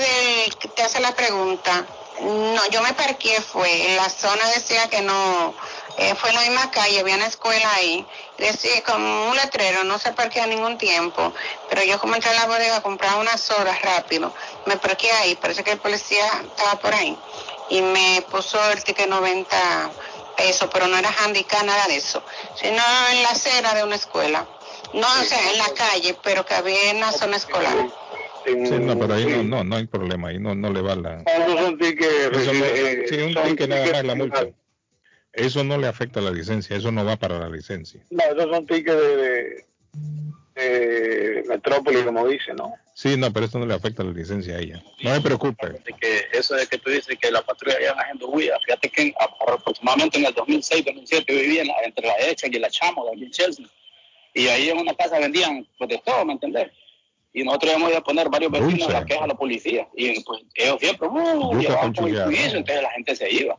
[0.59, 1.87] que te hace la pregunta.
[2.21, 5.55] No, yo me parqué, fue, en la zona decía que no,
[5.97, 8.07] eh, fue en la misma calle, había una escuela ahí,
[8.37, 11.33] decía como un letrero, no se parquea ningún tiempo,
[11.71, 14.35] pero yo como entré a la bodega a comprar unas horas rápido,
[14.67, 17.17] me parqué ahí, parece que el policía estaba por ahí,
[17.71, 19.91] y me puso el ticket 90
[20.49, 22.23] eso, pero no era handicap, nada de eso,
[22.55, 24.47] sino en la acera de una escuela.
[24.95, 27.89] No, o sea, en la calle, pero que había en la zona escolar.
[28.45, 31.23] Sí, no, pero ahí no, no, no hay problema, ahí no, no le va la...
[31.23, 32.35] Eso es un ticket...
[32.35, 32.65] Eso no,
[33.09, 34.47] sí, un ticket nada más la multa.
[35.33, 38.05] Eso no le afecta a la licencia, eso no va para la licencia.
[38.11, 39.67] No, esos son tickets de, de,
[40.55, 42.75] de Metrópoli, como dice, ¿no?
[42.95, 44.83] Sí, no, pero esto no le afecta a la licencia a ella.
[45.03, 45.81] No me preocupe.
[46.01, 48.59] Que eso de que tú dices que la patrulla iban haciendo huida.
[48.65, 53.07] Fíjate que aproximadamente en el 2006, 2007 yo vivía entre la Echa y la Chamo,
[53.07, 53.67] de aquí en Chelsea.
[54.35, 56.71] Y ahí en una casa vendían pues de todo, ¿me entendés?
[57.32, 59.89] Y nosotros íbamos a poner varios vecinos a la queja a la policía.
[59.94, 63.57] Y pues ellos siempre uh, llevaban el juicio, entonces la gente se iba.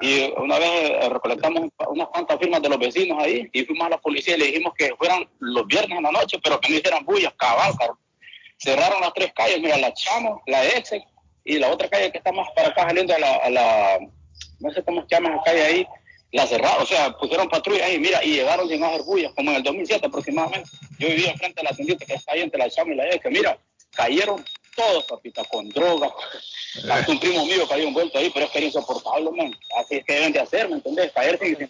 [0.00, 3.90] Y una vez eh, recolectamos unas cuantas firmas de los vecinos ahí y fuimos a
[3.90, 6.78] la policía y le dijimos que fueran los viernes en la noche, pero que no
[6.78, 7.72] hicieran bullas, cabal,
[8.58, 11.02] cerraron las tres calles, mira, la Chamo, la Exe
[11.44, 13.98] y la otra calle que está más para acá saliendo a la, a la
[14.60, 15.86] no sé cómo se llama esa calle ahí,
[16.32, 19.56] la cerraron, o sea, pusieron patrullas ahí, mira, y llegaron sin hacer bullas, como en
[19.56, 20.70] el 2007 aproximadamente.
[20.98, 23.30] Yo vivía frente a la tiendita que está ahí entre la Chamo y la Exe,
[23.30, 23.58] mira,
[23.92, 24.44] cayeron
[24.76, 26.08] todos, papita, con droga.
[26.90, 29.52] Hasta un primo mío cayó envuelto ahí, pero es que era insoportable, man.
[29.76, 31.12] Así es que deben de hacer, ¿me entendés?
[31.12, 31.68] Caerse y sin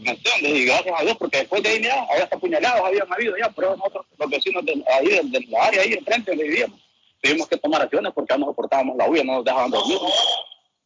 [0.00, 0.52] ¿Me entiendes?
[0.52, 3.48] Y gracias a Dios, porque después de ahí, mira, había hasta puñalados, habían habido ya,
[3.50, 6.80] pero nosotros, los vecinos de ahí, de, la área ahí enfrente donde vivíamos,
[7.22, 9.98] tuvimos que tomar acciones porque ya no soportábamos la huella, no nos dejaban dormir.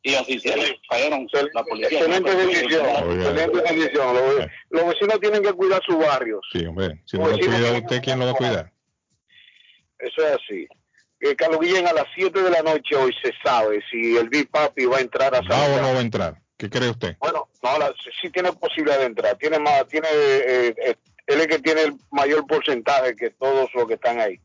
[0.03, 1.99] Y así hicieron, cayeron la policía.
[1.99, 4.15] Excelente decisión, excelente decisión.
[4.15, 6.41] Los, los, vecinos tienen que cuidar sus barrios.
[6.53, 8.73] Sí, hombre, si no lo cuida usted, ¿quién lo va a cuidar?
[9.99, 10.67] Eso es así.
[11.21, 14.51] Eh, Carlos Guillén, a las 7 de la noche hoy se sabe si el Big
[14.51, 16.41] Papi va a entrar a ¿Va o no va a entrar?
[16.57, 17.17] ¿Qué cree usted?
[17.19, 19.37] Bueno, no, la, sí tiene posibilidad de entrar.
[19.37, 20.97] Tiene más, tiene, eh, eh,
[21.27, 24.41] él es que tiene el mayor porcentaje que todos los que están ahí.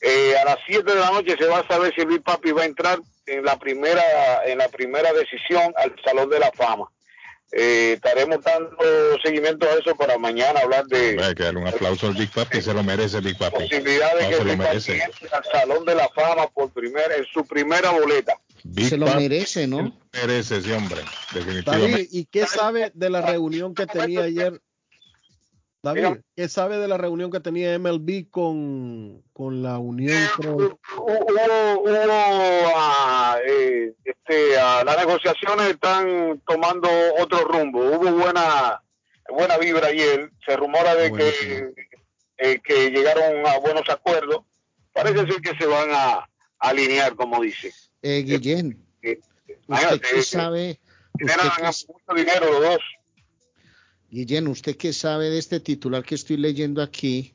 [0.00, 2.52] Eh, a las 7 de la noche se va a saber si el Big Papi
[2.52, 4.02] va a entrar en la primera,
[4.46, 6.88] en la primera decisión al Salón de la Fama.
[7.52, 8.76] Eh, estaremos dando
[9.22, 11.22] seguimiento a eso para mañana hablar de.
[11.22, 13.62] Hay que darle un aplauso al Big Papi, se lo merece Big Papi.
[13.68, 15.02] Posibilidad de No, que se el lo Big Papi merece.
[15.30, 18.34] al Salón de la Fama por primera, en su primera boleta.
[18.64, 19.96] Big Se lo Papi merece, ¿no?
[20.12, 21.00] merece ese hombre,
[21.32, 21.90] definitivamente.
[21.92, 24.60] David, ¿y qué sabe de la reunión que tenía ayer?
[25.84, 30.56] David, ¿qué sabe de la reunión que tenía MLB con, con la Unión Pro?
[30.56, 36.88] Hubo, hubo, ah, eh, este, ah, las negociaciones están tomando
[37.18, 37.84] otro rumbo.
[37.84, 38.82] Hubo buena,
[39.28, 40.30] buena vibra ayer.
[40.46, 41.74] Se rumora de que,
[42.38, 44.40] eh, que llegaron a buenos acuerdos.
[44.94, 46.28] Parece ser que se van a, a
[46.60, 47.74] alinear, como dice.
[48.00, 49.20] Eh, Guillén, Eh,
[49.68, 50.80] ¿usted qué sabe?
[51.20, 52.80] ¿Usted qué, mucho dinero los dos.
[54.14, 57.34] Guillén, ¿usted qué sabe de este titular que estoy leyendo aquí?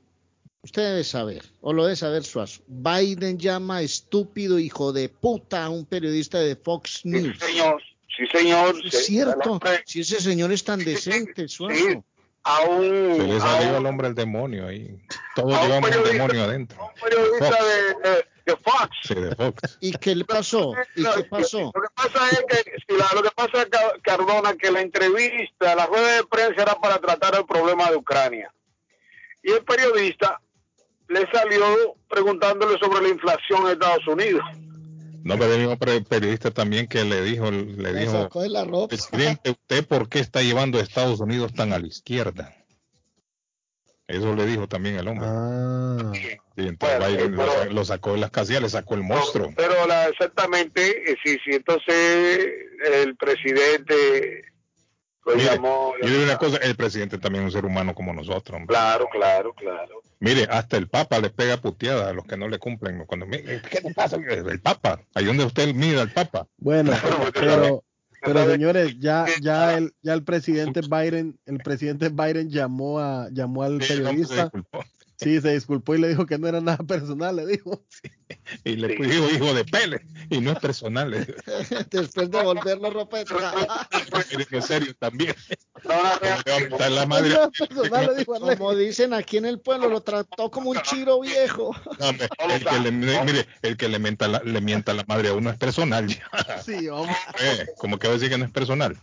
[0.64, 2.62] Usted debe saber, o lo debe saber Suazo.
[2.68, 7.38] Biden llama estúpido hijo de puta a un periodista de Fox News.
[7.38, 7.82] Señor,
[8.16, 8.76] sí, señor.
[8.86, 12.02] Es cierto, si ese señor es tan decente, Suazo.
[12.44, 14.98] a un, Se le salió un- al hombre el demonio ahí.
[15.36, 16.92] Un llevamos un periodista- demonio adentro.
[17.04, 18.90] periodista de, de- de Fox.
[19.04, 19.78] Sí, de Fox.
[19.82, 20.74] ¿Y qué le pasó?
[20.96, 21.72] ¿Y qué pasó?
[21.74, 23.68] Lo que pasa es que, si la- lo que pasa es,
[24.04, 28.54] Cardona, que la entrevista, la rueda de prensa era para tratar el problema de Ucrania.
[29.44, 30.40] Y el periodista
[31.08, 31.64] le salió
[32.10, 34.44] preguntándole sobre la inflación en Estados Unidos.
[35.24, 38.64] No, pero el mismo pre- periodista también que le dijo, le dijo, sacó de la
[38.64, 38.88] ropa.
[38.90, 42.54] presidente, ¿usted por qué está llevando a Estados Unidos tan a la izquierda?
[44.10, 45.28] Eso le dijo también el hombre.
[45.30, 46.12] Ah.
[46.16, 47.36] Sí, entonces Biden
[47.76, 49.54] lo, sacó de las casillas, le sacó el monstruo.
[49.56, 52.50] pero la, exactamente, eh, sí, sí, entonces
[52.92, 54.46] el presidente
[55.26, 55.94] lo llamó.
[56.02, 58.60] Yo una cosa, el presidente también es un ser humano como nosotros.
[58.68, 60.02] Claro, claro, claro.
[60.20, 63.06] Mire, hasta el Papa le pega puteada a los que no le cumplen.
[63.06, 64.18] Cuando, ¿Qué le pasa?
[64.18, 66.48] El Papa, ahí donde usted mira al Papa.
[66.58, 66.92] Bueno,
[67.32, 67.84] pero, pero
[68.24, 73.80] señores, ya, ya el, ya el presidente Biden, el presidente Biden llamó a, llamó al
[73.80, 74.52] periodista.
[75.20, 77.84] Sí, se disculpó y le dijo que no era nada personal, le dijo.
[78.64, 81.12] Y le dijo hijo de Pele, y no es personal.
[81.92, 85.36] Después de volverlo ropa En serio también.
[85.84, 87.38] la madre.
[88.26, 91.76] como dicen aquí en el pueblo, lo trató como un chiro viejo.
[92.50, 95.50] el que le, mire, el que le mienta, la, le mienta la madre a uno
[95.50, 96.08] es personal.
[96.64, 97.16] Sí, hombre.
[97.42, 98.96] Eh, como que va a decir que no es personal.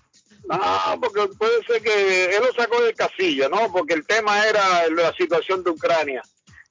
[0.48, 3.72] No, porque puede ser que él lo sacó de casilla, ¿no?
[3.72, 6.22] Porque el tema era la situación de Ucrania.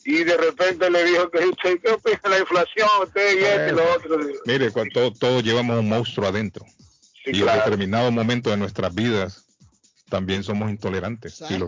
[0.06, 2.88] Y de repente le dijo que usted, ¿qué opina la inflación?
[3.04, 4.20] Usted y este y lo otro.
[4.46, 4.72] Mire,
[5.20, 6.64] todos llevamos un monstruo adentro.
[7.26, 9.46] y en determinado momento de nuestras vidas
[10.10, 11.42] también somos intolerantes.
[11.42, 11.68] lo,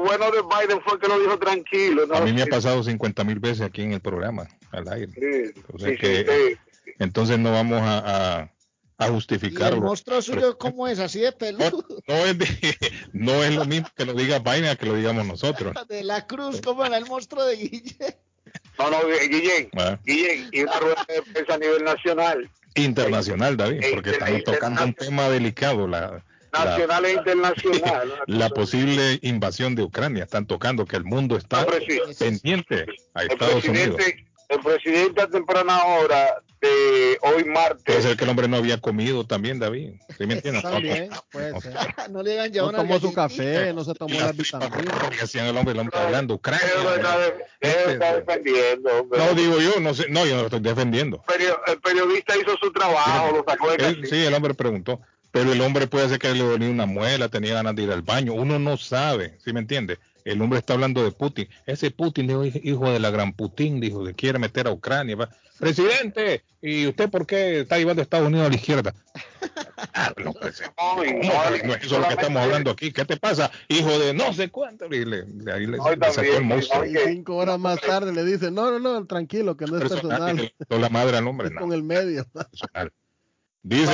[0.00, 2.06] bueno de Biden fue que lo dijo tranquilo.
[2.14, 5.54] A mí me ha pasado 50 mil veces aquí en el programa, al aire.
[5.66, 6.58] entonces,
[6.98, 8.51] entonces no vamos a, a
[9.08, 9.76] justificarlo.
[9.76, 10.98] ¿Y el monstruo suyo cómo es?
[10.98, 11.84] ¿Así de peludo?
[12.06, 12.36] No, es,
[13.12, 15.74] no es lo mismo que lo diga Vaina que lo digamos nosotros.
[15.88, 18.16] De la Cruz, ¿cómo era el monstruo de Guillén?
[18.78, 19.98] No, no, Guillén, ah.
[20.04, 22.50] Guillén, y una rueda de prensa a nivel nacional.
[22.74, 28.12] Internacional, David, porque estamos tocando un tema delicado, la, nacional e internacional.
[28.26, 30.24] La posible invasión de Ucrania.
[30.24, 31.66] Están tocando que el mundo está
[32.18, 33.96] pendiente a Estados Unidos.
[34.52, 37.82] El presidente a temprana hora de hoy martes.
[37.84, 39.94] Puede ser que el hombre no había comido también, David.
[40.18, 40.62] ¿Sí me entiendes?
[40.62, 41.74] También, puede ser.
[42.10, 45.10] no le no tomó su café, no se tomó la vitamina.
[45.22, 46.66] hacían el hombre, el hombre hablando Ucrania.
[47.60, 49.08] Él está defendiendo.
[49.10, 51.24] No, digo yo, no sé, no, yo no lo estoy defendiendo.
[51.66, 55.00] El periodista hizo su trabajo, lo sacó de Sí, el hombre preguntó.
[55.30, 58.02] Pero el hombre puede ser que le dolía una muela, tenía ganas de ir al
[58.02, 58.34] baño.
[58.34, 59.98] Uno no sabe, ¿sí me entiende?
[60.24, 61.48] El hombre está hablando de Putin.
[61.66, 62.30] Ese Putin,
[62.62, 65.16] hijo de la gran Putin, dijo que quiere meter a Ucrania.
[65.58, 68.94] Presidente, ¿y usted por qué está llevando a Estados Unidos a la izquierda?
[69.94, 70.62] Ah, no, pues,
[70.96, 71.04] no,
[71.74, 72.92] es eso lo que estamos hablando aquí.
[72.92, 74.86] ¿Qué te pasa, hijo de no sé cuánto?
[74.86, 76.84] Y le, ahí le, sacó el monstruo.
[76.84, 80.52] Y cinco horas más tarde le dice, no, no, no, tranquilo, que no es personal.
[80.68, 82.26] No la madre al hombre, Con el medio.
[83.62, 83.92] Dice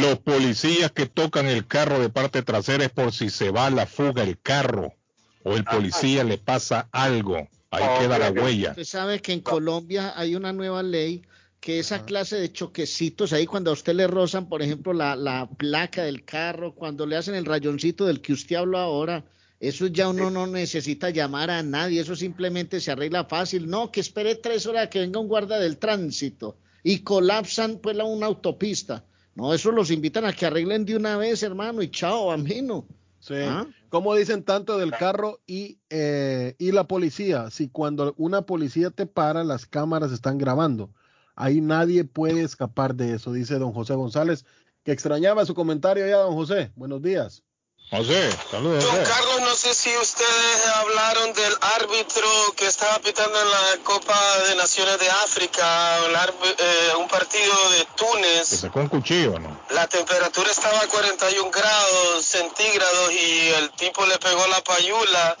[0.00, 3.70] los policías que tocan el carro de parte trasera es por si se va a
[3.70, 4.97] la fuga el carro
[5.44, 8.70] o el policía le pasa algo, ahí queda la huella.
[8.70, 11.22] Usted sabe que en Colombia hay una nueva ley
[11.60, 15.48] que esa clase de choquecitos ahí cuando a usted le rozan, por ejemplo, la, la
[15.48, 19.24] placa del carro, cuando le hacen el rayoncito del que usted habló ahora,
[19.60, 23.68] eso ya uno no necesita llamar a nadie, eso simplemente se arregla fácil.
[23.68, 28.04] No, que espere tres horas que venga un guarda del tránsito y colapsan pues la,
[28.04, 29.04] una autopista.
[29.34, 32.86] No, eso los invitan a que arreglen de una vez, hermano, y chao, ameno.
[33.20, 33.34] Sí.
[33.36, 33.66] ¿Ah?
[33.88, 37.50] Como dicen tanto del carro y, eh, y la policía?
[37.50, 40.92] Si cuando una policía te para, las cámaras están grabando.
[41.34, 44.44] Ahí nadie puede escapar de eso, dice don José González,
[44.82, 46.72] que extrañaba su comentario ya, don José.
[46.74, 47.44] Buenos días.
[47.90, 48.84] José, saludos.
[48.84, 54.38] Don Carlos, no sé si ustedes hablaron del árbitro que estaba pitando en la Copa
[54.46, 58.50] de Naciones de África, eh, un partido de Túnez.
[58.50, 59.58] Que sacó un cuchillo, ¿no?
[59.70, 65.38] La temperatura estaba a 41 grados centígrados y el tipo le pegó la payula.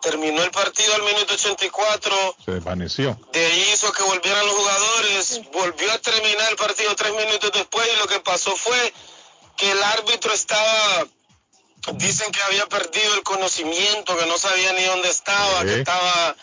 [0.00, 2.36] Terminó el partido al minuto 84.
[2.46, 3.18] Se desvaneció.
[3.32, 5.40] De ahí hizo que volvieran los jugadores.
[5.52, 8.94] Volvió a terminar el partido tres minutos después y lo que pasó fue
[9.56, 11.06] que el árbitro estaba
[11.92, 16.36] dicen que había perdido el conocimiento, que no sabía ni dónde estaba, que estaba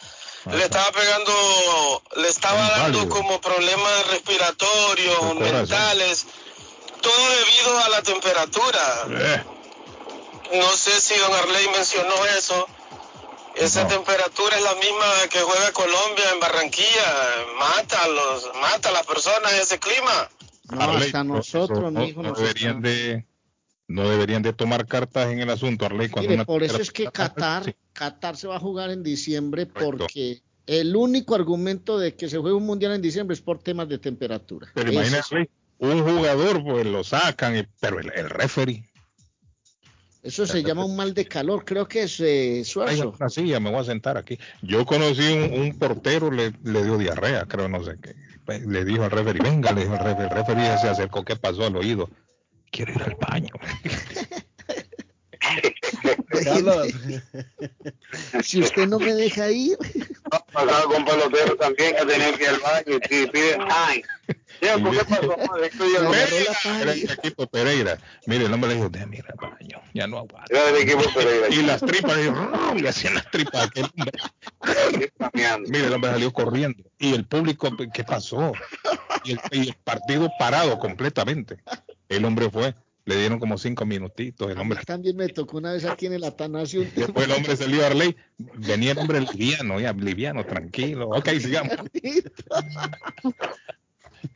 [0.50, 6.26] le estaba pegando, le estaba dando como problemas respiratorios, mentales,
[7.00, 9.08] todo debido a la temperatura.
[10.54, 12.68] No sé si don Arley mencionó eso.
[13.56, 18.92] Esa temperatura es la misma que juega Colombia en Barranquilla, mata a los, mata a
[18.94, 20.30] las personas ese clima.
[20.72, 23.26] No, hasta nosotros, no, no, deberían de
[23.92, 26.10] no deberían de tomar cartas en el asunto, Arley.
[26.10, 30.96] Cuando por eso es que Qatar, Qatar se va a jugar en diciembre porque el
[30.96, 34.72] único argumento de que se juegue un mundial en diciembre es por temas de temperatura.
[34.74, 35.50] Pero imagínate,
[35.80, 38.88] un jugador pues lo sacan, pero el, el referee.
[40.24, 43.16] Eso se llama un mal de calor, creo que es eh, suazo.
[43.20, 44.38] Así, ya me voy a sentar aquí.
[44.62, 48.16] Yo conocí un, un portero, le, le, dio diarrea, creo, no sé qué.
[48.68, 51.66] Le dijo al referee, venga, le dijo al referee, el referee se acercó, ¿qué pasó
[51.66, 52.08] al oído?
[52.72, 53.52] Quiero ir al baño.
[58.44, 59.78] si usted no me deja ir.
[60.52, 64.04] pasado con pelotero también que tenía que ir al baño y pide ay.
[64.82, 65.36] ¿por qué pasó?
[66.82, 67.98] Era el equipo Pereira.
[68.28, 70.54] Mire, el hombre le dijo, déjame ir al baño, ya no aguanto.
[70.54, 71.50] Era del equipo Pereira.
[71.50, 74.12] Y las tripas, le, hacían las tripas a aquel hombre.
[75.68, 76.84] Mire, el hombre salió corriendo.
[77.00, 78.54] Y el público, ¿qué pasó?
[79.24, 81.58] Y el, y el partido parado completamente.
[82.12, 82.76] El hombre fue
[83.06, 84.52] le dieron como cinco minutitos.
[84.52, 84.80] El hombre.
[84.86, 86.82] También me tocó una vez aquí en el Atanasio.
[86.96, 88.16] Después el hombre salió a Arley.
[88.38, 91.10] Venía el hombre liviano, ya, liviano, tranquilo.
[91.10, 91.74] Ok, sigamos.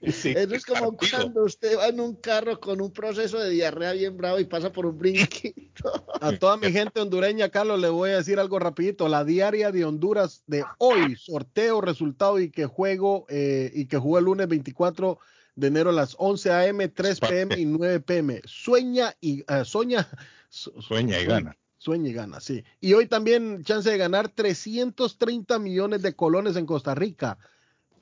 [0.01, 4.17] Eso es como cuando usted va en un carro con un proceso de diarrea bien
[4.17, 6.05] bravo y pasa por un brinquito.
[6.21, 9.07] A toda mi gente hondureña, Carlos, le voy a decir algo rapidito.
[9.07, 14.17] La diaria de Honduras de hoy, sorteo, resultado y que juego eh, y que jugó
[14.17, 15.19] el lunes 24
[15.55, 17.59] de enero a las 11 a.m., 3 p.m.
[17.59, 18.41] y 9 p.m.
[18.45, 20.07] Sueña y uh, sueña,
[20.49, 21.57] sueña y gana.
[21.77, 22.63] Sueña y gana, sí.
[22.81, 27.37] Y hoy también chance de ganar 330 millones de colones en Costa Rica.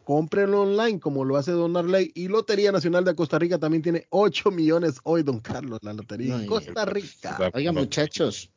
[0.06, 2.12] Cómprenlo online como lo hace Don Arley.
[2.16, 6.36] Y Lotería Nacional de Costa Rica también tiene 8 millones hoy, Don Carlos, la Lotería
[6.36, 7.52] en Costa Rica.
[7.54, 8.50] Oiga, muchachos.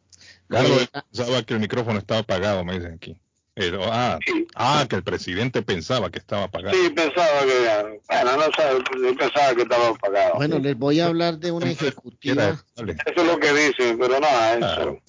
[0.48, 3.16] Carlos eh, pensaba que el micrófono estaba apagado, me dicen aquí.
[3.58, 4.18] Pero, ah,
[4.54, 6.76] ah, que el presidente pensaba que estaba apagado.
[6.76, 10.34] Sí, pensaba que, bueno, no sé, pensaba que estaba apagado.
[10.34, 12.62] Bueno, les voy a hablar de una ejecutiva.
[12.76, 15.00] Eso es lo que dicen, pero nada, eso.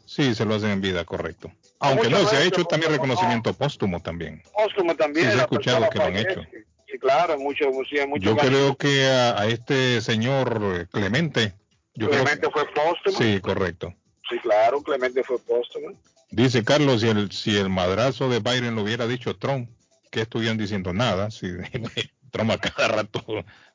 [0.04, 1.50] Sí, se lo hacen en vida, correcto.
[1.80, 4.42] Aunque no, se ha hecho también reconocimiento póstumo también.
[4.52, 5.26] Póstumo también.
[5.26, 6.42] Sí, se ha escuchado que lo han hecho.
[6.90, 11.52] Sí, claro, mucho, mucho, mucho Yo creo que a, a, este señor eh, Clemente.
[11.94, 13.18] Yo Clemente creo fue póstumo.
[13.18, 13.94] Sí, correcto.
[14.28, 15.88] Sí, claro, Clemente fue póstumo.
[16.30, 19.70] Dice Carlos, si el, si el madrazo de Biden lo hubiera dicho Trump,
[20.10, 21.48] que estuvieran diciendo nada, si
[22.30, 23.24] Trump a cada rato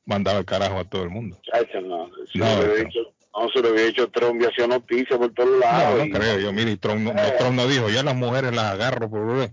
[0.05, 1.39] mandaba el carajo a todo el mundo.
[1.81, 2.99] no, si no, se dicho,
[3.35, 5.99] no, se lo había dicho Trump y hacía noticias por todos lados.
[5.99, 7.35] No, no creo, yo mire, Trump no, eh.
[7.39, 9.51] Trump no dijo, ya las mujeres las agarro por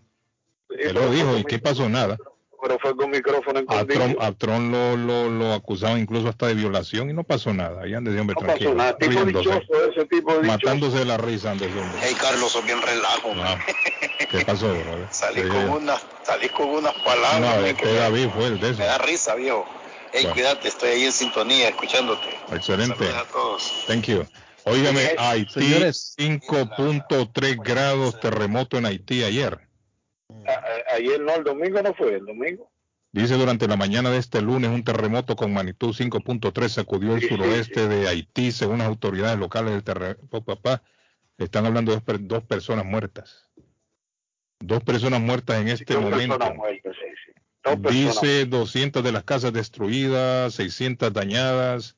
[0.68, 1.88] Él lo dijo, ¿y qué pasó?
[1.88, 2.18] Nada
[2.60, 6.54] pero fue con micrófono a Trump, a Trump lo, lo, lo, acusaban incluso hasta de
[6.54, 7.82] violación y no pasó nada.
[7.82, 8.70] Ahí ande de hombre no tranquilo.
[8.70, 8.96] Pasó nada.
[8.98, 11.98] Tipo dichoso, ese tipo de matándose de la risa ande ese hombre.
[12.02, 13.34] Hey Carlos, sos bien relajo.
[13.34, 13.44] No.
[14.30, 15.08] ¿Qué pasó, brother?
[15.10, 17.60] Salí, con unas, salí con unas palabras.
[17.60, 18.78] No, este David fue el de eso.
[18.78, 19.66] Me da risa, viejo.
[20.12, 20.34] Hey, bueno.
[20.34, 22.28] cuídate, estoy ahí en sintonía, escuchándote.
[22.52, 22.96] Excelente.
[22.96, 23.84] Saludos a todos.
[23.86, 24.26] Thank you.
[24.64, 29.69] Óigame, Haití, 5.3 grados terremoto en Haití ayer.
[30.60, 32.70] A, ayer no, el domingo no fue, el domingo.
[33.12, 37.88] Dice durante la mañana de este lunes un terremoto con magnitud 5.3 sacudió el suroeste
[37.88, 40.44] de Haití, según las autoridades locales del terremoto.
[40.44, 40.82] Papá,
[41.36, 43.48] están hablando de dos personas muertas.
[44.60, 46.38] Dos personas muertas en este dos momento.
[46.54, 47.32] Muertas, sí, sí.
[47.64, 51.96] Dos Dice 200 de las casas destruidas, 600 dañadas,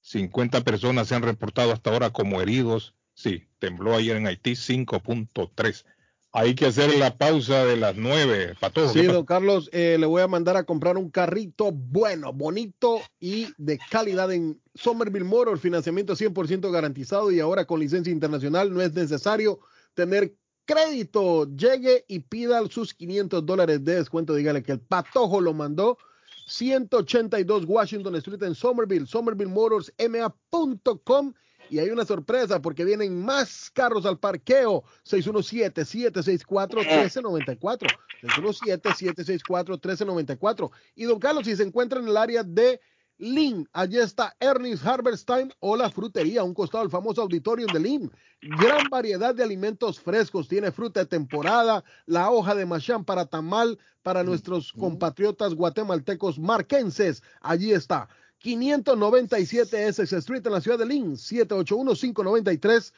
[0.00, 2.94] 50 personas se han reportado hasta ahora como heridos.
[3.14, 5.84] Sí, tembló ayer en Haití 5.3.
[6.32, 8.92] Hay que hacer la pausa de las nueve, Patojo.
[8.92, 13.48] Sí, don Carlos, eh, le voy a mandar a comprar un carrito bueno, bonito y
[13.58, 18.94] de calidad en Somerville Motor, financiamiento 100% garantizado y ahora con licencia internacional no es
[18.94, 19.58] necesario
[19.94, 20.32] tener
[20.66, 21.48] crédito.
[21.56, 24.36] Llegue y pida sus 500 dólares de descuento.
[24.36, 25.98] Dígale que el Patojo lo mandó.
[26.46, 31.32] 182 Washington Street en Somerville, somervillemotorsma.com
[31.70, 34.82] Y hay una sorpresa porque vienen más carros al parqueo.
[35.08, 37.86] 617-764-1394.
[38.22, 40.70] 617-764-1394.
[40.96, 42.80] Y don Carlos, si se encuentra en el área de
[43.20, 48.10] Lynn, allí está Ernest Harberstein o la frutería, un costado del famoso auditorio de Lynn.
[48.40, 53.78] Gran variedad de alimentos frescos, tiene fruta de temporada, la hoja de machán para tamal
[54.02, 57.22] para nuestros compatriotas guatemaltecos marquenses.
[57.42, 58.08] Allí está.
[58.40, 62.92] 597 Essex Street en la ciudad de Lynn, 781-593-2997,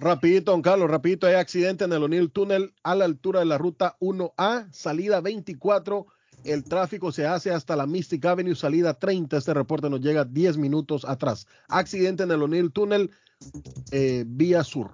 [0.00, 3.58] Rapidito, don Carlos, rapidito, hay accidente en el O'Neill Tunnel a la altura de la
[3.58, 6.06] ruta 1A, salida 24.
[6.44, 9.36] El tráfico se hace hasta la Mystic Avenue, salida 30.
[9.36, 11.48] Este reporte nos llega 10 minutos atrás.
[11.68, 13.10] Accidente en el O'Neill Tunnel,
[13.90, 14.92] eh, vía sur.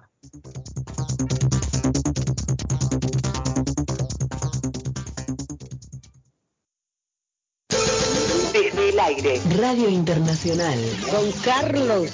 [8.95, 9.41] El aire.
[9.57, 10.79] Radio Internacional.
[11.11, 12.09] Don Carlos,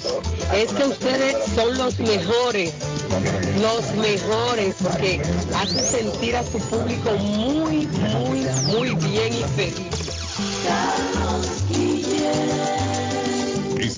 [0.52, 2.72] es que ustedes son los mejores,
[3.60, 5.22] los mejores, porque
[5.54, 9.92] hacen sentir a su público muy, muy, muy bien y feliz.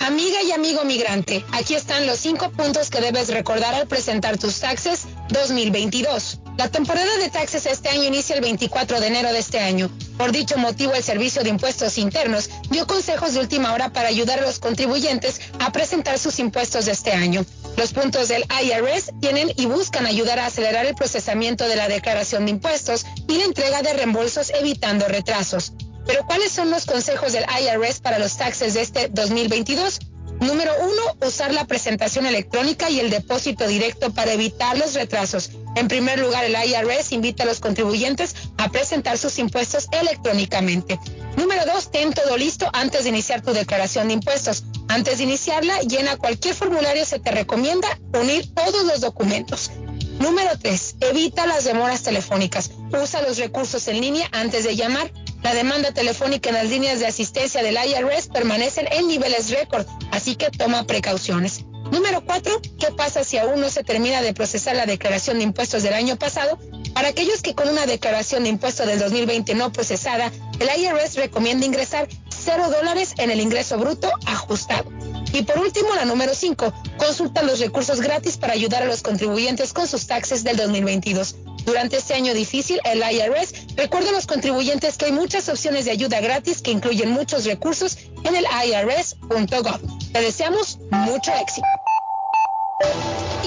[0.00, 4.60] Amiga y amigo migrante, aquí están los cinco puntos que debes recordar al presentar tus
[4.60, 6.40] taxes 2022.
[6.58, 9.90] La temporada de taxes este año inicia el 24 de enero de este año.
[10.18, 14.40] Por dicho motivo, el Servicio de Impuestos Internos dio consejos de última hora para ayudar
[14.40, 17.46] a los contribuyentes a presentar sus impuestos de este año.
[17.78, 22.44] Los puntos del IRS tienen y buscan ayudar a acelerar el procesamiento de la declaración
[22.44, 25.72] de impuestos y la entrega de reembolsos evitando retrasos.
[26.06, 30.00] Pero ¿cuáles son los consejos del IRS para los taxes de este 2022?
[30.40, 35.50] Número uno, usar la presentación electrónica y el depósito directo para evitar los retrasos.
[35.76, 40.98] En primer lugar, el IRS invita a los contribuyentes a presentar sus impuestos electrónicamente.
[41.36, 44.64] Número dos, ten todo listo antes de iniciar tu declaración de impuestos.
[44.88, 47.04] Antes de iniciarla, llena cualquier formulario.
[47.04, 49.70] Se te recomienda unir todos los documentos.
[50.18, 50.96] Número 3.
[51.00, 52.70] Evita las demoras telefónicas.
[52.92, 55.10] Usa los recursos en línea antes de llamar.
[55.42, 60.36] La demanda telefónica en las líneas de asistencia del IRS permanecen en niveles récord, así
[60.36, 61.64] que toma precauciones.
[61.90, 62.60] Número 4.
[62.78, 66.16] ¿Qué pasa si aún no se termina de procesar la declaración de impuestos del año
[66.16, 66.58] pasado?
[66.94, 71.66] Para aquellos que con una declaración de impuestos del 2020 no procesada, el IRS recomienda
[71.66, 74.90] ingresar 0 dólares en el ingreso bruto ajustado.
[75.32, 79.72] Y por último, la número 5, consulta los recursos gratis para ayudar a los contribuyentes
[79.72, 81.34] con sus taxes del 2022.
[81.64, 85.92] Durante este año difícil, el IRS recuerda a los contribuyentes que hay muchas opciones de
[85.92, 89.80] ayuda gratis que incluyen muchos recursos en el irs.gov.
[90.12, 91.66] Te deseamos mucho éxito.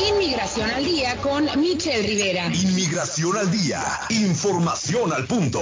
[0.09, 2.47] Inmigración al día con Michelle Rivera.
[2.47, 3.81] Inmigración al día.
[4.09, 5.61] Información al punto.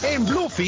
[0.02, 0.67] En Bluefin,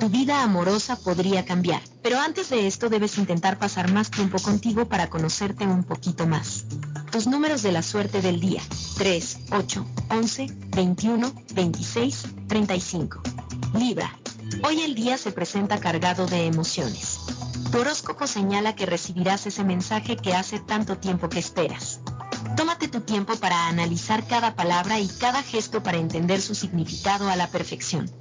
[0.02, 4.90] Tu vida amorosa podría cambiar, pero antes de esto debes intentar pasar más tiempo contigo
[4.90, 6.66] para conocerte un poquito más.
[7.14, 8.62] Tus números de la suerte del día.
[8.98, 13.22] 3, 8, 11, 21, 26, 35.
[13.74, 14.21] Libra.
[14.64, 17.20] Hoy el día se presenta cargado de emociones.
[17.72, 22.02] Tu horóscopo señala que recibirás ese mensaje que hace tanto tiempo que esperas.
[22.58, 27.36] Tómate tu tiempo para analizar cada palabra y cada gesto para entender su significado a
[27.36, 28.12] la perfección.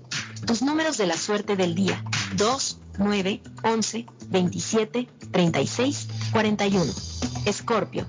[0.46, 2.02] Tus números de la suerte del día.
[2.36, 6.92] 2, 9, 11, 27, 36, 41.
[7.44, 8.06] Escorpio.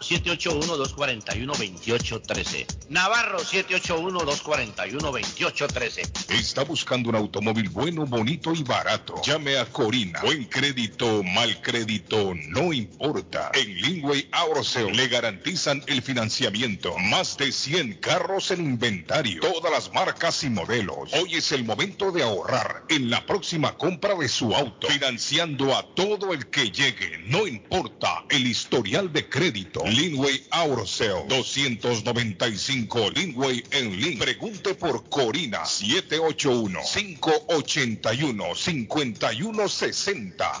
[0.00, 2.66] 781-241-2813.
[2.90, 6.30] Navarro 781-241-2813.
[6.30, 9.14] Está buscando un automóvil bueno, bonito y barato.
[9.24, 10.20] Llame a Corina.
[10.20, 13.50] Buen crédito, mal crédito, no importa.
[13.54, 14.50] En Lingway Auto
[14.90, 16.96] le garantizan el financiamiento.
[16.98, 19.40] Más de 100 carros en inventario.
[19.40, 21.12] Todas las marcas y modelos.
[21.12, 25.82] Hoy es el momento de ahorrar en la próxima compra de su auto, financiando a
[25.94, 29.82] todo el que llegue, no importa el historial de crédito.
[29.90, 34.20] Linway Auto 295 Linway en Link.
[34.20, 40.60] Pregunte por Corina 781 581 5160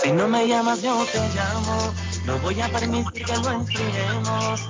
[0.02, 1.94] Si no me llamas, yo te llamo.
[2.26, 4.60] No voy a permitir que lo enfriemos.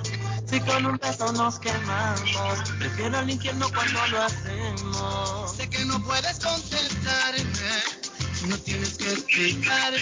[0.45, 5.55] Si con un beso nos quemamos, prefiero el infierno cuando lo hacemos.
[5.55, 7.43] Sé que no puedes contestarme,
[8.47, 9.99] no tienes que explicarme.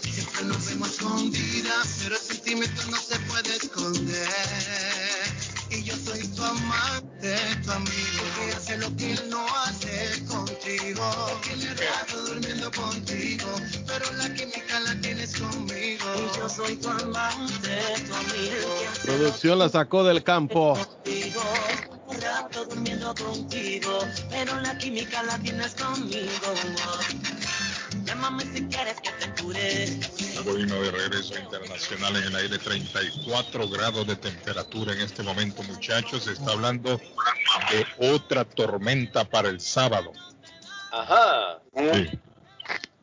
[0.00, 4.28] Siempre nos vemos escondidas, pero el sentimiento no se puede esconder.
[5.70, 11.40] Y yo soy tu amante, tu amigo, que hace lo que él no hace contigo.
[11.42, 13.48] Tiene rato durmiendo contigo,
[13.86, 16.04] pero la química la tienes conmigo.
[16.16, 18.82] Y yo soy tu amante, tu amigo.
[19.02, 20.74] Producción la sacó del campo.
[20.74, 21.42] Contigo,
[22.22, 23.98] rato durmiendo contigo,
[24.30, 26.54] pero la química la tienes conmigo.
[28.08, 29.60] Llámame si quieres que te cure.
[29.60, 36.24] De regreso internacional en el aire, 34 grados de temperatura en este momento, muchachos.
[36.24, 36.96] Se está hablando
[37.70, 40.10] de otra tormenta para el sábado.
[40.90, 41.60] Ajá.
[41.76, 42.08] Sí.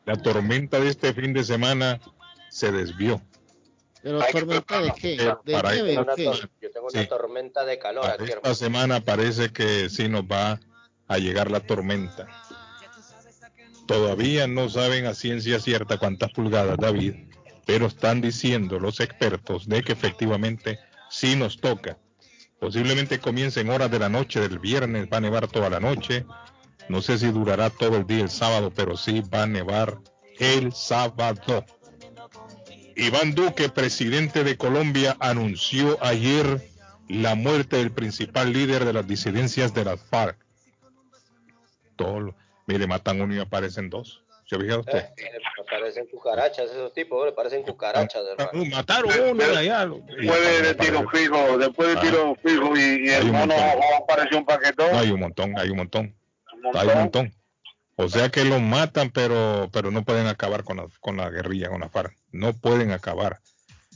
[0.06, 2.00] La tormenta de este fin de semana
[2.50, 3.22] se desvió.
[4.02, 5.16] ¿Pero tormenta de qué?
[5.44, 6.24] ¿De para nieve esta- o qué?
[6.24, 7.08] Yo tengo una Sí.
[7.08, 8.54] tormenta de calor aquí, esta hermano.
[8.56, 10.58] semana parece que sí nos va
[11.08, 12.26] a llegar la tormenta.
[13.86, 17.14] Todavía no saben a ciencia cierta cuántas pulgadas, David,
[17.64, 21.98] pero están diciendo los expertos de que efectivamente sí nos toca.
[22.58, 26.24] Posiblemente comience en horas de la noche del viernes, va a nevar toda la noche.
[26.88, 29.98] No sé si durará todo el día el sábado, pero sí va a nevar
[30.38, 31.64] el sábado.
[32.96, 36.70] Iván Duque, presidente de Colombia, anunció ayer
[37.08, 40.38] la muerte del principal líder de las disidencias de las FARC.
[41.94, 42.34] Todo,
[42.66, 44.22] mire, matan uno y aparecen dos.
[44.48, 44.98] ¿Se ha fijado usted?
[45.16, 45.38] Eh,
[45.68, 48.62] parecen cucarachas esos tipos, bro, parecen cucarachas, hermano.
[48.62, 49.86] Uh, mataron uno de allá.
[49.86, 52.00] Después de tiro fijo, después de Ah.
[52.00, 53.54] tiro fijo y, el mono
[54.00, 54.92] apareció un paquetón.
[54.92, 56.14] No, hay un montón, hay un montón.
[56.74, 57.34] Hay un montón.
[57.96, 61.68] O sea que los matan, pero, pero no pueden acabar con la, con la guerrilla,
[61.68, 62.14] con la FARC.
[62.30, 63.40] No pueden acabar.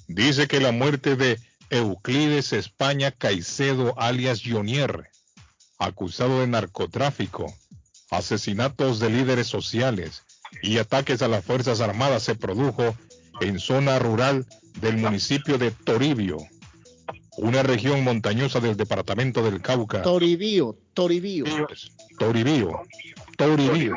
[0.08, 1.38] Dice que la muerte de
[1.68, 5.10] Euclides España Caicedo, alias Jonier,
[5.78, 7.54] acusado de narcotráfico,
[8.10, 10.22] asesinatos de líderes sociales
[10.62, 12.94] y ataques a las Fuerzas Armadas se produjo
[13.40, 14.46] en zona rural
[14.80, 16.38] del municipio de Toribio,
[17.36, 20.02] una región montañosa del departamento del Cauca.
[20.02, 21.44] Toribío, Toribío.
[22.18, 22.80] Toribío.
[23.36, 23.94] Toribío.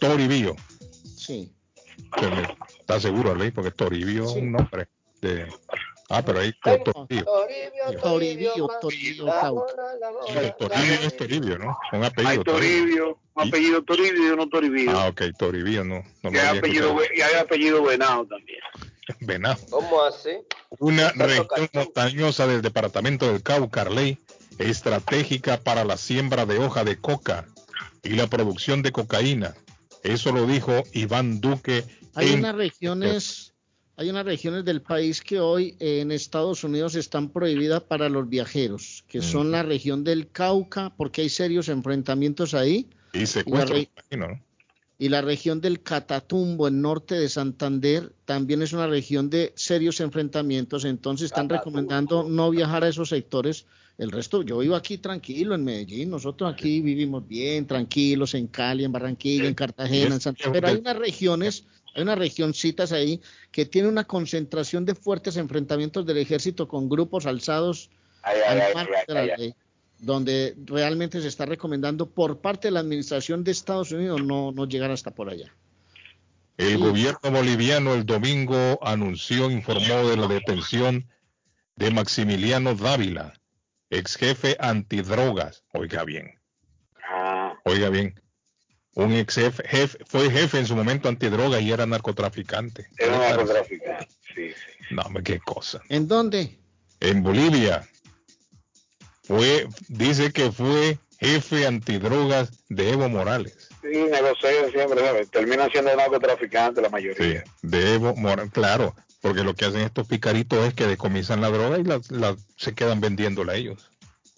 [0.00, 0.56] Toribío.
[1.16, 1.52] Sí.
[2.18, 3.50] Se me- ¿Está seguro, Ley?
[3.50, 4.88] Porque Toribío es un nombre.
[5.20, 5.46] De...
[6.12, 7.24] Ah, pero ahí to- Toribío.
[8.02, 9.72] Toribío, Toribío, Cauca.
[10.26, 11.78] Sí, Toribio es Toribio, ¿no?
[11.92, 12.44] Un Hay apellido.
[12.44, 14.90] Toribio, un apellido Toribio y uno Toribio.
[14.98, 16.02] Ah, ok, Toribio, no.
[16.22, 17.14] no y, hay apellido, escuchado.
[17.16, 18.58] y hay apellido Venado también.
[19.20, 19.56] Venado.
[19.70, 20.44] ¿Cómo hace?
[20.80, 24.18] Una región montañosa del departamento del Cauca, Arley,
[24.58, 27.46] estratégica para la siembra de hoja de coca
[28.02, 29.54] y la producción de cocaína.
[30.02, 31.84] Eso lo dijo Iván Duque.
[32.14, 33.49] Hay en- unas regiones,
[34.00, 38.30] hay unas regiones del país que hoy eh, en Estados Unidos están prohibidas para los
[38.30, 43.80] viajeros, que son la región del Cauca, porque hay serios enfrentamientos ahí, Y secuestro, y
[43.80, 44.50] me imagino, ¿no?
[45.00, 49.98] y la región del Catatumbo, en norte de Santander, también es una región de serios
[50.00, 53.64] enfrentamientos, entonces están recomendando no viajar a esos sectores.
[53.96, 58.84] El resto, yo vivo aquí tranquilo en Medellín, nosotros aquí vivimos bien, tranquilos, en Cali,
[58.84, 61.64] en Barranquilla, en Cartagena, en Santa pero hay unas regiones,
[61.94, 67.26] hay unas regioncitas ahí que tienen una concentración de fuertes enfrentamientos del ejército con grupos
[67.26, 67.90] alzados
[68.22, 69.36] ay, al ay, margen ay, de la ay, ay.
[69.38, 69.54] ley,
[69.98, 74.66] donde realmente se está recomendando por parte de la administración de Estados Unidos no, no
[74.66, 75.52] llegar hasta por allá.
[76.56, 81.08] El gobierno boliviano el domingo anunció, informó de la detención
[81.76, 83.32] de Maximiliano Dávila,
[83.88, 85.64] ex jefe antidrogas.
[85.72, 86.38] Oiga bien,
[87.12, 88.20] Ah, oiga bien.
[88.94, 92.88] Un ex jefe, jefe- fue jefe en su momento antidroga y era narcotraficante.
[92.98, 94.08] era narcotraficante.
[94.34, 94.94] Sí, sí.
[94.94, 95.80] No, hombre, qué cosa.
[95.88, 96.58] ¿En dónde?
[97.00, 97.88] En Bolivia
[99.24, 103.68] fue, dice que fue jefe antidrogas de Evo Morales.
[103.82, 105.30] Sí, negocian siempre, ¿sabes?
[105.30, 107.44] Terminan siendo narcotraficantes la mayoría.
[107.62, 111.78] de Evo Morales, claro, porque lo que hacen estos picaritos es que decomisan la droga
[111.78, 113.90] y la, la- se quedan vendiéndola a ellos.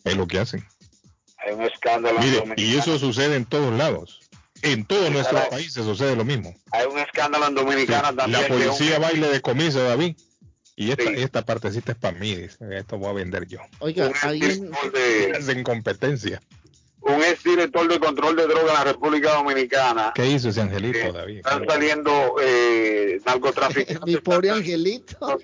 [0.05, 0.65] Es lo que hacen.
[1.39, 2.21] Hay un escándalo.
[2.21, 4.21] Mire, y eso sucede en todos lados.
[4.63, 6.55] En todos sí, nuestros países sucede lo mismo.
[6.71, 8.43] Hay un escándalo en Dominicana también.
[8.43, 9.03] La policía un...
[9.03, 10.17] baile de comiso, David.
[10.77, 11.15] Y esta, sí.
[11.17, 13.59] esta partecita es para mí, esto voy a vender yo.
[13.81, 16.41] Oiga, un alguien de en competencia.
[17.03, 20.13] Un ex director de control de drogas en la República Dominicana.
[20.15, 21.37] ¿Qué hizo ese angelito, eh, David?
[21.39, 24.03] Están saliendo eh, narcotraficantes.
[24.07, 25.39] Mi pobre angelito.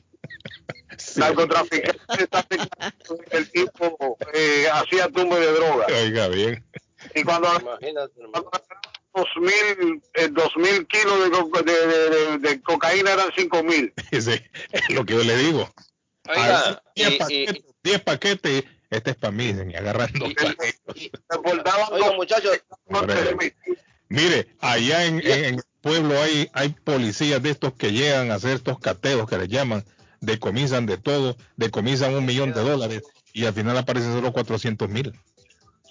[0.97, 1.21] Sí.
[1.21, 2.45] Narcotraficantes están
[3.31, 5.89] el tipo eh, hacía tumbe de drogas.
[5.91, 6.65] Oiga, bien.
[7.15, 8.13] Y Imagínate,
[9.15, 13.93] 2000, eh, 2000 kilos de, cocaína eran 5000.
[14.13, 15.69] Sí, es lo que yo le digo.
[16.29, 16.83] Oiga,
[18.05, 20.81] paquetes, este es para mí, dicen, y agarrando paquetes.
[21.91, 22.63] Oiga, muchachos.
[24.09, 28.79] Mire, allá en, en, pueblo hay, hay policías de estos que llegan a hacer estos
[28.79, 29.85] cateos que les llaman,
[30.21, 33.03] decomisan de todo, decomisan un millón de dólares
[33.33, 35.13] y al final aparecen solo 400 mil.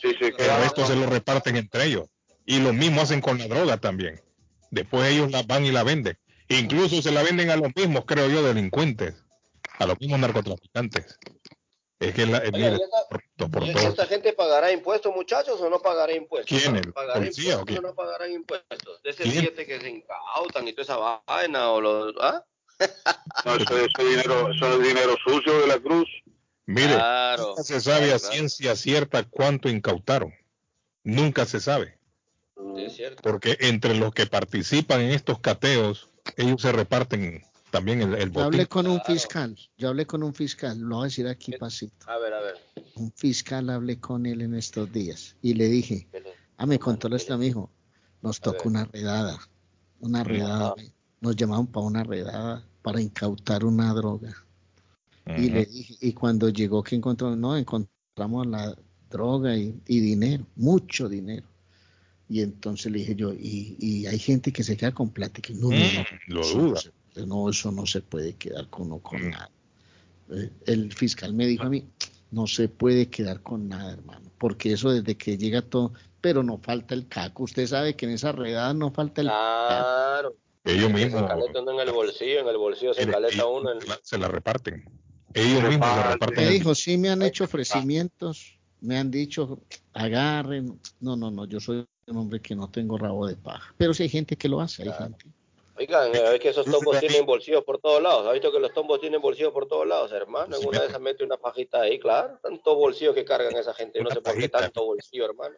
[0.01, 2.07] Sí, sí, Pero esto se lo reparten entre ellos.
[2.47, 4.19] Y lo mismo hacen con la droga también.
[4.71, 6.17] Después ellos la van y la venden.
[6.47, 9.15] Incluso se la venden a los mismos, creo yo, delincuentes,
[9.77, 11.19] a los mismos narcotraficantes.
[11.99, 13.87] Es que la, eh, Oiga, mire, ¿y esta- por, por ¿y todo.
[13.89, 16.57] esta gente pagará impuestos, muchachos, o no pagará impuestos?
[16.57, 19.01] ¿Quién, el ¿Pagará policía o impuestos o no pagarán impuestos?
[19.03, 19.35] De ese ¿Quién?
[19.35, 22.13] billete que se incautan y toda esa vaina, o los...
[22.21, 22.45] ¿ah?
[23.43, 26.07] No, eso, eso es dinero, eso es dinero sucio de la cruz.
[26.67, 28.33] Mire, Claro, nunca se sabe a claro, claro.
[28.33, 30.33] ciencia cierta cuánto incautaron.
[31.03, 31.96] Nunca se sabe.
[32.89, 33.03] Sí.
[33.21, 38.41] Porque entre los que participan en estos cateos, ellos se reparten también el, el Yo
[38.41, 42.09] hablé con un fiscal, yo hablé con un fiscal, lo voy a decir aquí pasito.
[42.09, 42.55] A ver, a ver.
[42.95, 46.07] Un fiscal hablé con él en estos días y le dije,
[46.57, 47.69] ah, me contó esto a mi hijo,
[48.21, 49.37] nos tocó una redada,
[49.99, 50.73] una redada,
[51.21, 54.33] nos llamaron para una redada para incautar una droga.
[55.37, 58.73] Y le dije, y cuando llegó que encontró, no, encontramos la
[59.09, 61.45] droga y, y dinero, mucho dinero.
[62.29, 65.53] Y entonces le dije yo, y, y hay gente que se queda con plata, que
[65.53, 66.69] no, no, no, Mm, lo eso duda.
[66.73, 69.49] no se- no, eso no se puede quedar con, no, con nada.
[70.31, 71.85] Eh, El fiscal me dijo a mí,
[72.31, 76.57] no se puede quedar con nada, hermano, porque eso desde que llega todo, pero no
[76.57, 77.43] falta el caco.
[77.43, 80.35] Usted sabe que en esa redada no falta el Claro.
[80.65, 83.71] Ellos Se mismos encaleta uno en el bolsillo, en el bolsillo se encaleta uno.
[83.71, 83.79] En...
[84.03, 84.83] se la reparten.
[85.33, 86.43] Ellos mismos se reparten.
[86.45, 89.61] Me dijo, sí me han hecho ofrecimientos, me han dicho,
[89.93, 90.79] agarren.
[90.99, 93.73] No, no, no, yo soy hombre que no tengo rabo de paja.
[93.77, 95.25] Pero si hay gente que lo hace, hay gente.
[95.79, 98.25] Oigan, es que esos tombos tienen bolsillos por todos lados.
[98.25, 100.55] ¿Has visto que los tombos tienen bolsillos por todos lados, hermano?
[100.57, 102.39] En una de esas mete una pajita ahí, claro.
[102.41, 104.01] Tantos bolsillos que cargan esa gente.
[104.01, 105.55] No sé por qué tanto bolsillo, hermano.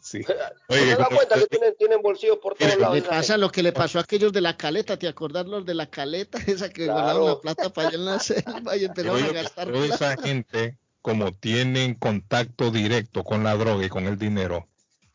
[0.00, 0.18] Sí.
[0.68, 2.96] ¿No se da cuenta que tienen, tienen bolsillos por todos lados?
[2.96, 5.74] Le pasa lo que le pasó a aquellos de la caleta, ¿te acordás los de
[5.74, 6.38] la caleta?
[6.46, 6.94] Esa que Claro.
[7.00, 10.16] guardaron la plata para allá en la selva y empezaron a Oye, gastar toda esa
[10.16, 14.66] gente, como tienen contacto directo con la droga y con el dinero,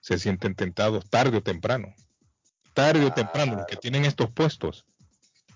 [0.05, 1.91] se sienten tentados tarde o temprano.
[2.75, 4.85] Tarde o temprano, los que tienen estos puestos.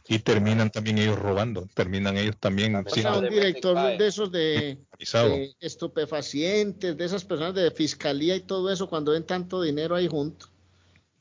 [0.08, 4.32] Y terminan también ellos robando, terminan ellos también O sea, siendo un director de esos
[4.32, 9.94] de, de estupefacientes, de esas personas de fiscalía y todo eso, cuando ven tanto dinero
[9.96, 10.48] ahí junto.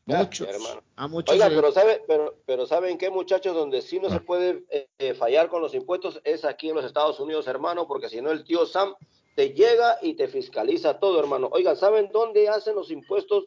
[0.07, 0.49] Muchos.
[0.49, 0.83] hermano.
[0.97, 1.35] A muchos.
[1.35, 3.55] Oigan, se- pero, sabe, pero, pero ¿saben qué, muchachos?
[3.55, 4.05] Donde sí Ah.
[4.05, 4.65] no se puede
[4.99, 8.31] eh, fallar con los impuestos es aquí en los Estados Unidos, hermano, porque si no
[8.31, 8.95] el tío Sam
[9.39, 11.49] te llega y te fiscaliza todo, hermano.
[11.53, 13.45] Oigan, ¿saben dónde hacen los impuestos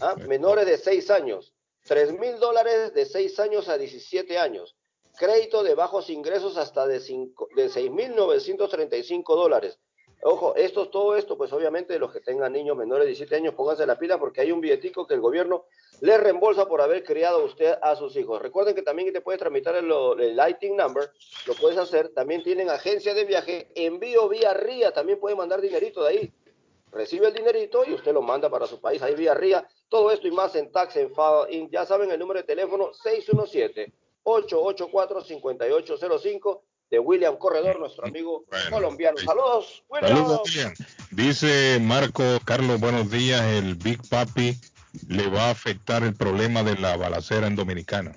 [0.00, 0.14] ¿ah?
[0.26, 1.52] menores de 6 años.
[1.84, 4.74] 3 mil dólares de 6 años a 17 años.
[5.18, 9.78] Crédito de bajos ingresos hasta de, cinco- de 6.935 dólares.
[10.22, 13.86] Ojo, esto, todo esto, pues obviamente los que tengan niños menores de 17 años, pónganse
[13.86, 15.66] la pila porque hay un billetico que el gobierno
[16.00, 18.42] le reembolsa por haber criado usted a sus hijos.
[18.42, 21.10] Recuerden que también te puedes tramitar el, el Lighting Number,
[21.46, 22.08] lo puedes hacer.
[22.08, 26.32] También tienen agencia de viaje, envío vía RIA, también pueden mandar dinerito de ahí
[26.96, 30.26] recibe el dinerito y usted lo manda para su país, ahí vía RIA, todo esto
[30.26, 31.70] y más en Tax File Inc.
[31.70, 32.92] Ya saben el número de teléfono
[34.24, 39.16] 617-884-5805 de William Corredor, nuestro amigo colombiano.
[39.18, 40.16] Saludos, William.
[40.16, 40.74] Saludos, William.
[41.10, 43.42] Dice Marco Carlos, buenos días.
[43.42, 44.56] El Big Papi
[45.08, 48.12] le va a afectar el problema de la balacera en Dominicana.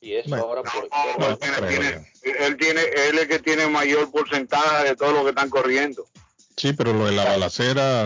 [0.00, 0.44] Y eso Bueno.
[0.44, 0.82] ahora por
[1.30, 2.00] No, creo yo.
[2.40, 6.06] Él tiene, él es el que tiene mayor porcentaje de todo lo que están corriendo.
[6.56, 8.02] Sí, pero lo de la balacera,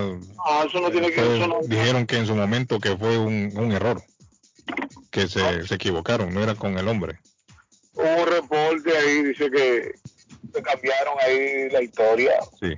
[0.47, 3.53] Ah, eso no tiene que eso no- dijeron que en su momento que fue un,
[3.57, 4.03] un error,
[5.11, 7.19] que se, se equivocaron, no era con el hombre.
[7.99, 9.93] Hubo un reporte ahí, dice que,
[10.55, 12.33] que cambiaron ahí la historia.
[12.61, 12.75] Sí.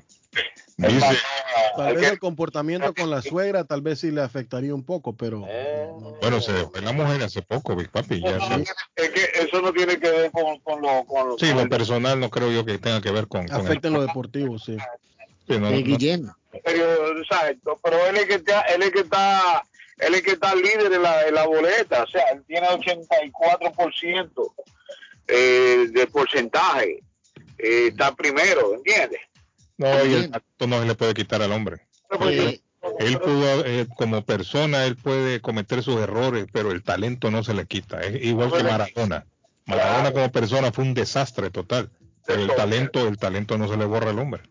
[0.76, 1.18] Dice,
[1.76, 5.40] Tal vez el comportamiento con la suegra, tal vez sí le afectaría un poco, pero
[6.20, 8.22] bueno, se fue la mujer hace poco, Big Papi.
[8.22, 8.64] Ya se-
[8.97, 11.05] Es que eso no tiene que ver con, con lo...
[11.05, 13.66] Con lo sí, lo personal no creo yo que tenga que ver con, con el-
[13.66, 14.78] afecta en lo deportivo, sí.
[15.47, 16.34] sí, no- no-
[16.64, 19.62] Pero, exacto, pero él es que está, él es que está,
[19.98, 24.52] él es que está líder en la, en la boleta, o sea, él tiene 84%
[25.31, 27.02] eh, de porcentaje,
[27.59, 29.20] eh, está primero, ¿entiendes?
[29.77, 31.86] No, y el acto no se le puede quitar al hombre.
[32.20, 32.61] Eh,
[32.98, 37.55] Él pudo, eh, como persona, él puede cometer sus errores, pero el talento no se
[37.55, 38.01] le quita.
[38.01, 39.27] Es igual que Maradona.
[39.66, 41.90] Maradona como persona fue un desastre total,
[42.27, 44.43] pero el talento, el talento no se le borra al hombre.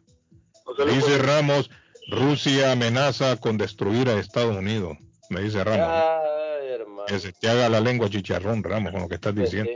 [0.86, 1.70] Dice Ramos,
[2.10, 4.98] Rusia amenaza con destruir a Estados Unidos.
[5.30, 5.88] Me dice Ramos.
[5.88, 6.30] Ay.
[7.08, 9.72] Que se te haga la lengua chicharrón, Ramos, con lo que estás diciendo.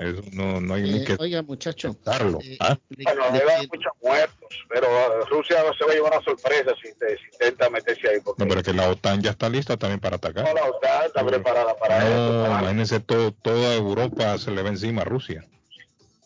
[0.00, 1.96] Eso no, no hay ni Eh, que oiga, muchacho.
[2.04, 2.38] darlo.
[2.42, 2.78] eh, ¿ah?
[2.90, 6.22] le- Bueno, le- debe haber muchos muertos, pero uh, Rusia se va a llevar una
[6.24, 8.20] sorpresa si, te- si intenta meterse ahí.
[8.20, 10.44] Porque No, pero es que la OTAN ya está lista también para atacar.
[10.44, 12.32] no, la OTAN está preparada para eso.
[12.32, 15.44] No, imagínense todo, toda Europa se le va encima a Rusia.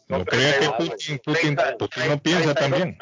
[0.08, 2.96] No crea que Putin, Putin, Putin no piensa también.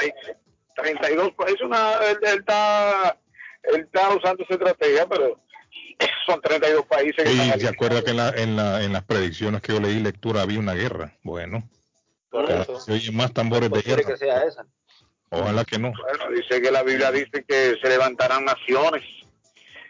[0.76, 3.16] 32 es una él, él está
[3.62, 5.40] él está usando esa estrategia pero
[6.26, 9.04] son 32 países que Y están se acuerda que en, la, en, la, en las
[9.04, 11.16] predicciones que yo leí lectura había una guerra.
[11.22, 11.68] Bueno,
[12.84, 14.16] se oyen más tambores de que guerra.
[14.16, 14.66] sea esa.
[15.30, 15.92] Ojalá que no.
[15.92, 19.02] bueno dice que la Biblia dice que se levantarán naciones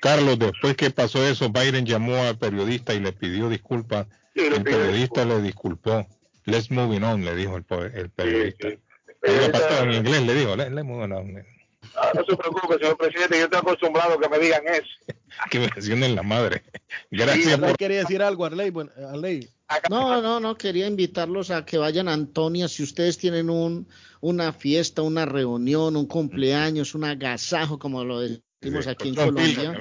[0.00, 4.06] Carlos, después que pasó eso, Biden llamó al periodista y le pidió disculpas.
[4.34, 6.06] Sí, le El periodista le disculpó.
[6.44, 8.68] Let's moving on, le dijo el, po- el periodista.
[8.68, 8.78] sí.
[9.26, 11.46] Oiga, pastor, en inglés le dijo, let's, let's moving on.
[11.96, 14.88] Ah, no se preocupe señor presidente yo estoy acostumbrado a que me digan eso
[15.50, 16.62] Que me mencionen la madre.
[17.10, 18.70] Gracias por quería decir algo, Arley.
[18.70, 19.48] Bueno, Arley.
[19.90, 22.68] No, no, no, quería invitarlos a que vayan a Antonia.
[22.68, 23.88] Si ustedes tienen un,
[24.20, 29.78] una fiesta, una reunión, un cumpleaños, un agasajo, como lo decimos aquí en Colombia.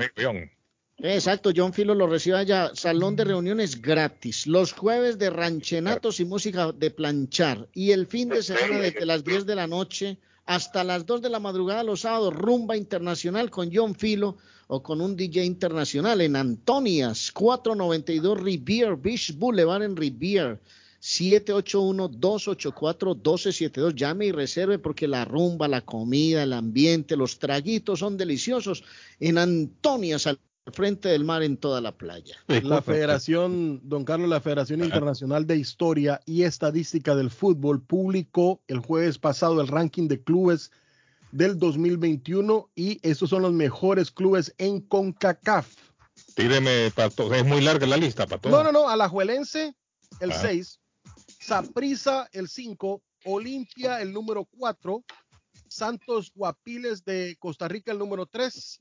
[0.98, 2.72] Exacto, John Filo lo recibe allá.
[2.74, 4.48] Salón de reuniones gratis.
[4.48, 7.68] Los jueves de ranchenatos y música de planchar.
[7.74, 11.30] Y el fin de semana desde las 10 de la noche hasta las 2 de
[11.30, 14.36] la madrugada los sábados, rumba internacional con John Filo
[14.68, 20.60] o con un DJ internacional en Antonias, 492 Rivier Beach Boulevard en Rivier.
[21.04, 23.94] 781-284-1272.
[23.94, 28.86] Llame y reserve porque la rumba, la comida, el ambiente, los traguitos son deliciosos
[29.20, 30.30] en Antonias,
[30.72, 32.38] frente del mar en toda la playa.
[32.48, 38.80] La Federación, don Carlos, la Federación Internacional de Historia y Estadística del Fútbol publicó el
[38.80, 40.72] jueves pasado el ranking de clubes
[41.32, 45.68] del 2021 y estos son los mejores clubes en CONCACAF.
[46.36, 47.34] Tíreme, Pato.
[47.34, 48.50] Es muy larga la lista, Pato.
[48.50, 49.76] No, no, no, Alajuelense
[50.20, 50.40] el Ah.
[50.42, 50.80] 6,
[51.40, 55.04] Saprissa el 5, Olimpia el número 4,
[55.68, 58.80] Santos Guapiles de Costa Rica el número 3,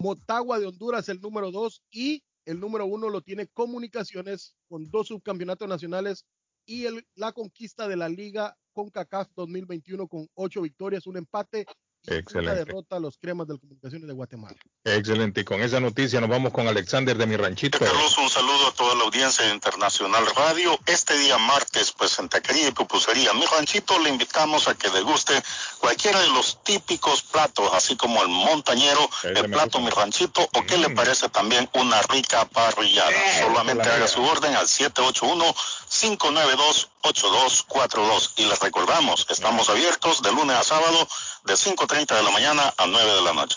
[0.00, 5.08] Motagua de Honduras el número 2 y el número 1 lo tiene Comunicaciones con dos
[5.08, 6.24] subcampeonatos nacionales
[6.64, 6.86] y
[7.16, 11.66] la conquista de la Liga CONCACAF 2021 con ocho victorias, un empate
[12.06, 12.64] y una Excelente.
[12.64, 14.56] derrota a los cremas de Comunicaciones de Guatemala.
[14.84, 15.42] Excelente.
[15.42, 17.78] Y con esa noticia nos vamos con Alexander de mi ranchito.
[17.78, 20.78] Carlos, un saludo a toda la audiencia de Internacional Radio.
[20.86, 25.34] Este día martes, pues en Taquería y Pupusería Mi Ranchito le invitamos a que deguste
[25.78, 30.78] cualquiera de los típicos platos, así como el montañero, el plato Mi Ranchito, o qué
[30.78, 33.12] le parece también una rica parrillada.
[33.40, 34.68] Solamente haga su orden al
[37.02, 38.30] 781-592-8242.
[38.36, 41.08] Y les recordamos, estamos abiertos de lunes a sábado
[41.44, 43.56] de 5.30 de la mañana a 9 de la noche.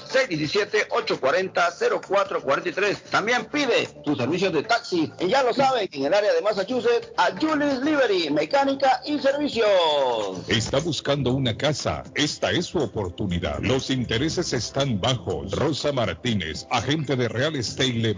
[0.90, 2.98] 617-840-0443.
[3.10, 5.10] También pide tus servicios de taxi.
[5.20, 9.70] Y ya lo saben, en el área de Massachusetts, a Julie's Livery, mecánica y servicios.
[10.50, 12.04] Está buscando una casa.
[12.16, 13.60] Esta es su oportunidad.
[13.62, 15.54] Los intereses están bajos.
[15.54, 18.14] Rosa Martínez, agente de Real Estate, le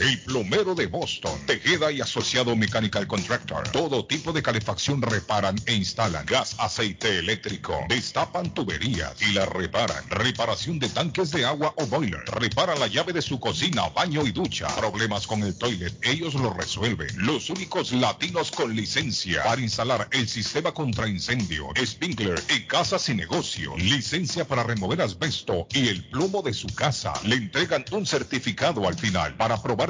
[0.00, 3.68] El plomero de Boston, Tejeda y Asociado Mechanical Contractor.
[3.68, 6.24] Todo tipo de calefacción reparan e instalan.
[6.24, 7.78] Gas, aceite eléctrico.
[7.86, 10.02] Destapan tuberías y la reparan.
[10.08, 12.24] Reparación de tanques de agua o boiler.
[12.32, 14.68] Repara la llave de su cocina, baño y ducha.
[14.74, 17.10] Problemas con el toilet, ellos lo resuelven.
[17.18, 23.14] Los únicos latinos con licencia para instalar el sistema contra incendio, sprinkler y casas y
[23.14, 23.76] negocio.
[23.76, 27.12] Licencia para remover asbesto y el plomo de su casa.
[27.24, 29.89] Le entregan un certificado al final para probar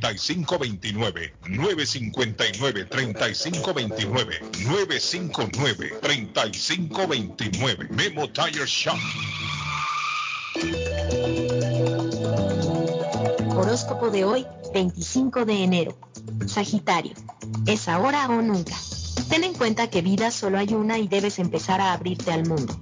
[0.00, 8.98] 3529 959 3529 959 3529 Memo Tire Shop.
[13.56, 15.98] Horóscopo de hoy, 25 de enero.
[16.46, 17.12] Sagitario.
[17.66, 18.74] Es ahora o nunca.
[19.28, 22.76] Ten en cuenta que vida solo hay una y debes empezar a abrirte al mundo.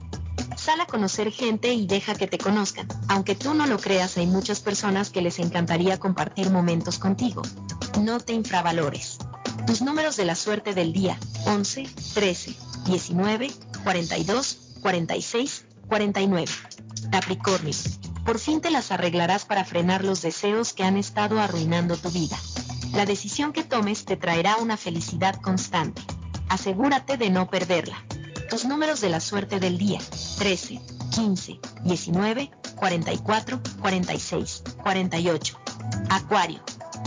[0.65, 2.89] Sal a conocer gente y deja que te conozcan.
[3.09, 7.43] Aunque tú no lo creas, hay muchas personas que les encantaría compartir momentos contigo.
[8.01, 9.19] No te infravalores.
[9.67, 13.53] Tus números de la suerte del día 11, 13, 19,
[13.83, 16.51] 42, 46, 49.
[17.13, 17.75] Capricornio.
[18.25, 22.39] Por fin te las arreglarás para frenar los deseos que han estado arruinando tu vida.
[22.95, 26.01] La decisión que tomes te traerá una felicidad constante.
[26.49, 28.03] Asegúrate de no perderla.
[28.51, 30.01] Tus números de la suerte del día
[30.39, 35.59] 13, 15, 19, 44, 46, 48.
[36.11, 36.63] Acuario.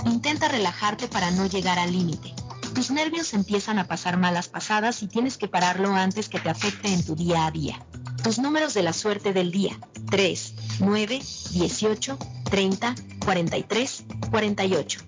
[0.05, 2.33] Intenta relajarte para no llegar al límite.
[2.73, 6.93] Tus nervios empiezan a pasar malas pasadas y tienes que pararlo antes que te afecte
[6.93, 7.85] en tu día a día.
[8.23, 12.17] Tus números de la suerte del día 3, 9, 18,
[12.49, 14.99] 30, 43, 48.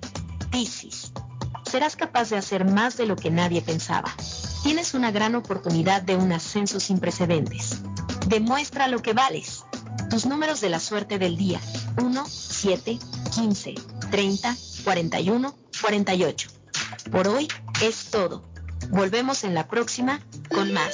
[0.51, 1.11] Piscis.
[1.69, 4.13] Serás capaz de hacer más de lo que nadie pensaba.
[4.63, 7.81] Tienes una gran oportunidad de un ascenso sin precedentes.
[8.27, 9.63] Demuestra lo que vales.
[10.09, 11.59] Tus números de la suerte del día
[12.01, 12.99] 1, 7,
[13.33, 13.75] 15,
[14.11, 16.49] 30, 41, 48.
[17.11, 17.47] Por hoy
[17.81, 18.43] es todo.
[18.89, 20.93] Volvemos en la próxima con más.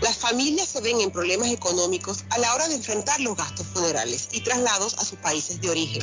[0.00, 4.28] Las familias se ven en problemas económicos a la hora de enfrentar los gastos funerales
[4.32, 6.02] y traslados a sus países de origen.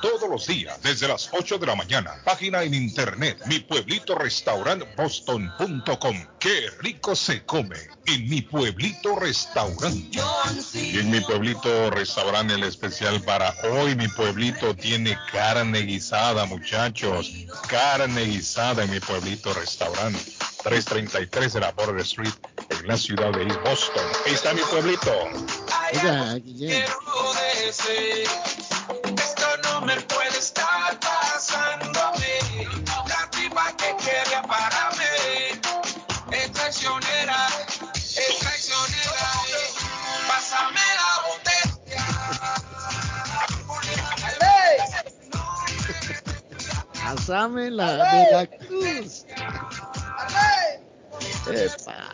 [0.00, 2.14] todos los días desde las 8 de la mañana.
[2.24, 6.26] Página en internet, mi pueblito restaurant boston.com.
[6.38, 10.18] Qué rico se come en mi pueblito restaurante.
[10.74, 17.30] Y en mi pueblito restaurante el especial para hoy, mi pueblito tiene carne guisada, muchachos.
[17.68, 20.20] Carne guisada en mi pueblito restaurante.
[20.62, 22.34] 333 de la Border Street
[22.68, 24.04] en la ciudad de Boston.
[24.26, 25.12] Ahí está mi pueblito.
[25.92, 26.36] Oiga.
[31.50, 32.64] Pasando a mí.
[33.08, 35.60] La tipa que quiere para mí
[36.32, 37.48] es traicionera,
[37.94, 39.30] es traicionera.
[40.28, 42.04] Pásame la botella.
[47.04, 49.26] Pásame la de la cruz.
[51.46, 52.10] Epa.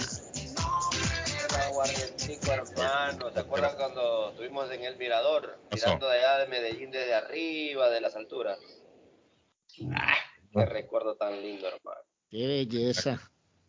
[2.48, 3.31] Hermano.
[3.32, 5.58] ¿Se acuerdan cuando estuvimos en el mirador?
[5.70, 8.58] Mirando de allá de Medellín desde arriba, de las alturas.
[9.94, 10.14] Ah,
[10.52, 12.00] qué recuerdo tan lindo, hermano.
[12.30, 13.20] Qué belleza.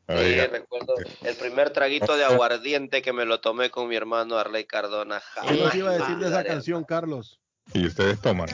[0.09, 0.13] Sí,
[0.47, 5.21] recuerdo el primer traguito de aguardiente que me lo tomé con mi hermano Arley Cardona.
[5.45, 7.41] ¿Qué nos iba a decir de esa canción, Carlos?
[7.73, 8.47] Y ustedes toman.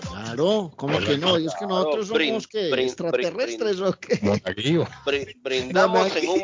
[0.00, 1.38] Claro, ¿cómo que no?
[1.38, 4.18] Y es que nosotros Brin- somos que brin- extraterrestres o qué.
[5.40, 6.42] Brindamos, en un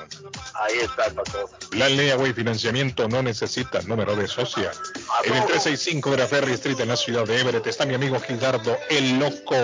[0.54, 1.46] Ahí está el patrón.
[1.74, 4.72] La Leaway Financiamiento no necesita número de socia.
[5.24, 8.20] En el 365 de la Ferry Street en la ciudad de Everett está mi amigo
[8.20, 9.56] Gildardo, el loco.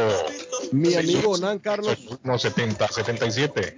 [0.71, 1.97] Mi amigo Nan Carlos.
[2.23, 3.77] 617-77.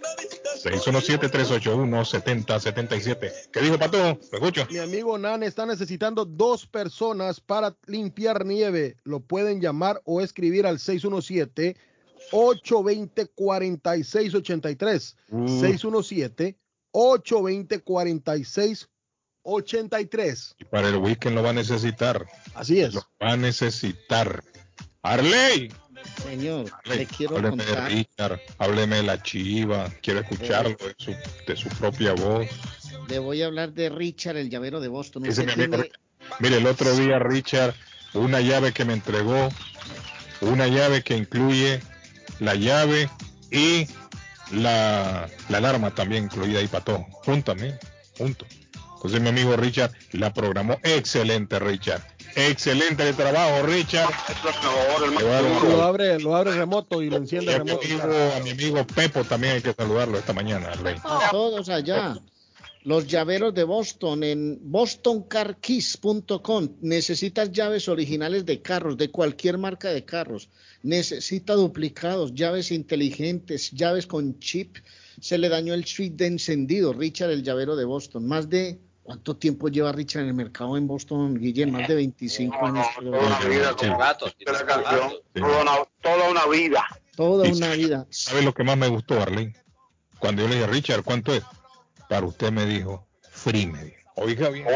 [0.64, 3.32] 617-381-7077.
[3.52, 3.98] ¿Qué dijo Pato?
[3.98, 4.66] ¿Lo escucho?
[4.70, 8.98] Mi amigo Nan está necesitando dos personas para limpiar nieve.
[9.04, 11.76] Lo pueden llamar o escribir al 617
[12.32, 15.16] 820 4683.
[15.32, 15.48] Uh.
[15.60, 16.58] 617
[16.92, 17.80] 820
[19.44, 20.56] 4683.
[20.60, 22.26] Y para el weekend lo va a necesitar.
[22.54, 22.94] Así es.
[22.94, 24.44] Lo va a necesitar.
[25.02, 25.72] Arley.
[26.24, 27.92] Señor, Arley, le quiero hábleme de contar.
[27.92, 29.90] Richard, hábleme de la chiva.
[30.02, 31.16] Quiero escucharlo de su,
[31.48, 32.48] de su propia voz.
[33.08, 35.26] Le voy a hablar de Richard, el llavero de Boston.
[35.26, 36.02] Ese Usted es mi amigo tiene- Richard.
[36.40, 37.76] Mire, el otro día Richard,
[38.14, 39.50] una llave que me entregó,
[40.42, 41.82] una llave que incluye
[42.40, 43.10] la llave
[43.52, 43.88] y
[44.52, 47.80] la, la alarma también incluida ahí para todo, juntamente,
[48.18, 48.46] junto.
[48.96, 50.80] Entonces mi amigo Richard la programó.
[50.84, 52.02] Excelente, Richard.
[52.36, 54.10] Excelente de trabajo, Richard.
[55.64, 57.86] Lo abre, lo abre remoto y lo enciende Y a mi remoto.
[57.86, 60.96] amigo, a mi amigo Pepo también hay que saludarlo esta mañana, Arley.
[61.04, 62.18] A todos allá.
[62.86, 66.70] Los llaveros de Boston en bostoncarkeys.com.
[66.82, 70.52] Necesitas llaves originales de carros, de cualquier marca de carros.
[70.84, 74.78] Necesita duplicados, llaves inteligentes, llaves con chip.
[75.20, 76.94] Se le dañó el switch de encendido.
[76.94, 78.28] Richard, el llavero de Boston.
[78.28, 78.80] Más de.
[79.02, 81.72] ¿Cuánto tiempo lleva Richard en el mercado en Boston, Guillén?
[81.72, 82.86] Más de 25 años.
[83.00, 84.36] Toda una vida, como Gatos.
[84.46, 84.62] Toda
[85.64, 86.86] una, toda una vida.
[87.16, 88.06] Toda una vida.
[88.12, 89.52] ¿Sabe lo que más me gustó, Arley?
[90.20, 91.42] Cuando yo le dije, Richard, ¿cuánto es?
[92.10, 93.98] Para usted me dijo, free, me dijo.
[94.16, 94.68] Oiga bien.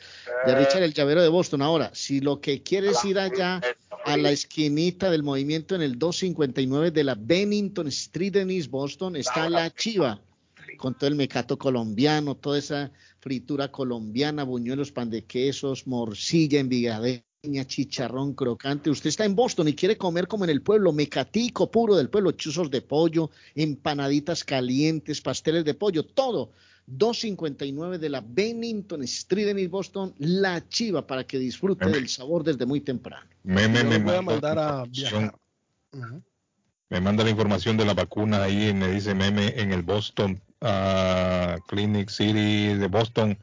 [0.46, 1.62] de Richard el Llavero de Boston.
[1.62, 3.62] Ahora, si lo que quiere es ir allá
[4.06, 9.16] a la esquinita del movimiento en el 259 de la Bennington Street en East Boston,
[9.18, 10.22] está la Chiva,
[10.80, 17.24] con todo el mecato colombiano, toda esa fritura colombiana, buñuelos, pan de quesos, morcilla, envigadero,
[17.68, 18.90] chicharrón crocante.
[18.90, 22.32] Usted está en Boston y quiere comer como en el pueblo, mecatico puro del pueblo,
[22.32, 26.52] chuzos de pollo, empanaditas calientes, pasteles de pollo, todo.
[26.88, 32.44] 259 de la Bennington Street en East Boston, la chiva para que disfrute del sabor
[32.44, 33.30] desde muy temprano.
[33.44, 35.22] Me, me, me voy a manda mandar a información.
[35.22, 35.40] viajar.
[35.92, 36.24] Ujú.
[36.90, 40.42] Me manda la información de la vacuna ahí y me dice meme en el Boston
[40.62, 43.38] ah, Clinic City de Boston.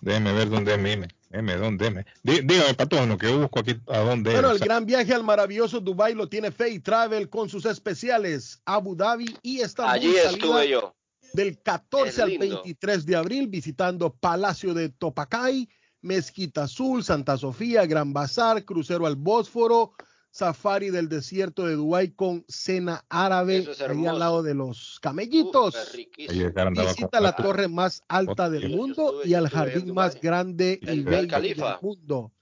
[0.00, 1.08] Déjeme ver dónde es meme.
[1.30, 1.94] Meme, ¿dónde es?
[2.22, 4.60] Dí- Dígame, patrón, que yo busco aquí a dónde Bueno, es.
[4.60, 9.36] el gran viaje al maravilloso Dubai lo tiene Fay Travel con sus especiales Abu Dhabi
[9.42, 9.94] y Estambul.
[9.94, 10.94] Allí estuve yo.
[11.32, 12.46] Del 14 Es al lindo.
[12.62, 15.68] 23 de abril visitando Palacio de Topacay,
[16.02, 19.94] Mezquita Azul, Santa Sofía, Gran Bazar, crucero al Bósforo,
[20.34, 25.76] safari del desierto de Dubái con cena árabe es ahí al lado de los camellitos.
[26.88, 31.38] Visita la torre más alta del mundo estuve- y al jardín más grande y bello
[31.40, 32.32] del mundo.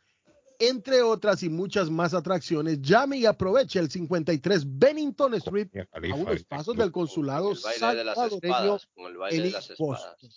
[0.59, 6.45] Entre otras y muchas más atracciones, llame y aproveche el 53 Bennington Street a unos
[6.45, 8.89] pasos del consulado El baile de las salvadoreño espadas.
[8.95, 10.31] Con el baile en Boston.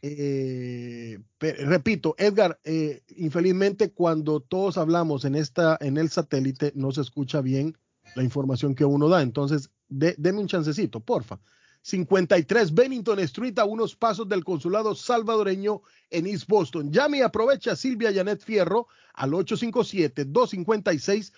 [0.00, 7.00] Eh, repito, Edgar, eh, infelizmente cuando todos hablamos en esta, en el satélite, no se
[7.00, 7.76] escucha bien
[8.14, 9.22] la información que uno da.
[9.22, 11.40] Entonces, de- deme un chancecito, porfa.
[11.84, 16.92] 53 Bennington Street a unos pasos del consulado salvadoreño en East Boston.
[16.92, 21.32] Llame y aprovecha Silvia Janet Fierro al 857-256-2640.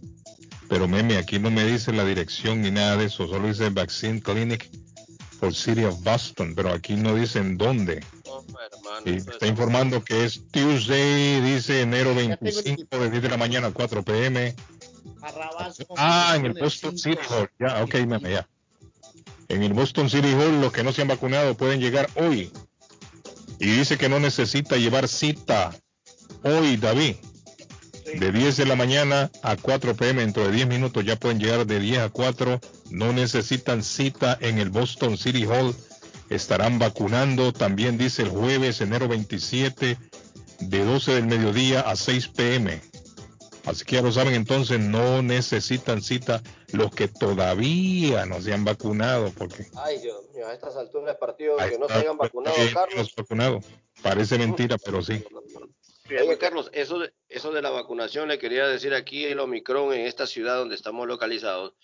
[0.69, 4.21] Pero Meme, aquí no me dice la dirección ni nada de eso, solo dice Vaccine
[4.21, 4.69] Clinic
[5.39, 8.03] for City of Boston, pero aquí no dicen dónde.
[9.05, 13.73] Y está informando que es Tuesday, dice enero 25 de 10 de la mañana a
[13.73, 14.55] 4 pm.
[15.97, 17.51] Ah, en el Boston City Hall.
[17.59, 18.49] Ya, ok, meme, ya.
[19.49, 22.51] En el Boston City Hall, los que no se han vacunado pueden llegar hoy.
[23.59, 25.73] Y dice que no necesita llevar cita
[26.47, 27.17] hoy, David.
[28.19, 31.67] De 10 de la mañana a 4 pm, dentro de 10 minutos ya pueden llegar
[31.67, 32.61] de 10 a 4.
[32.91, 35.75] No necesitan cita en el Boston City Hall.
[36.31, 39.99] Estarán vacunando, también dice el jueves, enero 27,
[40.61, 42.81] de 12 del mediodía a 6 pm.
[43.67, 46.41] Así que ya lo saben, entonces no necesitan cita
[46.73, 51.17] los que todavía no se han vacunado, porque Ay, Dios mío, a estas alturas del
[51.17, 52.97] partido que no se hayan vacunado, Carlos.
[52.97, 53.61] no se han vacunado.
[54.03, 55.25] Parece mentira, pero sí.
[56.09, 60.07] Oye, Carlos, eso de, eso de la vacunación le quería decir aquí el Omicron en
[60.07, 61.75] esta ciudad donde estamos localizados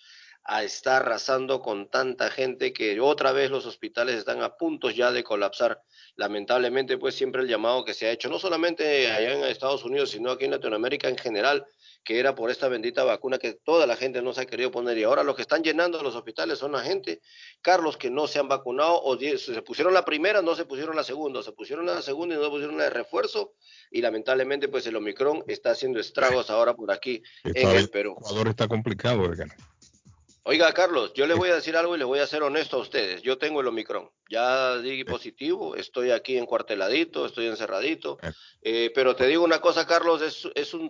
[0.45, 5.11] a está arrasando con tanta gente que otra vez los hospitales están a punto ya
[5.11, 5.81] de colapsar.
[6.15, 10.11] Lamentablemente, pues siempre el llamado que se ha hecho, no solamente allá en Estados Unidos,
[10.11, 11.65] sino aquí en Latinoamérica en general,
[12.03, 14.97] que era por esta bendita vacuna que toda la gente no se ha querido poner.
[14.97, 17.21] Y ahora los que están llenando los hospitales son la gente,
[17.61, 21.03] Carlos, que no se han vacunado o se pusieron la primera, no se pusieron la
[21.03, 23.53] segunda, se pusieron la segunda y no se pusieron la de refuerzo.
[23.91, 28.15] Y lamentablemente, pues el Omicron está haciendo estragos ahora por aquí en el Perú.
[28.19, 29.49] Ecuador está complicado, Edgar.
[30.45, 32.81] Oiga, Carlos, yo le voy a decir algo y le voy a ser honesto a
[32.81, 33.21] ustedes.
[33.21, 34.09] Yo tengo el Omicron.
[34.29, 38.17] Ya di positivo, estoy aquí encuarteladito, estoy encerradito.
[38.61, 40.89] Eh, pero te digo una cosa, Carlos, es, es un,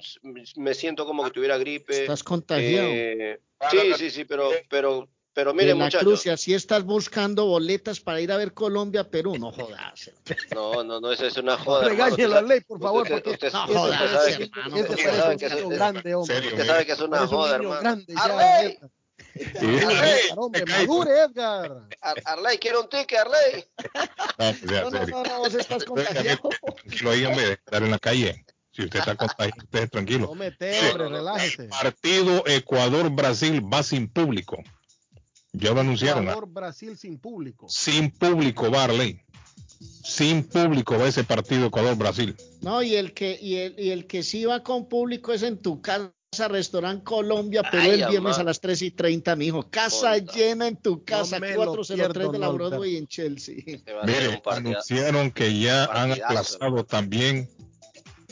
[0.55, 2.01] me siento como que tuviera gripe.
[2.01, 2.87] Estás contagiado.
[2.89, 6.01] Eh, sí, sí, sí, pero, pero, pero mire, muchachos.
[6.01, 10.09] Cruz, y así estás buscando boletas para ir a ver Colombia, Perú, no jodas.
[10.55, 11.85] No, no, no, esa es una joda.
[11.91, 12.17] Hermano.
[12.17, 14.97] la Usted ley, por favor, sabe- porque usted- no usted jodas, sabe que- hermano, usted
[15.15, 16.39] sabe que es- grande, hombre.
[16.39, 17.81] Usted sabe que es una joda, hermano.
[17.81, 18.65] grande ya, Edgar.
[18.65, 18.89] Edgar,
[20.35, 21.87] hombre, madure, Edgar.
[22.01, 23.65] Ar- Arley, quiero un ticket, Arley.
[24.39, 26.49] No, pues No, no, no, no, vos estás contagiado.
[26.75, 28.45] Tranquilo ahí, hombre, de estar en la calle.
[28.71, 30.27] Si usted está contagiado, usted tranquilo.
[30.27, 31.63] No mete, hombre, relájese.
[31.65, 34.57] Partido Ecuador-Brasil va sin público.
[35.51, 36.27] Ya lo anunciaron.
[36.27, 36.31] ¿ah?
[36.31, 37.67] Ecuador, Brasil sin público.
[37.69, 39.21] Sin público, Barley.
[40.03, 42.35] sin público va ese partido Ecuador-Brasil.
[42.61, 45.61] No, y el que y el, y el que sí va con público es en
[45.61, 46.11] tu casa.
[46.39, 49.69] Restaurant Colombia, pero el viernes a las 3 y 30, mijo.
[49.69, 53.55] Casa llena en tu casa, no 403 de la Broadway en Chelsea.
[54.05, 57.49] Mire, anunciaron que ya han aplazado también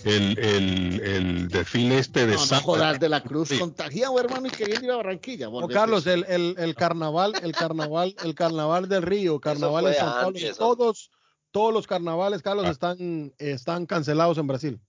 [0.03, 4.85] el, el, el, desfile este de no, San de la Cruz contagiado, hermano, y queriendo
[4.85, 5.49] ir a Barranquilla.
[5.49, 10.11] No, Carlos, el, el, el, carnaval, el carnaval, el carnaval del Río, carnaval de San
[10.11, 11.11] Paulo, todos,
[11.51, 12.71] todos los carnavales, Carlos, ah.
[12.71, 14.81] están, están cancelados en Brasil.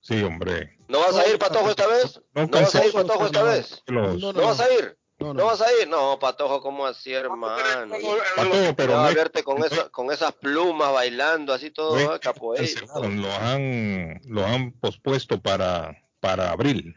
[0.00, 0.78] Sí, hombre.
[0.88, 2.20] ¿No vas a ir, Patojo, esta vez?
[2.32, 3.82] ¿No, vas a ir, Patojo, esta vez?
[3.88, 4.96] ¿No vas a ir?
[5.18, 5.88] No, vas a ir?
[5.88, 7.56] No, Patojo, ¿cómo así, hermano?
[8.36, 12.20] Patojo, pero no, a verte con, eso, con esas plumas bailando, así todo, ¿eh?
[12.20, 12.82] capoeira.
[12.94, 16.94] Lo han, lo han pospuesto para, para abril.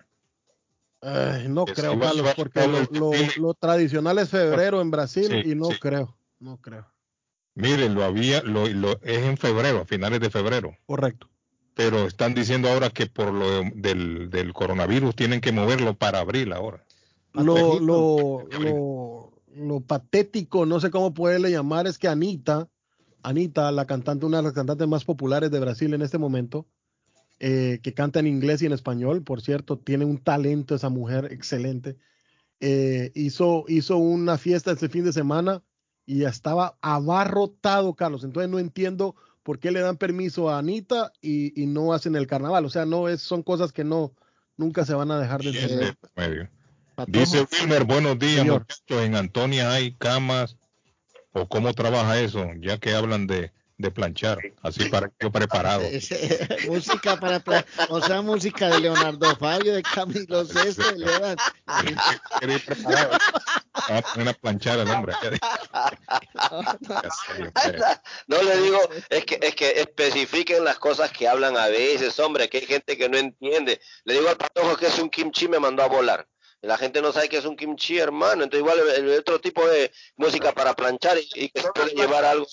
[1.02, 6.58] no creo, Carlos, porque lo, lo, tradicional es febrero en Brasil y no creo, no
[6.58, 6.86] creo.
[7.56, 10.78] Mire, lo había, lo, lo, es en febrero, a finales de febrero.
[10.86, 11.30] Correcto
[11.76, 16.54] pero están diciendo ahora que por lo del, del coronavirus tienen que moverlo para abril
[16.54, 16.84] ahora.
[17.34, 22.68] Lo, lo, lo, lo, patético, no sé cómo poderle llamar, es que Anita,
[23.22, 26.68] Anita, la cantante, una de las cantantes más populares de Brasil en este momento,
[27.40, 31.32] eh, que canta en inglés y en español, por cierto, tiene un talento esa mujer
[31.32, 31.98] excelente.
[32.60, 35.64] Eh, hizo, hizo una fiesta este fin de semana
[36.06, 38.24] y estaba abarrotado, Carlos.
[38.24, 39.16] Entonces no entiendo
[39.50, 42.66] ¿por qué le dan permiso a Anita y, y no hacen el carnaval?
[42.66, 44.14] O sea, no es, son cosas que no,
[44.58, 45.98] nunca se van a dejar de hacer.
[47.08, 49.04] Dice Wilmer, buenos días, muchachos.
[49.04, 50.56] En Antonia hay camas.
[51.32, 52.46] ¿O cómo trabaja eso?
[52.60, 55.82] Ya que hablan de, de planchar, así para yo preparado.
[56.68, 57.42] música para,
[57.88, 61.42] o sea, música de Leonardo Fabio, de Camilo Sesto, de Leonardo.
[63.74, 65.14] a poner a planchar al hombre.
[68.28, 72.50] no le digo, es que, es que especifiquen las cosas que hablan a veces, hombre,
[72.50, 73.80] que hay gente que no entiende.
[74.04, 76.28] Le digo al patojo que es un kimchi, me mandó a volar.
[76.62, 78.44] La gente no sabe que es un kimchi, hermano.
[78.44, 82.46] Entonces, igual el, otro tipo de música para planchar y, que se puede llevar algo.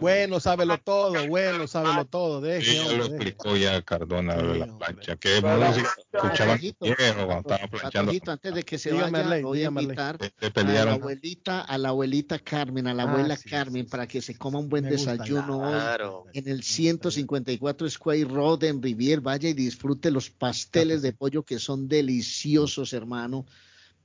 [0.00, 2.40] Bueno, sábelo todo, bueno, sábelo todo.
[2.40, 5.16] Deje, sí, ya lo explicó ya Cardona de la plancha.
[5.16, 8.12] Que música escuchaban cuando estaban planchando.
[8.26, 10.18] antes de que se vaya, voy a invitar
[10.54, 14.36] a la abuelita, a la abuelita Carmen, a la abuela ah, Carmen, para que se
[14.36, 19.20] coma un buen desayuno hoy en el 154 Square Road en Rivier.
[19.20, 23.44] Vaya y disfrute los pasteles de pollo que son deliciosos, hermano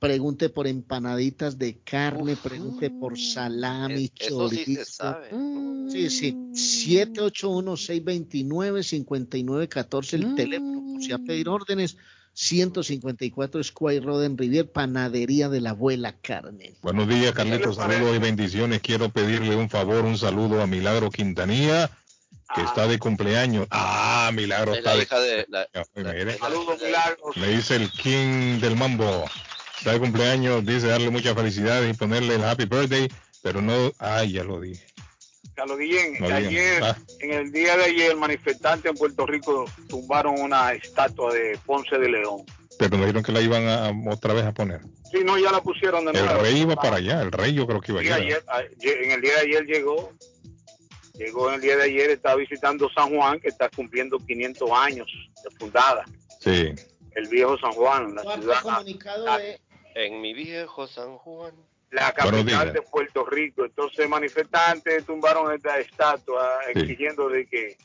[0.00, 5.18] pregunte por empanaditas de carne, pregunte por salami, chorizo.
[5.90, 6.34] Sí, sí,
[7.14, 11.96] 781-629-5914 el teléfono, si a pedir órdenes.
[12.32, 16.76] 154 Square Road en Rivier, panadería de la abuela Carmen.
[16.80, 17.74] Buenos días, Carlitos.
[17.76, 18.80] Saludos y bendiciones.
[18.80, 21.90] Quiero pedirle un favor, un saludo a Milagro Quintanilla,
[22.54, 23.66] que está de cumpleaños.
[23.70, 25.06] Ah, Milagro está de,
[26.38, 27.32] Saludos, Milagro.
[27.34, 29.24] Me dice el King del Mambo
[29.80, 33.08] está de cumpleaños, dice darle muchas felicidades y ponerle el happy birthday,
[33.42, 34.84] pero no, ay, ya lo dije.
[35.54, 36.96] Carlos Guillén, ayer, ah.
[37.20, 42.10] en el día de ayer, manifestantes en Puerto Rico tumbaron una estatua de Ponce de
[42.10, 42.44] León.
[42.78, 44.82] Pero me dijeron que la iban a, otra vez a poner.
[45.10, 46.30] Sí, no, ya la pusieron de nuevo.
[46.30, 48.16] El rey iba para allá, el rey yo creo que iba allá.
[48.16, 48.42] Ayer,
[49.02, 50.12] en el día de ayer llegó,
[51.14, 55.08] llegó en el día de ayer, estaba visitando San Juan, que está cumpliendo 500 años
[55.42, 56.04] de fundada.
[56.38, 56.72] Sí.
[57.14, 58.60] El viejo San Juan, la ciudad.
[58.62, 59.60] Comunicado de
[59.94, 61.52] en mi viejo San Juan.
[61.90, 63.64] La capital de Puerto Rico.
[63.64, 67.76] Entonces manifestantes tumbaron esta estatua exigiendo de que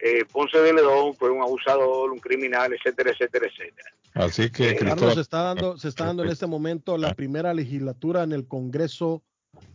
[0.00, 3.90] eh, Ponce de León fue un abusador, un criminal, etcétera, etcétera, etcétera.
[4.14, 7.54] Así que eh, Carlos se está dando, se está dando en este momento la primera
[7.54, 9.22] legislatura en el Congreso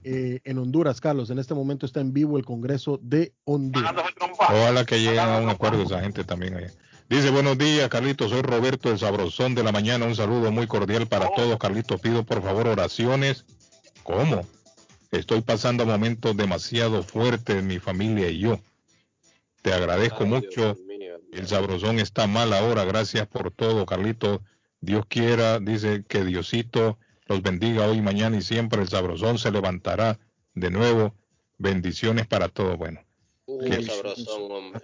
[0.03, 1.29] eh, en Honduras, Carlos.
[1.29, 3.93] En este momento está en vivo el Congreso de Honduras.
[4.39, 6.71] Ojalá que lleguen a un acuerdo esa gente también allá.
[7.11, 8.31] Dice, buenos días, Carlitos.
[8.31, 10.05] Soy Roberto, el sabrosón de la mañana.
[10.05, 11.99] Un saludo muy cordial para todos, Carlitos.
[11.99, 13.43] Pido por favor oraciones.
[14.03, 14.47] ¿Cómo?
[15.11, 18.61] Estoy pasando momentos demasiado fuertes, mi familia y yo.
[19.61, 20.77] Te agradezco mucho.
[21.33, 22.85] El sabrosón está mal ahora.
[22.85, 24.39] Gracias por todo, Carlitos.
[24.79, 28.83] Dios quiera, dice que Diosito los bendiga hoy, mañana y siempre.
[28.83, 30.17] El sabrosón se levantará
[30.53, 31.13] de nuevo.
[31.57, 32.77] Bendiciones para todos.
[32.77, 33.01] Bueno,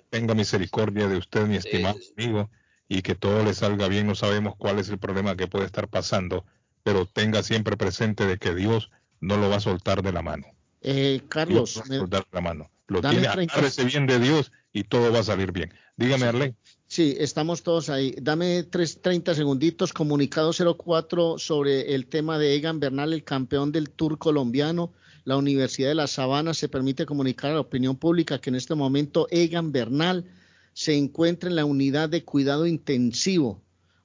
[0.10, 2.50] tenga misericordia de usted, mi estimado amigo,
[2.88, 4.08] y que todo le salga bien.
[4.08, 6.46] No sabemos cuál es el problema que puede estar pasando,
[6.84, 10.48] pero tenga siempre presente de que Dios no lo va a soltar de la mano.
[10.82, 12.72] Eh, Carlos, no soltar de la mano.
[12.88, 15.74] Lo tiene, agárrese bien de Dios y todo va a salir bien.
[15.98, 16.56] Dígame, Arlene.
[16.88, 18.16] Sí, estamos todos ahí.
[18.22, 19.92] Dame tres, 30 segunditos.
[19.92, 24.94] Comunicado 04 sobre el tema de Egan Bernal, el campeón del Tour colombiano
[25.28, 28.76] la Universidad de La Sabana se permite comunicar a la opinión pública que en este
[28.76, 30.24] momento Egan Bernal
[30.72, 33.62] se encuentra en la unidad de cuidado intensivo.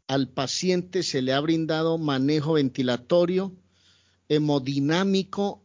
[0.08, 3.56] Al paciente se le ha brindado manejo ventilatorio,
[4.28, 5.64] hemodinámico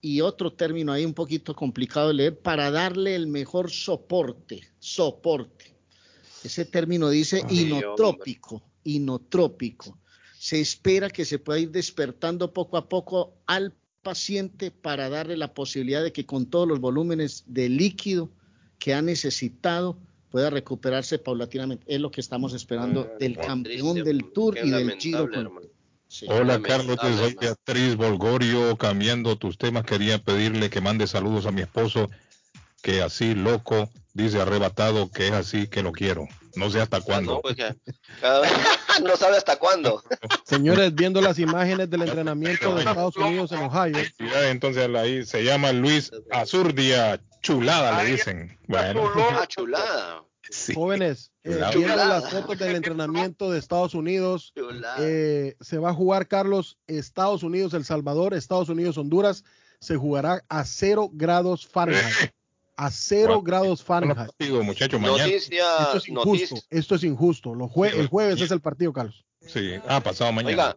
[0.00, 5.76] y otro término ahí un poquito complicado de leer para darle el mejor soporte, soporte.
[6.42, 9.98] Ese término dice inotrópico, inotrópico.
[10.38, 13.74] Se espera que se pueda ir despertando poco a poco al
[14.06, 18.30] paciente para darle la posibilidad de que con todos los volúmenes de líquido
[18.78, 19.98] que ha necesitado
[20.30, 21.84] pueda recuperarse paulatinamente.
[21.92, 25.28] Es lo que estamos esperando ah, del campeón del Tour y del Giro.
[26.28, 31.62] Hola Carlos, soy Beatriz Bolgorio, cambiando tus temas, quería pedirle que mande saludos a mi
[31.62, 32.08] esposo,
[32.82, 36.28] que así loco, dice arrebatado, que es así que lo quiero.
[36.56, 37.40] No sé hasta cuándo.
[37.42, 37.56] Pues
[39.02, 40.02] no, sabe hasta cuándo.
[40.44, 43.96] Señores, viendo las imágenes del entrenamiento de Estados Unidos en Ohio.
[44.48, 48.58] Entonces ahí se llama Luis Azurdia, chulada le dicen.
[48.66, 49.10] Bueno.
[49.32, 50.24] Ah, chulada.
[50.74, 54.54] Jóvenes, eh, viendo las fotos del entrenamiento de Estados Unidos,
[54.98, 59.44] eh, se va a jugar, Carlos, Estados Unidos, El Salvador, Estados Unidos, Honduras,
[59.80, 62.30] se jugará a cero grados Fahrenheit.
[62.76, 64.30] A cero grados Fahrenheit.
[64.62, 66.56] muchachos, esto es injusto.
[66.70, 67.52] Esto es injusto.
[67.84, 69.24] el jueves es el partido, Carlos.
[69.40, 70.76] Sí, ah, pasado mañana.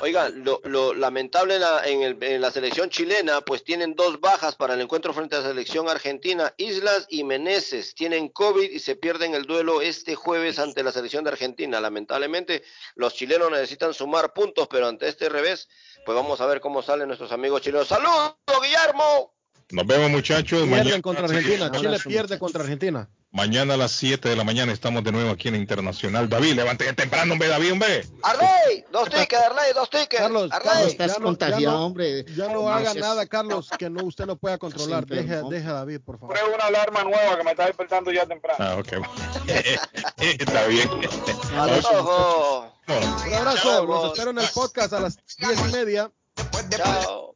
[0.00, 5.36] Oiga, lo, lamentable en, la selección chilena, pues tienen dos bajas para el encuentro frente
[5.36, 6.54] a la selección argentina.
[6.56, 11.24] Islas y Meneses tienen COVID y se pierden el duelo este jueves ante la selección
[11.24, 11.80] de Argentina.
[11.80, 12.62] Lamentablemente,
[12.94, 15.68] los chilenos necesitan sumar puntos, pero ante este revés,
[16.06, 17.88] pues vamos a ver cómo salen nuestros amigos chilenos.
[17.88, 19.37] ¡Saludos, Guillermo!
[19.70, 20.66] Nos vemos, muchachos.
[20.66, 21.70] Pierden contra Argentina.
[21.70, 23.08] Chile pierde contra Argentina.
[23.30, 26.30] Mañana a las 7 de la mañana estamos de nuevo aquí en Internacional.
[26.30, 28.06] David, levante temprano, hombre, David, hombre.
[28.22, 30.22] Arley, dos tickets, Arley, dos tickets.
[30.22, 32.24] Carlos, Carlos estás ya contagiado, no, hombre.
[32.34, 35.04] Ya no haga nada, Carlos, que no usted no pueda controlar.
[35.04, 36.34] Deja, deja a David, por favor.
[36.34, 38.56] Prueba una alarma nueva que me está despertando ya temprano.
[38.58, 39.06] Ah, ok.
[40.16, 40.88] está bien.
[40.88, 42.72] Un abrazo.
[42.86, 43.84] Un abrazo.
[43.84, 46.10] Los espero en el podcast a las diez y media.
[46.66, 47.28] Chao.